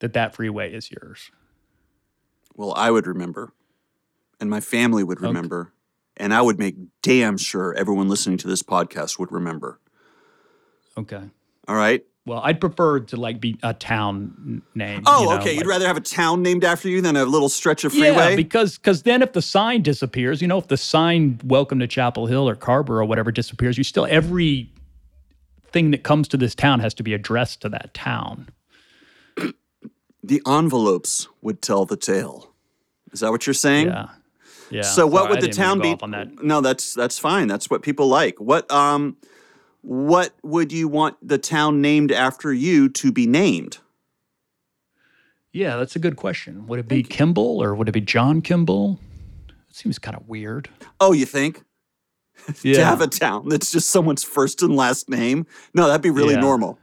that 0.00 0.12
that 0.12 0.34
freeway 0.34 0.72
is 0.72 0.90
yours. 0.90 1.30
Well, 2.54 2.72
I 2.74 2.90
would 2.90 3.06
remember, 3.06 3.52
and 4.40 4.48
my 4.48 4.60
family 4.60 5.04
would 5.04 5.20
remember, 5.20 5.72
and 6.16 6.32
I 6.32 6.40
would 6.42 6.58
make 6.58 6.76
damn 7.02 7.36
sure 7.36 7.74
everyone 7.74 8.08
listening 8.08 8.38
to 8.38 8.48
this 8.48 8.62
podcast 8.62 9.18
would 9.18 9.30
remember. 9.30 9.78
Okay. 10.96 11.22
All 11.68 11.76
right. 11.76 12.04
Well, 12.26 12.40
I'd 12.42 12.60
prefer 12.60 12.98
to 12.98 13.16
like 13.16 13.40
be 13.40 13.56
a 13.62 13.72
town 13.72 14.60
name. 14.74 15.04
Oh, 15.06 15.22
you 15.22 15.28
know, 15.28 15.36
okay. 15.38 15.54
You'd 15.54 15.66
rather 15.66 15.86
have 15.86 15.96
a 15.96 16.00
town 16.00 16.42
named 16.42 16.64
after 16.64 16.88
you 16.88 17.00
than 17.00 17.14
a 17.16 17.24
little 17.24 17.48
stretch 17.48 17.84
of 17.84 17.92
freeway. 17.92 18.30
Yeah, 18.30 18.36
because 18.36 18.78
because 18.78 19.04
then 19.04 19.22
if 19.22 19.32
the 19.32 19.40
sign 19.40 19.82
disappears, 19.82 20.42
you 20.42 20.48
know, 20.48 20.58
if 20.58 20.66
the 20.66 20.76
sign 20.76 21.40
"Welcome 21.44 21.78
to 21.78 21.86
Chapel 21.86 22.26
Hill" 22.26 22.48
or 22.48 22.56
Carver 22.56 23.00
or 23.00 23.04
whatever 23.04 23.30
disappears, 23.30 23.78
you 23.78 23.84
still 23.84 24.06
every 24.10 24.68
thing 25.70 25.92
that 25.92 26.02
comes 26.02 26.26
to 26.28 26.36
this 26.36 26.56
town 26.56 26.80
has 26.80 26.94
to 26.94 27.04
be 27.04 27.14
addressed 27.14 27.62
to 27.62 27.68
that 27.68 27.94
town. 27.94 28.48
the 30.22 30.42
envelopes 30.48 31.28
would 31.42 31.62
tell 31.62 31.84
the 31.84 31.96
tale. 31.96 32.52
Is 33.12 33.20
that 33.20 33.30
what 33.30 33.46
you're 33.46 33.54
saying? 33.54 33.86
Yeah, 33.86 34.08
yeah. 34.70 34.82
So 34.82 35.06
what 35.06 35.20
Sorry, 35.20 35.30
would 35.30 35.42
the 35.42 35.46
didn't 35.46 35.58
mean 35.58 35.62
to 35.62 35.62
town 35.62 35.80
be? 35.80 35.88
off 35.92 36.02
on 36.02 36.10
that? 36.10 36.42
No, 36.42 36.60
that's 36.60 36.92
that's 36.92 37.20
fine. 37.20 37.46
That's 37.46 37.70
what 37.70 37.82
people 37.82 38.08
like. 38.08 38.40
What 38.40 38.68
um, 38.72 39.16
what 39.86 40.32
would 40.42 40.72
you 40.72 40.88
want 40.88 41.16
the 41.22 41.38
town 41.38 41.80
named 41.80 42.10
after 42.10 42.52
you 42.52 42.88
to 42.88 43.12
be 43.12 43.24
named? 43.24 43.78
Yeah, 45.52 45.76
that's 45.76 45.94
a 45.94 46.00
good 46.00 46.16
question. 46.16 46.66
Would 46.66 46.80
it 46.80 46.88
be 46.88 47.04
Kimball 47.04 47.62
or 47.62 47.72
would 47.74 47.88
it 47.88 47.92
be 47.92 48.00
John 48.00 48.42
Kimball? 48.42 48.98
It 49.70 49.76
seems 49.76 49.98
kind 50.00 50.16
of 50.16 50.28
weird. 50.28 50.68
Oh, 51.00 51.12
you 51.12 51.24
think 51.24 51.62
Yeah. 52.64 52.74
to 52.78 52.84
have 52.84 53.00
a 53.00 53.06
town 53.06 53.48
that's 53.48 53.70
just 53.70 53.88
someone's 53.90 54.24
first 54.24 54.60
and 54.60 54.74
last 54.74 55.08
name? 55.08 55.46
No, 55.72 55.86
that'd 55.86 56.02
be 56.02 56.10
really 56.10 56.34
Yeah. 56.34 56.40
normal. 56.40 56.80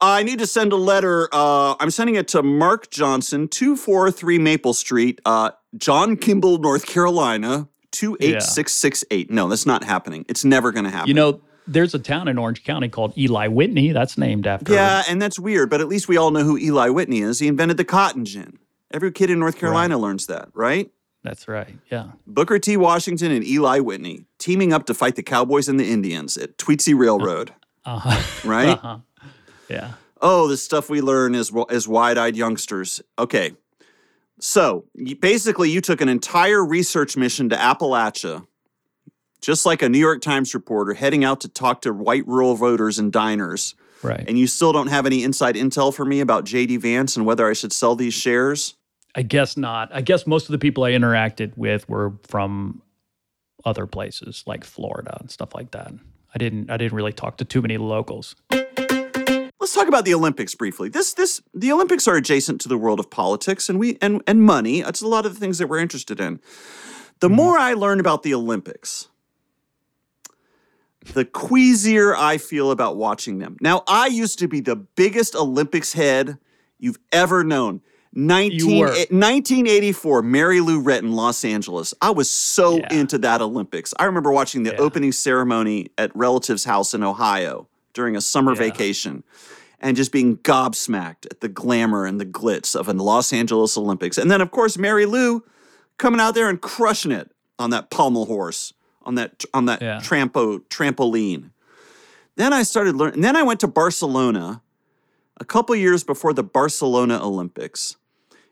I 0.00 0.22
need 0.22 0.38
to 0.38 0.46
send 0.46 0.72
a 0.72 0.76
letter. 0.76 1.28
Uh, 1.32 1.74
I'm 1.80 1.90
sending 1.90 2.14
it 2.14 2.28
to 2.28 2.42
Mark 2.44 2.90
Johnson, 2.90 3.48
243 3.48 4.38
Maple 4.38 4.72
Street, 4.74 5.20
uh, 5.24 5.50
John 5.76 6.16
Kimball, 6.16 6.58
North 6.58 6.86
Carolina, 6.86 7.68
28668. 7.90 9.30
No, 9.32 9.48
that's 9.48 9.66
not 9.66 9.82
happening. 9.82 10.24
It's 10.28 10.44
never 10.44 10.70
going 10.72 10.84
to 10.84 10.90
happen. 10.90 11.08
You 11.08 11.14
know, 11.14 11.40
there's 11.66 11.94
a 11.94 11.98
town 11.98 12.28
in 12.28 12.38
Orange 12.38 12.62
County 12.64 12.88
called 12.88 13.16
Eli 13.16 13.48
Whitney. 13.48 13.92
That's 13.92 14.16
named 14.18 14.46
after. 14.46 14.72
Yeah, 14.72 15.02
and 15.08 15.20
that's 15.20 15.38
weird, 15.38 15.70
but 15.70 15.80
at 15.80 15.88
least 15.88 16.08
we 16.08 16.16
all 16.16 16.30
know 16.30 16.42
who 16.44 16.58
Eli 16.58 16.88
Whitney 16.90 17.20
is. 17.20 17.38
He 17.38 17.48
invented 17.48 17.76
the 17.76 17.84
cotton 17.84 18.24
gin. 18.24 18.58
Every 18.92 19.10
kid 19.12 19.30
in 19.30 19.38
North 19.40 19.58
Carolina 19.58 19.98
learns 19.98 20.26
that, 20.26 20.48
right? 20.54 20.90
That's 21.22 21.48
right. 21.48 21.74
Yeah. 21.90 22.12
Booker 22.26 22.58
T. 22.58 22.76
Washington 22.76 23.32
and 23.32 23.44
Eli 23.46 23.80
Whitney 23.80 24.26
teaming 24.38 24.72
up 24.74 24.84
to 24.86 24.94
fight 24.94 25.16
the 25.16 25.22
Cowboys 25.22 25.68
and 25.68 25.80
the 25.80 25.90
Indians 25.90 26.36
at 26.36 26.58
Tweetsie 26.58 26.96
Railroad, 26.96 27.52
Uh-huh. 27.86 28.48
right? 28.48 28.68
uh-huh. 28.78 28.98
Yeah. 29.70 29.92
Oh, 30.20 30.48
the 30.48 30.56
stuff 30.58 30.88
we 30.90 31.00
learn 31.00 31.34
as 31.34 31.50
as 31.70 31.88
wide-eyed 31.88 32.36
youngsters. 32.36 33.00
Okay, 33.18 33.52
so 34.40 34.84
basically, 35.20 35.70
you 35.70 35.80
took 35.80 36.00
an 36.00 36.08
entire 36.08 36.64
research 36.64 37.16
mission 37.16 37.48
to 37.50 37.56
Appalachia, 37.56 38.46
just 39.44 39.66
like 39.66 39.82
a 39.82 39.88
New 39.88 39.98
York 39.98 40.22
Times 40.22 40.54
reporter 40.54 40.94
heading 40.94 41.24
out 41.24 41.40
to 41.42 41.48
talk 41.48 41.82
to 41.82 41.92
white 41.92 42.26
rural 42.26 42.54
voters 42.54 42.98
and 42.98 43.12
diners, 43.12 43.74
Right. 44.02 44.24
and 44.26 44.38
you 44.38 44.46
still 44.46 44.72
don't 44.72 44.88
have 44.88 45.06
any 45.06 45.22
inside 45.22 45.54
intel 45.54 45.94
for 45.94 46.04
me 46.04 46.20
about 46.20 46.44
JD 46.44 46.80
Vance 46.80 47.16
and 47.16 47.24
whether 47.24 47.48
I 47.48 47.52
should 47.52 47.72
sell 47.72 47.94
these 47.94 48.14
shares. 48.14 48.74
I 49.14 49.22
guess 49.22 49.56
not. 49.56 49.90
I 49.94 50.00
guess 50.00 50.26
most 50.26 50.46
of 50.46 50.52
the 50.52 50.58
people 50.58 50.84
I 50.84 50.92
interacted 50.92 51.56
with 51.56 51.88
were 51.88 52.14
from 52.26 52.82
other 53.64 53.86
places 53.86 54.42
like 54.46 54.64
Florida 54.64 55.16
and 55.20 55.30
stuff 55.30 55.54
like 55.54 55.70
that. 55.70 55.92
I 56.34 56.38
didn't 56.38 56.70
I 56.70 56.76
didn't 56.76 56.96
really 56.96 57.12
talk 57.12 57.36
to 57.38 57.44
too 57.44 57.62
many 57.62 57.78
locals. 57.78 58.34
Let's 58.50 59.72
talk 59.72 59.88
about 59.88 60.04
the 60.04 60.14
Olympics 60.14 60.54
briefly. 60.54 60.88
This 60.88 61.14
this 61.14 61.40
the 61.54 61.70
Olympics 61.72 62.08
are 62.08 62.16
adjacent 62.16 62.60
to 62.62 62.68
the 62.68 62.76
world 62.76 62.98
of 62.98 63.08
politics 63.08 63.68
and 63.68 63.78
we 63.78 63.96
and 64.02 64.22
and 64.26 64.42
money. 64.42 64.80
It's 64.80 65.00
a 65.00 65.08
lot 65.08 65.26
of 65.26 65.34
the 65.34 65.40
things 65.40 65.58
that 65.58 65.68
we're 65.68 65.78
interested 65.78 66.20
in. 66.20 66.40
The 67.20 67.28
mm-hmm. 67.28 67.36
more 67.36 67.58
I 67.58 67.74
learn 67.74 68.00
about 68.00 68.24
the 68.24 68.34
Olympics, 68.34 69.08
the 71.12 71.24
queasier 71.24 72.16
I 72.16 72.38
feel 72.38 72.70
about 72.70 72.96
watching 72.96 73.38
them. 73.38 73.56
Now, 73.60 73.82
I 73.86 74.06
used 74.06 74.38
to 74.40 74.48
be 74.48 74.60
the 74.60 74.76
biggest 74.76 75.34
Olympics 75.36 75.92
head 75.92 76.38
you've 76.78 76.98
ever 77.12 77.44
known. 77.44 77.82
19, 78.16 78.78
were. 78.80 78.86
1984, 79.10 80.22
Mary 80.22 80.60
Lou 80.60 80.80
Retton, 80.82 81.14
Los 81.14 81.44
Angeles. 81.44 81.92
I 82.00 82.10
was 82.10 82.30
so 82.30 82.78
Yeah. 82.78 82.94
into 82.94 83.18
that 83.18 83.42
Olympics. 83.42 83.92
I 83.98 84.04
remember 84.04 84.30
watching 84.30 84.62
the 84.62 84.70
Yeah. 84.70 84.78
opening 84.80 85.12
ceremony 85.12 85.88
at 85.98 86.14
relatives' 86.14 86.64
house 86.64 86.94
in 86.94 87.02
Ohio 87.02 87.68
during 87.92 88.14
a 88.16 88.20
summer 88.20 88.52
Yeah. 88.52 88.58
vacation 88.58 89.24
and 89.80 89.96
just 89.96 90.12
being 90.12 90.36
gobsmacked 90.38 91.26
at 91.30 91.40
the 91.40 91.48
glamour 91.48 92.06
and 92.06 92.20
the 92.20 92.24
glitz 92.26 92.76
of 92.76 92.88
a 92.88 92.92
Los 92.92 93.32
Angeles 93.32 93.76
Olympics. 93.76 94.16
And 94.16 94.30
then, 94.30 94.40
of 94.40 94.50
course, 94.52 94.78
Mary 94.78 95.06
Lou 95.06 95.42
coming 95.98 96.20
out 96.20 96.34
there 96.34 96.48
and 96.48 96.60
crushing 96.60 97.10
it 97.12 97.32
on 97.58 97.70
that 97.70 97.90
pommel 97.90 98.26
horse, 98.26 98.72
on 99.04 99.14
that 99.16 99.44
on 99.54 99.66
that 99.66 99.80
Yeah. 99.82 100.00
trampo 100.00 100.60
trampoline. 100.68 101.50
Then 102.36 102.52
I 102.52 102.62
started 102.62 102.96
learning. 102.96 103.14
And 103.16 103.24
then 103.24 103.36
I 103.36 103.42
went 103.42 103.60
to 103.60 103.68
Barcelona 103.68 104.62
a 105.40 105.44
couple 105.44 105.74
years 105.76 106.02
before 106.04 106.32
the 106.32 106.42
Barcelona 106.42 107.20
Olympics. 107.22 107.96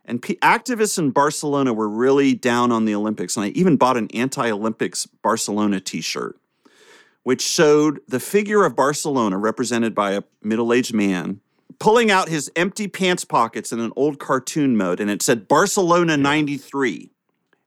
And 0.05 0.21
p- 0.21 0.37
activists 0.43 0.99
in 0.99 1.11
Barcelona 1.11 1.73
were 1.73 1.89
really 1.89 2.35
down 2.35 2.73
on 2.73 2.85
the 2.85 2.95
Olympics. 2.95 3.37
And 3.37 3.45
I 3.45 3.49
even 3.51 3.77
bought 3.77 3.97
an 3.97 4.09
anti 4.15 4.51
Olympics 4.51 5.07
Barcelona 5.07 5.81
t 5.81 6.01
shirt, 6.01 6.39
which 7.23 7.41
showed 7.43 8.01
the 8.09 8.21
figure 8.21 8.65
of 8.65 8.75
Barcelona 8.77 9.39
represented 9.39 9.95
by 9.95 10.13
a 10.13 10.23
middle 10.43 10.73
aged 10.73 10.95
man 10.95 11.41
pulling 11.79 12.13
out 12.13 12.29
his 12.29 12.49
empty 12.55 12.87
pants 12.87 13.25
pockets 13.25 13.73
in 13.73 13.81
an 13.81 13.93
old 13.97 14.21
cartoon 14.21 14.77
mode, 14.77 15.01
and 15.01 15.11
it 15.11 15.21
said 15.21 15.49
Barcelona 15.49 16.17
93. 16.17 17.11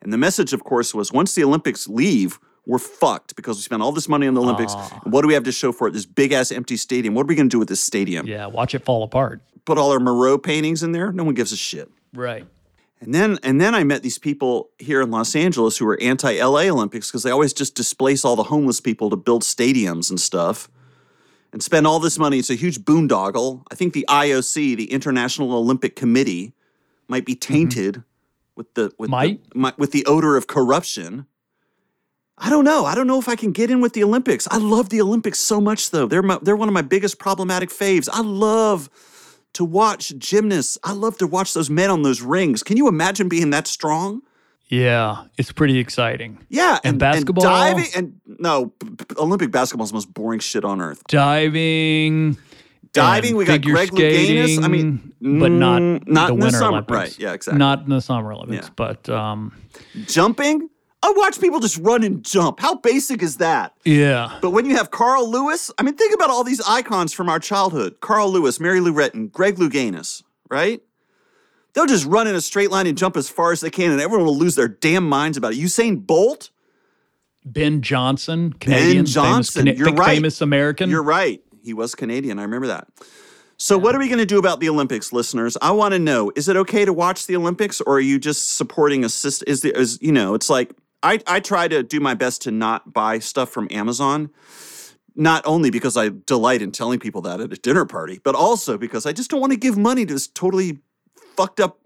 And 0.01 0.13
the 0.13 0.17
message, 0.17 0.53
of 0.53 0.63
course, 0.63 0.93
was 0.93 1.11
once 1.11 1.35
the 1.35 1.43
Olympics 1.43 1.87
leave, 1.89 2.39
we're 2.65 2.79
fucked 2.79 3.35
because 3.35 3.57
we 3.57 3.61
spent 3.61 3.81
all 3.81 3.91
this 3.91 4.09
money 4.09 4.27
on 4.27 4.33
the 4.33 4.41
Olympics. 4.41 4.73
And 4.73 5.13
what 5.13 5.21
do 5.21 5.27
we 5.27 5.33
have 5.33 5.43
to 5.43 5.51
show 5.51 5.71
for 5.71 5.87
it? 5.87 5.91
This 5.91 6.05
big 6.05 6.31
ass 6.31 6.51
empty 6.51 6.77
stadium. 6.77 7.13
What 7.13 7.23
are 7.23 7.27
we 7.27 7.35
going 7.35 7.49
to 7.49 7.53
do 7.53 7.59
with 7.59 7.69
this 7.69 7.81
stadium? 7.81 8.27
Yeah, 8.27 8.47
watch 8.47 8.73
it 8.73 8.83
fall 8.83 9.03
apart. 9.03 9.41
Put 9.65 9.77
all 9.77 9.91
our 9.91 9.99
Miró 9.99 10.41
paintings 10.41 10.83
in 10.83 10.91
there? 10.91 11.11
No 11.11 11.23
one 11.23 11.33
gives 11.33 11.51
a 11.51 11.57
shit. 11.57 11.89
Right. 12.13 12.45
And 13.01 13.13
then 13.13 13.37
and 13.43 13.59
then 13.59 13.75
I 13.75 13.83
met 13.83 14.03
these 14.03 14.17
people 14.17 14.69
here 14.79 15.01
in 15.01 15.11
Los 15.11 15.35
Angeles 15.35 15.77
who 15.77 15.85
were 15.85 15.99
anti-LA 16.01 16.61
Olympics 16.61 17.09
because 17.09 17.23
they 17.23 17.31
always 17.31 17.53
just 17.53 17.75
displace 17.75 18.23
all 18.23 18.35
the 18.35 18.43
homeless 18.43 18.79
people 18.79 19.09
to 19.09 19.15
build 19.15 19.43
stadiums 19.43 20.09
and 20.09 20.19
stuff 20.19 20.69
and 21.51 21.61
spend 21.61 21.85
all 21.85 21.99
this 21.99 22.17
money. 22.17 22.39
It's 22.39 22.49
a 22.49 22.55
huge 22.55 22.79
boondoggle. 22.79 23.63
I 23.71 23.75
think 23.75 23.93
the 23.93 24.05
IOC, 24.09 24.75
the 24.75 24.91
International 24.91 25.53
Olympic 25.53 25.95
Committee, 25.95 26.53
might 27.07 27.25
be 27.25 27.35
mm-hmm. 27.35 27.53
tainted 27.53 28.03
with 28.55 28.73
the 28.73 28.91
with 28.97 29.09
Might? 29.09 29.47
the, 29.51 29.59
mi- 29.59 29.71
with 29.77 29.91
the 29.91 30.05
odor 30.05 30.37
of 30.37 30.47
corruption. 30.47 31.27
I 32.37 32.49
don't 32.49 32.65
know. 32.65 32.85
I 32.85 32.95
don't 32.95 33.07
know 33.07 33.19
if 33.19 33.29
I 33.29 33.35
can 33.35 33.51
get 33.53 33.71
in 33.71 33.79
with 33.81 33.93
the 33.93 34.03
Olympics. 34.03 34.47
I 34.51 34.57
love 34.57 34.89
the 34.89 35.01
Olympics 35.01 35.39
so 35.39 35.61
much, 35.61 35.91
though. 35.91 36.05
They're 36.05 36.21
my, 36.21 36.37
they're 36.41 36.55
one 36.57 36.67
of 36.67 36.73
my 36.73 36.81
biggest 36.81 37.17
problematic 37.17 37.69
faves. 37.69 38.09
I 38.11 38.21
love 38.21 38.89
to 39.53 39.63
watch 39.63 40.13
gymnasts. 40.17 40.77
I 40.83 40.91
love 40.91 41.17
to 41.19 41.27
watch 41.27 41.53
those 41.53 41.69
men 41.69 41.89
on 41.89 42.01
those 42.03 42.21
rings. 42.21 42.61
Can 42.61 42.75
you 42.75 42.89
imagine 42.89 43.29
being 43.29 43.51
that 43.51 43.67
strong? 43.67 44.21
Yeah, 44.67 45.25
it's 45.37 45.51
pretty 45.51 45.77
exciting. 45.77 46.39
Yeah, 46.49 46.79
And 46.83 46.97
basketball? 46.99 47.43
diving, 47.43 47.85
and 47.95 48.19
no, 48.25 48.73
Olympic 49.15 49.51
basketball 49.51 49.85
is 49.85 49.91
the 49.91 49.95
most 49.95 50.11
boring 50.13 50.39
shit 50.39 50.65
on 50.65 50.81
earth. 50.81 51.03
Diving. 51.07 52.37
Diving, 52.91 53.35
we 53.35 53.45
got 53.45 53.61
Greg 53.61 53.91
Louganis. 53.91 54.63
I 54.63 54.67
mean, 54.67 55.13
but 55.21 55.51
not 55.51 55.81
mm, 55.81 56.07
not 56.07 56.27
the 56.29 56.33
in 56.33 56.39
the 56.39 56.51
summer. 56.51 56.67
Olympics. 56.77 56.91
Right, 56.91 57.19
yeah, 57.19 57.33
exactly. 57.33 57.59
Not 57.59 57.83
in 57.83 57.89
the 57.89 58.01
Summer 58.01 58.33
Olympics, 58.33 58.67
Yeah. 58.67 58.73
but 58.75 59.07
um, 59.09 59.53
Jumping, 60.07 60.69
I 61.05 61.13
watch 61.15 61.39
people 61.39 61.59
just 61.59 61.77
run 61.77 62.03
and 62.03 62.25
jump. 62.25 62.59
How 62.59 62.75
basic 62.75 63.21
is 63.21 63.37
that? 63.37 63.73
yeah, 63.83 64.39
But 64.41 64.51
when 64.51 64.65
you 64.65 64.75
have 64.75 64.89
Carl 64.89 65.29
Lewis, 65.29 65.69
I 65.77 65.83
mean, 65.83 65.95
think 65.95 66.15
about 66.15 66.31
all 66.31 66.43
these 66.43 66.61
icons 66.61 67.13
from 67.13 67.29
our 67.29 67.37
childhood: 67.39 67.97
Carl 68.01 68.31
Lewis, 68.31 68.59
Mary 68.59 68.79
Lou 68.79 68.91
Retton, 68.91 69.31
Greg 69.31 69.57
Louganis, 69.57 70.23
right? 70.49 70.81
They'll 71.73 71.85
just 71.85 72.05
run 72.05 72.25
in 72.25 72.33
a 72.35 72.41
straight 72.41 72.71
line 72.71 72.87
and 72.87 72.97
jump 72.97 73.17
as 73.17 73.29
far 73.29 73.51
as 73.51 73.61
they 73.61 73.69
can, 73.69 73.91
and 73.91 74.01
everyone 74.01 74.25
will 74.25 74.37
lose 74.37 74.55
their 74.55 74.67
damn 74.67 75.07
minds 75.07 75.37
about 75.37 75.53
it. 75.53 75.59
Usain 75.59 76.07
Bolt, 76.07 76.49
Ben 77.45 77.83
Johnson, 77.83 78.53
Canadian, 78.53 79.05
Johnson, 79.05 79.65
famous, 79.65 79.79
you're 79.79 79.93
right. 79.93 80.15
famous 80.15 80.41
American. 80.41 80.89
You're 80.89 81.03
right. 81.03 81.39
He 81.63 81.75
was 81.75 81.93
Canadian. 81.93 82.39
I 82.39 82.43
remember 82.43 82.67
that. 82.67 82.87
So, 83.57 83.77
what 83.77 83.93
are 83.93 83.99
we 83.99 84.07
going 84.07 84.19
to 84.19 84.25
do 84.25 84.39
about 84.39 84.59
the 84.59 84.69
Olympics, 84.69 85.13
listeners? 85.13 85.55
I 85.61 85.71
want 85.71 85.93
to 85.93 85.99
know: 85.99 86.31
Is 86.35 86.49
it 86.49 86.55
okay 86.57 86.83
to 86.83 86.93
watch 86.93 87.27
the 87.27 87.35
Olympics, 87.35 87.79
or 87.79 87.97
are 87.97 87.99
you 88.01 88.17
just 88.17 88.55
supporting 88.55 89.03
a 89.03 89.09
system? 89.09 89.45
Is 89.47 89.61
the 89.61 89.77
is 89.77 89.99
you 90.01 90.11
know? 90.11 90.33
It's 90.33 90.49
like 90.49 90.71
I 91.05 91.19
I 91.27 91.39
try 91.39 91.67
to 91.67 91.83
do 91.83 91.99
my 91.99 92.15
best 92.15 92.41
to 92.43 92.51
not 92.51 92.91
buy 92.91 93.19
stuff 93.19 93.49
from 93.49 93.67
Amazon. 93.71 94.31
Not 95.15 95.45
only 95.45 95.69
because 95.69 95.95
I 95.95 96.09
delight 96.25 96.61
in 96.61 96.73
telling 96.73 96.99
people 96.99 97.21
that 97.21 97.39
at 97.39 97.53
a 97.53 97.55
dinner 97.55 97.85
party, 97.85 98.19
but 98.21 98.35
also 98.35 98.77
because 98.77 99.05
I 99.05 99.13
just 99.13 99.29
don't 99.29 99.39
want 99.39 99.53
to 99.53 99.59
give 99.59 99.77
money 99.77 100.05
to 100.05 100.13
this 100.13 100.27
totally 100.27 100.79
fucked 101.37 101.61
up 101.61 101.79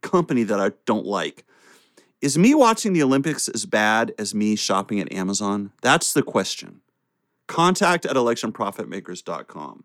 company 0.00 0.42
that 0.44 0.58
I 0.58 0.70
don't 0.86 1.04
like. 1.04 1.44
Is 2.22 2.38
me 2.38 2.54
watching 2.54 2.92
the 2.94 3.02
Olympics 3.02 3.48
as 3.48 3.66
bad 3.66 4.14
as 4.18 4.34
me 4.34 4.56
shopping 4.56 5.00
at 5.00 5.12
Amazon? 5.12 5.72
That's 5.82 6.14
the 6.14 6.22
question 6.22 6.80
contact 7.46 8.06
at 8.06 8.16
electionprofitmakers.com. 8.16 9.84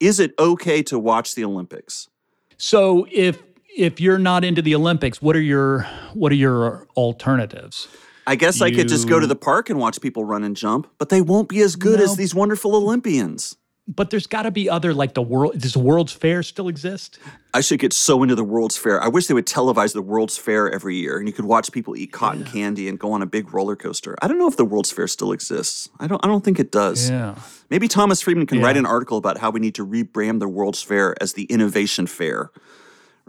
Is 0.00 0.18
it 0.18 0.32
okay 0.38 0.82
to 0.84 0.98
watch 0.98 1.34
the 1.34 1.44
Olympics? 1.44 2.08
so 2.56 3.06
if 3.10 3.42
if 3.76 4.00
you're 4.00 4.18
not 4.18 4.44
into 4.44 4.62
the 4.62 4.74
Olympics, 4.74 5.22
what 5.22 5.36
are 5.36 5.40
your 5.40 5.82
what 6.14 6.32
are 6.32 6.36
your 6.36 6.86
alternatives? 6.96 7.88
I 8.26 8.36
guess 8.36 8.60
I 8.60 8.70
could 8.70 8.88
just 8.88 9.08
go 9.08 9.18
to 9.18 9.26
the 9.26 9.36
park 9.36 9.70
and 9.70 9.78
watch 9.78 10.00
people 10.00 10.24
run 10.24 10.44
and 10.44 10.56
jump, 10.56 10.88
but 10.98 11.08
they 11.08 11.20
won't 11.20 11.48
be 11.48 11.60
as 11.62 11.74
good 11.74 12.00
as 12.00 12.16
these 12.16 12.34
wonderful 12.34 12.76
Olympians. 12.76 13.56
But 13.88 14.10
there's 14.10 14.28
got 14.28 14.42
to 14.42 14.52
be 14.52 14.70
other 14.70 14.94
like 14.94 15.14
the 15.14 15.22
world. 15.22 15.58
Does 15.58 15.72
the 15.72 15.80
World's 15.80 16.12
Fair 16.12 16.44
still 16.44 16.68
exist? 16.68 17.18
I 17.52 17.60
should 17.60 17.80
get 17.80 17.92
so 17.92 18.22
into 18.22 18.36
the 18.36 18.44
World's 18.44 18.76
Fair. 18.76 19.02
I 19.02 19.08
wish 19.08 19.26
they 19.26 19.34
would 19.34 19.46
televise 19.46 19.94
the 19.94 20.02
World's 20.02 20.38
Fair 20.38 20.70
every 20.70 20.94
year 20.94 21.18
and 21.18 21.26
you 21.26 21.32
could 21.32 21.46
watch 21.46 21.72
people 21.72 21.96
eat 21.96 22.12
cotton 22.12 22.44
candy 22.44 22.88
and 22.88 23.00
go 23.00 23.10
on 23.10 23.20
a 23.20 23.26
big 23.26 23.52
roller 23.52 23.74
coaster. 23.74 24.14
I 24.22 24.28
don't 24.28 24.38
know 24.38 24.46
if 24.46 24.56
the 24.56 24.64
World's 24.64 24.92
Fair 24.92 25.08
still 25.08 25.32
exists. 25.32 25.88
I 25.98 26.06
don't 26.06 26.24
I 26.24 26.28
don't 26.28 26.44
think 26.44 26.60
it 26.60 26.70
does. 26.70 27.10
Yeah. 27.10 27.34
Maybe 27.68 27.88
Thomas 27.88 28.20
Friedman 28.20 28.46
can 28.46 28.60
write 28.60 28.76
an 28.76 28.86
article 28.86 29.18
about 29.18 29.38
how 29.38 29.50
we 29.50 29.58
need 29.58 29.74
to 29.76 29.86
rebrand 29.86 30.38
the 30.38 30.48
World's 30.48 30.82
Fair 30.82 31.20
as 31.20 31.32
the 31.32 31.44
Innovation 31.44 32.06
Fair. 32.06 32.52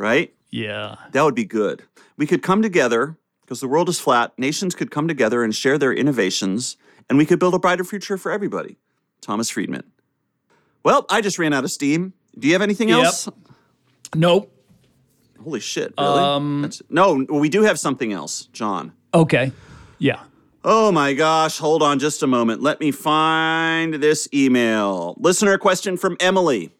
Right? 0.02 0.34
Yeah. 0.49 0.95
That 1.12 1.22
would 1.24 1.36
be 1.36 1.45
good. 1.45 1.84
We 2.18 2.26
could 2.26 2.41
come 2.41 2.64
together 2.64 3.18
because 3.41 3.60
the 3.62 3.68
world 3.68 3.88
is 3.88 3.99
flat. 3.99 4.34
Nations 4.38 4.74
could 4.74 4.89
come 4.89 5.08
together 5.08 5.43
and 5.43 5.54
share 5.56 5.78
their 5.78 5.93
innovations, 5.93 6.76
and 7.08 7.20
we 7.20 7.26
could 7.28 7.38
build 7.38 7.54
a 7.54 7.60
brighter 7.60 7.84
future 7.84 8.18
for 8.18 8.32
everybody. 8.32 8.78
Thomas 9.22 9.49
Friedman. 9.52 9.84
Well, 10.84 11.06
I 11.10 11.22
just 11.22 11.38
ran 11.38 11.54
out 11.54 11.64
of 11.64 11.72
steam. 11.72 12.14
Do 12.38 12.47
you 12.47 12.54
have 12.54 12.64
anything 12.64 12.89
Yep. 12.89 13.04
else? 13.06 13.30
Nope. 14.16 14.52
Holy 15.43 15.60
shit! 15.60 15.93
Really? 15.99 16.20
Um, 16.20 16.62
That's- 16.64 16.82
no, 16.89 17.26
we 17.30 17.49
do 17.49 17.62
have 17.64 17.80
something 17.80 18.12
else, 18.12 18.47
John. 18.54 18.93
Okay. 19.14 19.52
Yeah. 19.99 20.22
Oh 20.64 20.91
my 20.91 21.14
gosh, 21.14 21.58
hold 21.60 21.82
on 21.84 21.97
just 21.99 22.22
a 22.24 22.28
moment. 22.28 22.62
Let 22.62 22.80
me 22.80 22.91
find 22.91 23.95
this 23.95 24.28
email. 24.34 25.16
Listener 25.20 25.58
question 25.58 25.97
from 25.97 26.18
Emily. 26.20 26.72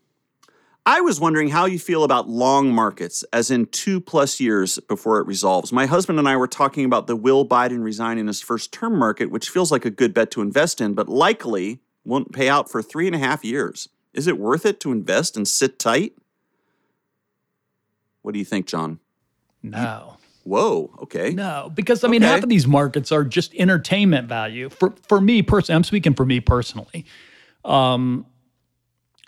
I 0.86 1.02
was 1.02 1.20
wondering 1.20 1.50
how 1.50 1.66
you 1.66 1.78
feel 1.78 2.04
about 2.04 2.28
long 2.28 2.74
markets, 2.74 3.24
as 3.32 3.52
in 3.52 3.68
two 3.68 4.02
plus 4.02 4.40
years 4.40 4.80
before 4.80 5.20
it 5.20 5.28
resolves. 5.28 5.72
My 5.72 5.86
husband 5.86 6.18
and 6.18 6.28
I 6.28 6.36
were 6.36 6.48
talking 6.48 6.86
about 6.86 7.06
the 7.06 7.16
Will 7.16 7.46
Biden 7.46 7.84
resigning 7.84 8.26
his 8.26 8.42
first 8.42 8.72
term 8.72 8.98
market, 8.98 9.30
which 9.30 9.50
feels 9.50 9.72
like 9.72 9.86
a 9.86 9.92
good 9.92 10.14
bet 10.14 10.32
to 10.32 10.42
invest 10.42 10.82
in, 10.82 10.94
but 10.94 11.08
likely 11.08 11.82
won't 12.04 12.32
pay 12.32 12.50
out 12.50 12.70
for 12.70 12.82
three 12.82 13.06
and 13.06 13.16
a 13.16 13.20
half 13.20 13.46
years. 13.46 13.90
Is 14.14 14.26
it 14.26 14.40
worth 14.40 14.66
it 14.66 14.80
to 14.80 14.92
invest 14.92 15.38
and 15.38 15.48
sit 15.48 15.78
tight? 15.78 16.14
What 18.24 18.34
do 18.34 18.40
you 18.40 18.46
think, 18.46 18.66
John? 18.66 19.00
No. 19.62 20.18
Whoa, 20.44 20.92
okay. 21.04 21.30
No, 21.30 21.72
because 21.74 22.04
I 22.04 22.08
mean, 22.08 22.24
half 22.24 22.42
of 22.42 22.50
these 22.50 22.66
markets 22.66 23.12
are 23.12 23.24
just 23.24 23.54
entertainment 23.54 24.28
value. 24.28 24.70
For 24.70 24.96
for 25.08 25.22
me 25.22 25.44
personally, 25.44 25.76
I'm 25.76 25.84
speaking 25.84 26.16
for 26.16 26.26
me 26.26 26.40
personally. 26.40 27.06
Um, 27.64 28.26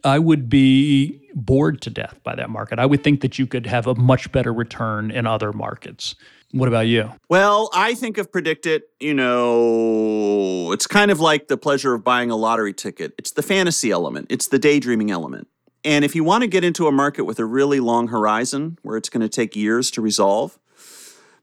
I 0.04 0.20
would 0.20 0.49
be 0.49 1.30
bored 1.34 1.82
to 1.82 1.89
death 1.89 2.20
by 2.24 2.36
that 2.36 2.49
market. 2.49 2.80
I 2.80 2.86
would 2.86 3.04
think 3.04 3.22
that 3.22 3.39
you 3.39 3.47
could 3.47 3.66
have 3.66 3.88
a 3.88 3.95
much 3.95 4.32
better 4.32 4.54
return 4.54 5.12
in 5.12 5.26
other 5.26 5.54
markets. 5.54 6.16
What 6.51 6.68
about 6.68 6.88
you? 6.88 7.12
Well, 7.30 7.70
I 7.74 7.95
think 7.95 8.18
of 8.18 8.32
PredictIt, 8.32 8.82
you 8.99 9.14
know, 9.14 10.72
it's 10.72 10.86
kind 10.86 11.10
of 11.10 11.20
like 11.20 11.47
the 11.47 11.58
pleasure 11.58 11.95
of 11.95 12.04
buying 12.04 12.30
a 12.30 12.36
lottery 12.36 12.74
ticket. 12.74 13.14
It's 13.18 13.32
the 13.32 13.41
fantasy 13.41 13.89
element, 13.89 14.28
it's 14.30 14.47
the 14.47 14.60
daydreaming 14.60 15.10
element. 15.10 15.47
And 15.86 16.06
if 16.06 16.16
you 16.16 16.24
want 16.24 16.43
to 16.43 16.47
get 16.47 16.64
into 16.64 16.88
a 16.88 16.91
market 16.91 17.24
with 17.26 17.39
a 17.39 17.45
really 17.45 17.80
long 17.80 18.08
horizon 18.08 18.78
where 18.84 18.97
it's 18.97 19.10
going 19.10 19.22
to 19.22 19.30
take 19.30 19.56
years 19.56 19.91
to 19.91 20.01
resolve, 20.01 20.60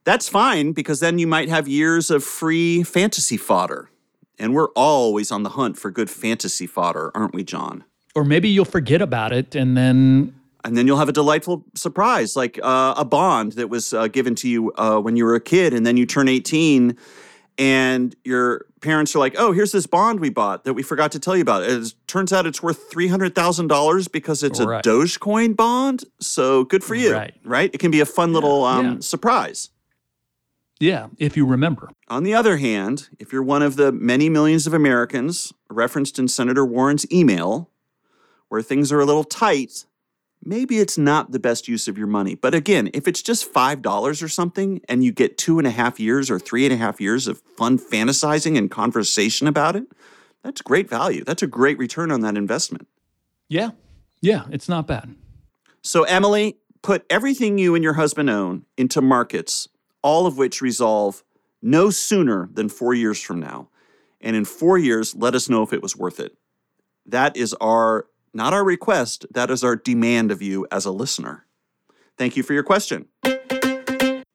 that's 0.05 0.29
fine 0.29 0.73
because 0.73 1.01
then 1.01 1.19
you 1.19 1.27
might 1.27 1.49
have 1.49 1.69
years 1.69 2.11
of 2.11 2.25
free 2.25 2.83
fantasy 2.83 3.37
fodder. 3.37 3.91
And 4.39 4.55
we're 4.55 4.71
always 4.71 5.31
on 5.31 5.43
the 5.43 5.51
hunt 5.51 5.77
for 5.77 5.91
good 5.91 6.09
fantasy 6.09 6.67
fodder, 6.67 7.11
aren't 7.15 7.35
we, 7.35 7.45
John? 7.45 7.85
Or 8.15 8.25
maybe 8.25 8.49
you'll 8.49 8.65
forget 8.65 9.01
about 9.03 9.33
it 9.33 9.55
and 9.55 9.77
then 9.77 10.35
and 10.65 10.77
then 10.77 10.87
you'll 10.87 10.99
have 10.99 11.09
a 11.09 11.13
delightful 11.13 11.65
surprise 11.75 12.37
like 12.37 12.59
uh, 12.63 12.95
a 12.97 13.05
bond 13.05 13.53
that 13.53 13.69
was 13.71 13.93
uh, 13.95 14.09
given 14.09 14.35
to 14.37 14.49
you 14.49 14.73
uh, 14.73 14.99
when 15.01 15.17
you 15.17 15.25
were 15.25 15.35
a 15.35 15.41
kid 15.41 15.73
and 15.73 15.87
then 15.87 15.97
you 15.97 16.05
turn 16.07 16.29
18 16.29 16.97
and 17.57 18.17
your 18.25 18.67
parents 18.83 19.15
are 19.15 19.21
like 19.21 19.35
oh 19.39 19.53
here's 19.53 19.73
this 19.73 19.87
bond 19.87 20.21
we 20.21 20.29
bought 20.29 20.65
that 20.65 20.75
we 20.75 20.83
forgot 20.83 21.13
to 21.13 21.19
tell 21.19 21.35
you 21.37 21.43
about 21.43 21.63
it 21.63 21.95
turns 22.07 22.33
out 22.33 22.47
it's 22.47 22.63
worth 22.63 22.91
$300000 22.91 24.13
because 24.13 24.43
it's 24.43 24.61
Right. 24.61 24.85
a 24.85 24.89
dogecoin 24.89 25.57
bond 25.57 26.05
so 26.21 26.65
good 26.65 26.83
for 26.85 26.95
you 26.95 27.15
Right. 27.45 27.71
it 27.73 27.79
can 27.79 27.91
be 27.91 28.01
a 28.01 28.07
fun 28.07 28.33
little 28.33 28.65
um, 28.65 28.87
yeah. 28.87 28.97
surprise 29.01 29.71
yeah, 30.83 31.09
if 31.19 31.37
you 31.37 31.45
remember. 31.45 31.91
on 32.09 32.23
the 32.23 32.33
other 32.33 32.57
hand, 32.57 33.11
if 33.19 33.35
you're 33.35 33.43
one 33.43 33.61
of 33.63 33.77
the 33.77 33.93
many 33.93 34.31
millions 34.31 34.67
of 34.67 34.73
Americans 34.73 35.53
referenced 35.69 36.19
in 36.19 36.27
Senator 36.27 36.65
Warren's 36.65 37.05
email, 37.13 37.69
where 38.51 38.61
things 38.61 38.93
are 38.93 39.01
a 39.01 39.07
little 39.07 39.25
tight, 39.25 39.87
maybe 40.45 40.79
it's 40.79 40.99
not 40.99 41.33
the 41.33 41.39
best 41.39 41.67
use 41.67 41.89
of 41.89 41.97
your 41.97 42.07
money. 42.07 42.35
But 42.35 42.55
again, 42.55 42.91
if 42.93 43.09
it's 43.09 43.23
just 43.23 43.53
$5 43.53 44.23
or 44.23 44.29
something 44.29 44.83
and 44.89 45.03
you 45.03 45.13
get 45.13 45.39
two 45.39 45.59
and 45.59 45.67
a 45.67 45.71
half 45.71 45.99
years 45.99 46.31
or 46.31 46.39
three 46.39 46.67
and 46.67 46.75
a 46.75 46.77
half 46.77 47.01
years 47.01 47.27
of 47.27 47.41
fun 47.57 47.79
fantasizing 47.79 48.59
and 48.59 48.71
conversation 48.71 49.47
about 49.47 49.77
it, 49.77 49.85
that's 50.45 50.61
great 50.61 50.91
value. 50.91 51.25
That's 51.25 51.43
a 51.43 51.47
great 51.47 51.79
return 51.79 52.11
on 52.11 52.21
that 52.21 52.37
investment. 52.37 52.87
Yeah. 53.49 53.71
Yeah, 54.21 54.45
it's 54.51 54.69
not 54.69 54.87
bad. 54.87 55.15
So, 55.83 56.03
Emily, 56.05 56.59
put 56.83 57.05
everything 57.09 57.57
you 57.57 57.75
and 57.75 57.83
your 57.83 57.95
husband 57.95 58.29
own 58.29 58.67
into 58.77 59.01
markets, 59.01 59.69
all 60.03 60.27
of 60.27 60.37
which 60.37 60.61
resolve 60.61 61.23
no 61.63 61.91
sooner 61.91 62.49
than 62.53 62.69
four 62.69 62.95
years 62.95 63.21
from 63.21 63.41
now. 63.41 63.69
And 64.21 64.37
in 64.37 64.45
four 64.45 64.77
years, 64.77 65.15
let 65.15 65.35
us 65.35 65.49
know 65.49 65.63
if 65.63 65.73
it 65.73 65.83
was 65.83 65.97
worth 65.97 66.21
it. 66.21 66.37
That 67.07 67.37
is 67.37 67.55
our, 67.55 68.07
not 68.33 68.53
our 68.53 68.65
request, 68.65 69.27
that 69.31 69.51
is 69.51 69.65
our 69.65 69.77
demand 69.77 70.31
of 70.31 70.43
you 70.43 70.67
as 70.71 70.85
a 70.85 70.91
listener. 70.91 71.47
Thank 72.17 72.37
you 72.37 72.43
for 72.43 72.53
your 72.53 72.63
question. 72.63 73.07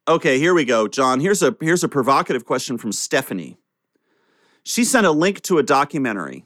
Okay, 0.08 0.38
here 0.38 0.54
we 0.54 0.66
go, 0.66 0.88
John. 0.88 1.20
Here's 1.20 1.42
a 1.42 1.56
here's 1.60 1.84
a 1.84 1.90
provocative 1.90 2.46
question 2.46 2.78
from 2.78 2.92
Stephanie. 2.92 3.58
She 4.64 4.84
sent 4.84 5.06
a 5.06 5.12
link 5.12 5.42
to 5.44 5.58
a 5.58 5.64
documentary 5.64 6.46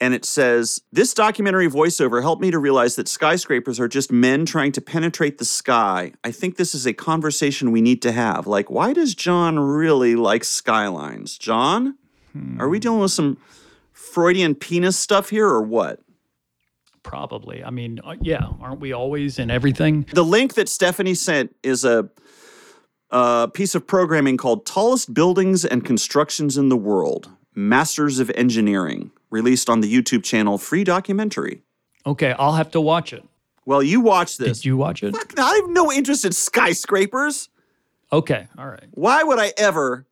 and 0.00 0.14
it 0.14 0.24
says 0.24 0.80
this 0.92 1.14
documentary 1.14 1.68
voiceover 1.68 2.22
helped 2.22 2.42
me 2.42 2.50
to 2.50 2.58
realize 2.58 2.96
that 2.96 3.08
skyscrapers 3.08 3.80
are 3.80 3.88
just 3.88 4.12
men 4.12 4.46
trying 4.46 4.72
to 4.72 4.80
penetrate 4.80 5.38
the 5.38 5.44
sky 5.44 6.12
i 6.24 6.30
think 6.30 6.56
this 6.56 6.74
is 6.74 6.86
a 6.86 6.92
conversation 6.92 7.70
we 7.70 7.80
need 7.80 8.02
to 8.02 8.12
have 8.12 8.46
like 8.46 8.70
why 8.70 8.92
does 8.92 9.14
john 9.14 9.58
really 9.58 10.14
like 10.14 10.44
skylines 10.44 11.38
john 11.38 11.96
hmm. 12.32 12.60
are 12.60 12.68
we 12.68 12.78
dealing 12.78 13.00
with 13.00 13.12
some 13.12 13.36
freudian 13.92 14.54
penis 14.54 14.98
stuff 14.98 15.30
here 15.30 15.46
or 15.46 15.62
what 15.62 16.00
probably 17.08 17.64
i 17.64 17.70
mean 17.70 17.98
uh, 18.04 18.14
yeah 18.20 18.46
aren't 18.60 18.80
we 18.80 18.92
always 18.92 19.38
in 19.38 19.50
everything 19.50 20.06
the 20.12 20.24
link 20.24 20.54
that 20.54 20.68
stephanie 20.68 21.14
sent 21.14 21.54
is 21.62 21.84
a 21.84 22.08
a 23.10 23.48
piece 23.52 23.74
of 23.74 23.86
programming 23.86 24.36
called 24.36 24.66
Tallest 24.66 25.14
Buildings 25.14 25.64
and 25.64 25.84
Constructions 25.84 26.58
in 26.58 26.68
the 26.68 26.76
World 26.76 27.30
Masters 27.54 28.18
of 28.18 28.30
Engineering, 28.34 29.10
released 29.30 29.70
on 29.70 29.80
the 29.80 29.92
YouTube 29.92 30.22
channel 30.22 30.58
Free 30.58 30.84
Documentary. 30.84 31.62
Okay, 32.06 32.34
I'll 32.38 32.54
have 32.54 32.70
to 32.72 32.80
watch 32.80 33.12
it. 33.12 33.24
Well, 33.64 33.82
you 33.82 34.00
watch 34.00 34.36
this. 34.36 34.58
Did 34.58 34.66
you 34.66 34.76
watch 34.76 35.02
it? 35.02 35.14
Fuck, 35.14 35.38
I 35.38 35.54
have 35.62 35.70
no 35.70 35.90
interest 35.90 36.24
in 36.24 36.32
skyscrapers. 36.32 37.48
Okay, 38.12 38.46
all 38.56 38.68
right. 38.68 38.86
Why 38.92 39.22
would 39.22 39.38
I 39.38 39.52
ever 39.58 40.06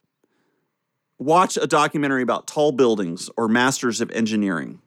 watch 1.18 1.57
a 1.57 1.66
documentary 1.66 2.22
about 2.22 2.47
tall 2.47 2.72
buildings 2.72 3.30
or 3.36 3.49
masters 3.49 4.01
of 4.01 4.11
engineering? 4.11 4.80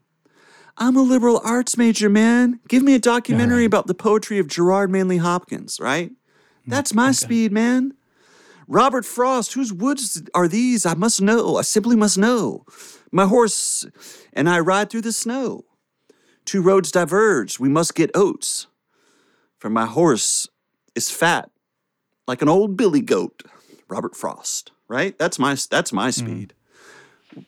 I'm 0.80 0.96
a 0.96 1.02
liberal 1.02 1.42
arts 1.44 1.78
major, 1.78 2.10
man. 2.10 2.62
Give 2.70 2.82
me 2.82 2.96
a 2.96 3.00
documentary 3.00 3.60
right. 3.60 3.66
about 3.66 3.88
the 3.88 3.94
poetry 3.94 4.40
of 4.40 4.48
Gerard 4.48 4.90
Manley 4.90 5.18
Hopkins, 5.18 5.78
right? 5.80 6.12
That's 6.66 6.94
my 6.94 7.08
okay. 7.08 7.14
speed, 7.14 7.52
man. 7.52 7.94
Robert 8.68 9.04
Frost, 9.04 9.54
whose 9.54 9.74
woods 9.74 10.22
are 10.34 10.48
these? 10.48 10.86
I 10.86 10.94
must 10.94 11.22
know. 11.22 11.58
I 11.58 11.64
simply 11.64 11.96
must 11.96 12.18
know. 12.18 12.66
My 13.12 13.26
horse 13.26 13.86
and 14.32 14.48
I 14.48 14.60
ride 14.60 14.90
through 14.90 15.02
the 15.02 15.12
snow. 15.12 15.66
Two 16.46 16.62
roads 16.62 16.92
diverge. 16.92 17.60
We 17.60 17.68
must 17.68 17.96
get 17.96 18.12
oats. 18.16 18.68
For 19.58 19.70
my 19.70 19.86
horse 19.86 20.48
is 20.96 21.12
fat 21.12 21.50
like 22.28 22.42
an 22.42 22.50
old 22.50 22.78
billy 22.78 23.02
goat. 23.02 23.44
Robert 23.90 24.16
Frost, 24.16 24.72
right? 24.88 25.18
That's 25.18 25.40
my 25.40 25.58
that's 25.70 25.92
my 25.92 26.06
hmm. 26.06 26.12
speed. 26.12 26.54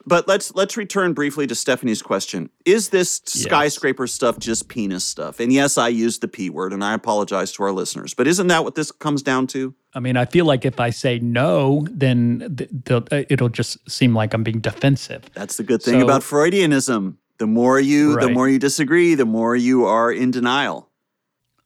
But 0.06 0.28
let's 0.28 0.54
let's 0.54 0.78
return 0.78 1.14
briefly 1.14 1.48
to 1.48 1.56
Stephanie's 1.56 2.02
question. 2.02 2.50
Is 2.66 2.90
this 2.90 3.22
yes. 3.26 3.44
skyscraper 3.44 4.08
stuff 4.08 4.38
just 4.38 4.68
penis 4.68 5.06
stuff? 5.06 5.40
And 5.40 5.52
yes, 5.52 5.78
I 5.78 5.88
used 5.88 6.22
the 6.22 6.28
P 6.28 6.50
word 6.50 6.74
and 6.74 6.84
I 6.84 6.94
apologize 6.94 7.52
to 7.54 7.64
our 7.64 7.72
listeners. 7.72 8.14
But 8.14 8.28
isn't 8.28 8.48
that 8.48 8.64
what 8.64 8.76
this 8.76 8.92
comes 8.92 9.24
down 9.24 9.48
to? 9.48 9.74
I 9.94 10.00
mean, 10.00 10.18
I 10.18 10.26
feel 10.26 10.46
like 10.46 10.66
if 10.66 10.80
I 10.80 10.90
say 10.90 11.20
no, 11.20 11.86
then 11.92 12.40
the, 12.40 12.70
the, 12.86 12.98
uh, 13.12 13.24
it'll 13.30 13.50
just 13.50 13.90
seem 13.90 14.14
like 14.14 14.34
I'm 14.34 14.44
being 14.44 14.60
defensive. 14.60 15.30
That's 15.34 15.58
the 15.58 15.64
good 15.64 15.82
thing 15.82 16.00
so, 16.00 16.06
about 16.06 16.22
Freudianism. 16.22 17.16
The 17.40 17.48
more 17.48 17.80
you 17.80 18.16
right. 18.16 18.28
the 18.28 18.32
more 18.32 18.48
you 18.48 18.60
disagree, 18.60 19.16
the 19.16 19.26
more 19.26 19.56
you 19.56 19.86
are 19.86 20.12
in 20.12 20.30
denial. 20.32 20.90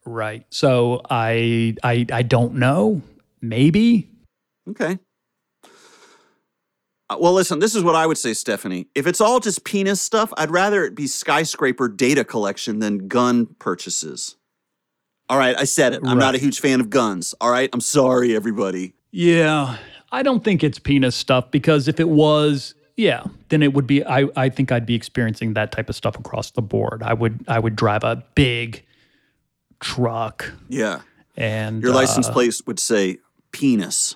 Right. 0.05 0.45
So 0.49 1.01
I 1.09 1.75
I 1.83 2.05
I 2.11 2.21
don't 2.23 2.55
know. 2.55 3.01
Maybe. 3.41 4.09
Okay. 4.69 4.97
Uh, 7.09 7.17
well, 7.19 7.33
listen, 7.33 7.59
this 7.59 7.75
is 7.75 7.83
what 7.83 7.95
I 7.95 8.07
would 8.07 8.17
say, 8.17 8.33
Stephanie. 8.33 8.87
If 8.95 9.05
it's 9.05 9.21
all 9.21 9.39
just 9.39 9.63
penis 9.63 10.01
stuff, 10.01 10.33
I'd 10.37 10.49
rather 10.49 10.83
it 10.83 10.95
be 10.95 11.07
skyscraper 11.07 11.87
data 11.87 12.23
collection 12.23 12.79
than 12.79 13.07
gun 13.07 13.47
purchases. 13.59 14.37
All 15.29 15.37
right, 15.37 15.55
I 15.57 15.63
said 15.65 15.93
it. 15.93 16.01
I'm 16.03 16.17
right. 16.17 16.25
not 16.25 16.35
a 16.35 16.37
huge 16.37 16.59
fan 16.59 16.79
of 16.79 16.89
guns. 16.89 17.33
All 17.41 17.49
right, 17.49 17.69
I'm 17.73 17.81
sorry, 17.81 18.35
everybody. 18.35 18.93
Yeah, 19.11 19.77
I 20.11 20.23
don't 20.23 20.43
think 20.43 20.63
it's 20.63 20.77
penis 20.77 21.15
stuff 21.15 21.49
because 21.51 21.87
if 21.87 21.99
it 21.99 22.09
was, 22.09 22.75
yeah, 22.95 23.23
then 23.49 23.63
it 23.63 23.73
would 23.73 23.87
be. 23.87 24.03
I 24.05 24.27
I 24.35 24.49
think 24.49 24.71
I'd 24.71 24.85
be 24.85 24.93
experiencing 24.93 25.53
that 25.53 25.71
type 25.71 25.89
of 25.89 25.95
stuff 25.95 26.17
across 26.17 26.51
the 26.51 26.61
board. 26.61 27.01
I 27.03 27.13
would 27.13 27.43
I 27.47 27.59
would 27.59 27.75
drive 27.75 28.03
a 28.03 28.23
big 28.35 28.83
truck. 29.79 30.51
Yeah, 30.69 31.01
and 31.35 31.81
your 31.81 31.93
license 31.93 32.27
uh, 32.27 32.33
plate 32.33 32.61
would 32.67 32.79
say 32.79 33.17
penis. 33.51 34.15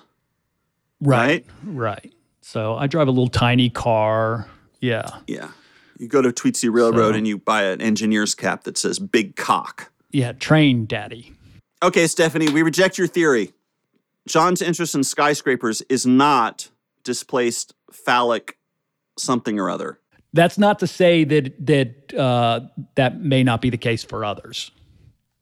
Right, 1.00 1.44
right. 1.64 2.02
right. 2.02 2.14
So 2.42 2.76
I 2.76 2.86
drive 2.86 3.08
a 3.08 3.10
little 3.10 3.28
tiny 3.28 3.70
car. 3.70 4.48
Yeah. 4.80 5.18
Yeah. 5.26 5.50
You 5.98 6.08
go 6.08 6.22
to 6.22 6.30
Tweetsie 6.30 6.72
Railroad 6.72 7.12
so, 7.12 7.18
and 7.18 7.28
you 7.28 7.38
buy 7.38 7.64
an 7.64 7.82
engineer's 7.82 8.34
cap 8.34 8.64
that 8.64 8.78
says 8.78 8.98
big 8.98 9.36
cock. 9.36 9.92
Yeah, 10.10 10.32
train 10.32 10.86
daddy. 10.86 11.34
Okay, 11.82 12.06
Stephanie, 12.06 12.50
we 12.50 12.62
reject 12.62 12.96
your 12.96 13.06
theory. 13.06 13.52
John's 14.26 14.62
interest 14.62 14.94
in 14.94 15.04
skyscrapers 15.04 15.82
is 15.82 16.06
not 16.06 16.70
displaced 17.04 17.74
phallic 17.92 18.56
something 19.18 19.58
or 19.58 19.70
other. 19.70 19.98
That's 20.32 20.58
not 20.58 20.78
to 20.78 20.86
say 20.86 21.24
that 21.24 21.66
that 21.66 22.14
uh, 22.14 22.60
that 22.94 23.20
may 23.20 23.42
not 23.42 23.60
be 23.60 23.70
the 23.70 23.78
case 23.78 24.04
for 24.04 24.24
others. 24.24 24.70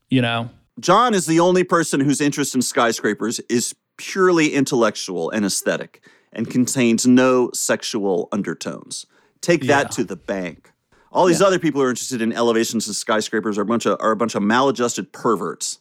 You 0.08 0.22
know, 0.22 0.50
John 0.80 1.12
is 1.14 1.26
the 1.26 1.40
only 1.40 1.64
person 1.64 2.00
whose 2.00 2.20
interest 2.20 2.54
in 2.54 2.62
skyscrapers 2.62 3.38
is 3.48 3.74
purely 3.96 4.54
intellectual 4.54 5.30
and 5.30 5.44
aesthetic 5.44 6.02
and 6.32 6.50
contains 6.50 7.06
no 7.06 7.50
sexual 7.54 8.28
undertones. 8.32 9.06
Take 9.40 9.62
that 9.62 9.86
yeah. 9.86 9.88
to 9.88 10.04
the 10.04 10.16
bank. 10.16 10.72
All 11.10 11.26
these 11.26 11.40
yeah. 11.40 11.46
other 11.46 11.58
people 11.58 11.80
who 11.80 11.86
are 11.86 11.90
interested 11.90 12.20
in 12.20 12.32
elevations 12.32 12.86
and 12.86 12.94
skyscrapers 12.94 13.56
are 13.56 13.62
a 13.62 13.66
bunch 13.66 13.86
of 13.86 13.98
are 14.00 14.10
a 14.10 14.16
bunch 14.16 14.34
of 14.34 14.42
maladjusted 14.42 15.12
perverts. 15.12 15.80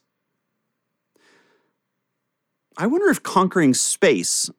I 2.77 2.87
wonder 2.87 3.07
if 3.07 3.23
conquering 3.23 3.73
space 3.73 4.49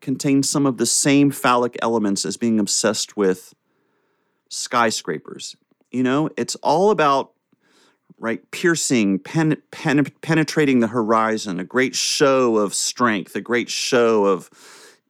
contains 0.00 0.50
some 0.50 0.66
of 0.66 0.76
the 0.76 0.86
same 0.86 1.30
phallic 1.30 1.76
elements 1.80 2.26
as 2.26 2.36
being 2.36 2.58
obsessed 2.58 3.16
with 3.16 3.54
skyscrapers. 4.50 5.56
You 5.90 6.02
know, 6.02 6.28
it's 6.36 6.56
all 6.56 6.90
about 6.90 7.32
right 8.18 8.50
piercing, 8.50 9.18
pen, 9.20 9.56
pen, 9.70 10.04
penetrating 10.20 10.80
the 10.80 10.88
horizon, 10.88 11.60
a 11.60 11.64
great 11.64 11.94
show 11.94 12.56
of 12.56 12.74
strength, 12.74 13.34
a 13.36 13.40
great 13.40 13.70
show 13.70 14.26
of 14.26 14.50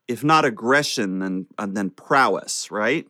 if 0.09 0.22
not 0.22 0.44
aggression, 0.44 1.18
then, 1.18 1.46
uh, 1.59 1.66
then 1.68 1.90
prowess, 1.90 2.70
right? 2.70 3.07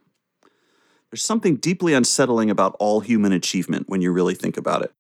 There's 1.11 1.25
something 1.25 1.57
deeply 1.57 1.95
unsettling 1.95 2.51
about 2.51 2.77
all 2.79 3.01
human 3.01 3.33
achievement 3.33 3.89
when 3.89 4.01
you 4.01 4.13
really 4.13 4.35
think 4.35 4.57
about 4.57 4.83
it. 4.83 4.93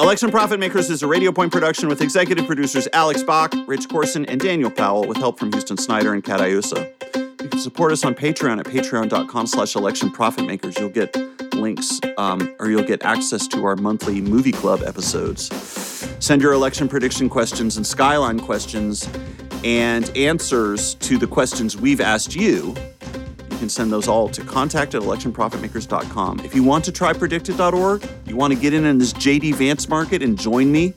Election 0.00 0.30
Profit 0.30 0.58
Makers 0.58 0.88
is 0.88 1.02
a 1.02 1.06
Radio 1.06 1.30
Point 1.30 1.52
production 1.52 1.88
with 1.88 2.00
executive 2.00 2.46
producers 2.46 2.88
Alex 2.92 3.22
Bach, 3.22 3.52
Rich 3.66 3.88
Corson, 3.88 4.24
and 4.26 4.40
Daniel 4.40 4.70
Powell, 4.70 5.06
with 5.06 5.18
help 5.18 5.38
from 5.38 5.52
Houston 5.52 5.76
Snyder 5.76 6.14
and 6.14 6.24
Kat. 6.24 6.40
You 6.50 6.62
can 6.62 7.60
support 7.60 7.92
us 7.92 8.04
on 8.04 8.14
Patreon 8.14 8.58
at 8.58 8.66
patreon.com 8.66 9.46
slash 9.46 9.76
election 9.76 10.10
profit 10.10 10.46
makers. 10.46 10.78
You'll 10.78 10.88
get 10.88 11.14
links 11.54 12.00
um, 12.16 12.54
or 12.58 12.70
you'll 12.70 12.82
get 12.82 13.04
access 13.04 13.46
to 13.48 13.64
our 13.64 13.76
monthly 13.76 14.20
movie 14.22 14.52
club 14.52 14.82
episodes. 14.84 15.54
Send 16.18 16.40
your 16.40 16.54
election 16.54 16.88
prediction 16.88 17.28
questions 17.28 17.76
and 17.76 17.86
skyline 17.86 18.40
questions 18.40 19.06
and 19.64 20.14
answers 20.16 20.94
to 20.94 21.18
the 21.18 21.26
questions 21.26 21.76
we've 21.76 22.00
asked 22.00 22.34
you. 22.34 22.74
You 23.50 23.58
can 23.58 23.68
send 23.68 23.92
those 23.92 24.08
all 24.08 24.28
to 24.28 24.42
contact 24.42 24.94
at 24.94 25.02
electionprofitmakers.com. 25.02 26.40
If 26.40 26.54
you 26.54 26.62
want 26.62 26.84
to 26.86 26.92
try 26.92 27.12
predictit.org, 27.12 28.08
you 28.26 28.36
want 28.36 28.52
to 28.52 28.58
get 28.58 28.72
in 28.72 28.86
on 28.86 28.98
this 28.98 29.12
JD 29.12 29.54
Vance 29.54 29.88
market 29.88 30.22
and 30.22 30.38
join 30.38 30.72
me, 30.72 30.94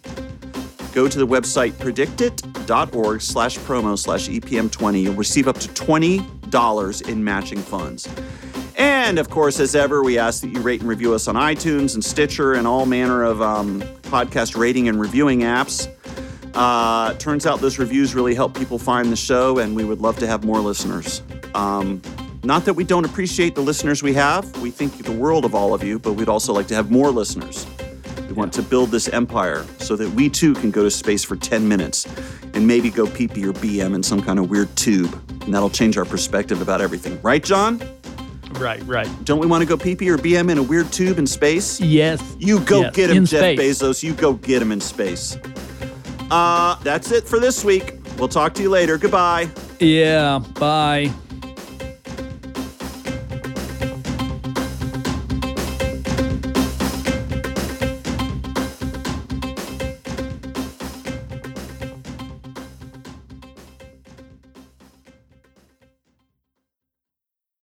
go 0.94 1.08
to 1.08 1.18
the 1.18 1.28
website 1.28 1.72
predictit.org 1.74 3.22
slash 3.22 3.58
promo 3.60 3.98
slash 3.98 4.30
EPM20. 4.30 5.04
You'll 5.04 5.14
receive 5.16 5.48
up 5.48 5.58
to 5.60 5.68
$20 5.70 7.10
in 7.10 7.24
matching 7.24 7.60
funds. 7.60 8.08
And 8.76 9.20
of 9.20 9.30
course, 9.30 9.60
as 9.60 9.76
ever, 9.76 10.04
we 10.04 10.18
ask 10.18 10.42
that 10.42 10.50
you 10.50 10.62
rate 10.62 10.80
and 10.80 10.90
review 10.90 11.14
us 11.14 11.28
on 11.28 11.36
iTunes 11.36 11.94
and 11.94 12.04
Stitcher 12.04 12.54
and 12.54 12.66
all 12.66 12.86
manner 12.86 13.24
of 13.24 13.42
um, 13.42 13.82
podcast 14.04 14.58
rating 14.58 14.88
and 14.88 15.00
reviewing 15.00 15.42
apps. 15.42 15.93
Uh, 16.54 17.14
turns 17.16 17.46
out 17.46 17.60
those 17.60 17.80
reviews 17.80 18.14
really 18.14 18.36
help 18.36 18.58
people 18.58 18.78
find 18.78 19.12
the 19.12 19.16
show, 19.16 19.58
and 19.60 19.76
we 19.76 19.84
would 19.84 20.02
love 20.02 20.18
to 20.20 20.28
have 20.28 20.44
more 20.44 20.60
listeners. 20.60 21.22
Um, 21.56 22.02
not 22.44 22.66
that 22.66 22.74
we 22.74 22.84
don't 22.84 23.06
appreciate 23.06 23.56
the 23.56 23.62
listeners 23.62 24.04
we 24.04 24.14
have, 24.14 24.56
we 24.62 24.70
think 24.70 25.04
the 25.04 25.12
world 25.12 25.46
of 25.46 25.56
all 25.56 25.74
of 25.74 25.84
you, 25.84 25.98
but 25.98 26.14
we'd 26.14 26.30
also 26.30 26.54
like 26.54 26.68
to 26.68 26.76
have 26.76 26.92
more 26.92 27.10
listeners. 27.10 27.66
We 28.28 28.34
want 28.34 28.52
to 28.54 28.62
build 28.62 28.92
this 28.92 29.08
empire 29.10 29.66
so 29.80 29.96
that 29.96 30.10
we 30.12 30.30
too 30.30 30.54
can 30.56 30.72
go 30.72 30.84
to 30.84 30.92
space 30.92 31.24
for 31.24 31.36
10 31.36 31.68
minutes 31.68 32.08
and 32.54 32.68
maybe 32.68 32.90
go 32.90 33.08
pee 33.08 33.28
pee 33.28 33.46
or 33.46 33.54
BM 33.54 33.96
in 33.96 34.04
some 34.04 34.22
kind 34.22 34.40
of 34.40 34.50
weird 34.50 34.76
tube. 34.76 35.14
And 35.44 35.54
that'll 35.54 35.70
change 35.70 35.98
our 35.98 36.06
perspective 36.06 36.62
about 36.62 36.82
everything. 36.82 37.22
Right, 37.22 37.44
John? 37.44 37.82
Right, 38.60 38.84
right. 38.84 39.10
Don't 39.24 39.40
we 39.40 39.48
want 39.48 39.62
to 39.62 39.68
go 39.68 39.78
pee 39.78 39.96
pee 39.96 40.10
or 40.10 40.18
BM 40.18 40.50
in 40.52 40.58
a 40.58 40.64
weird 40.64 40.92
tube 40.92 41.18
in 41.18 41.28
space? 41.28 41.80
Yes. 41.80 42.36
You 42.40 42.60
go 42.62 42.82
yes. 42.82 42.96
get 42.96 43.10
him, 43.10 43.18
in 43.18 43.26
Jeff 43.26 43.42
space. 43.42 43.82
Bezos. 43.82 44.04
You 44.04 44.14
go 44.14 44.34
get 44.34 44.62
him 44.62 44.72
in 44.72 44.82
space. 44.82 45.38
Uh, 46.32 46.76
that's 46.84 47.12
it 47.12 47.26
for 47.26 47.40
this 47.40 47.64
week. 47.64 47.96
We'll 48.18 48.28
talk 48.28 48.54
to 48.56 48.62
you 48.62 48.70
later. 48.70 48.98
Goodbye. 48.98 49.50
Yeah, 49.80 50.40
bye. 50.60 51.12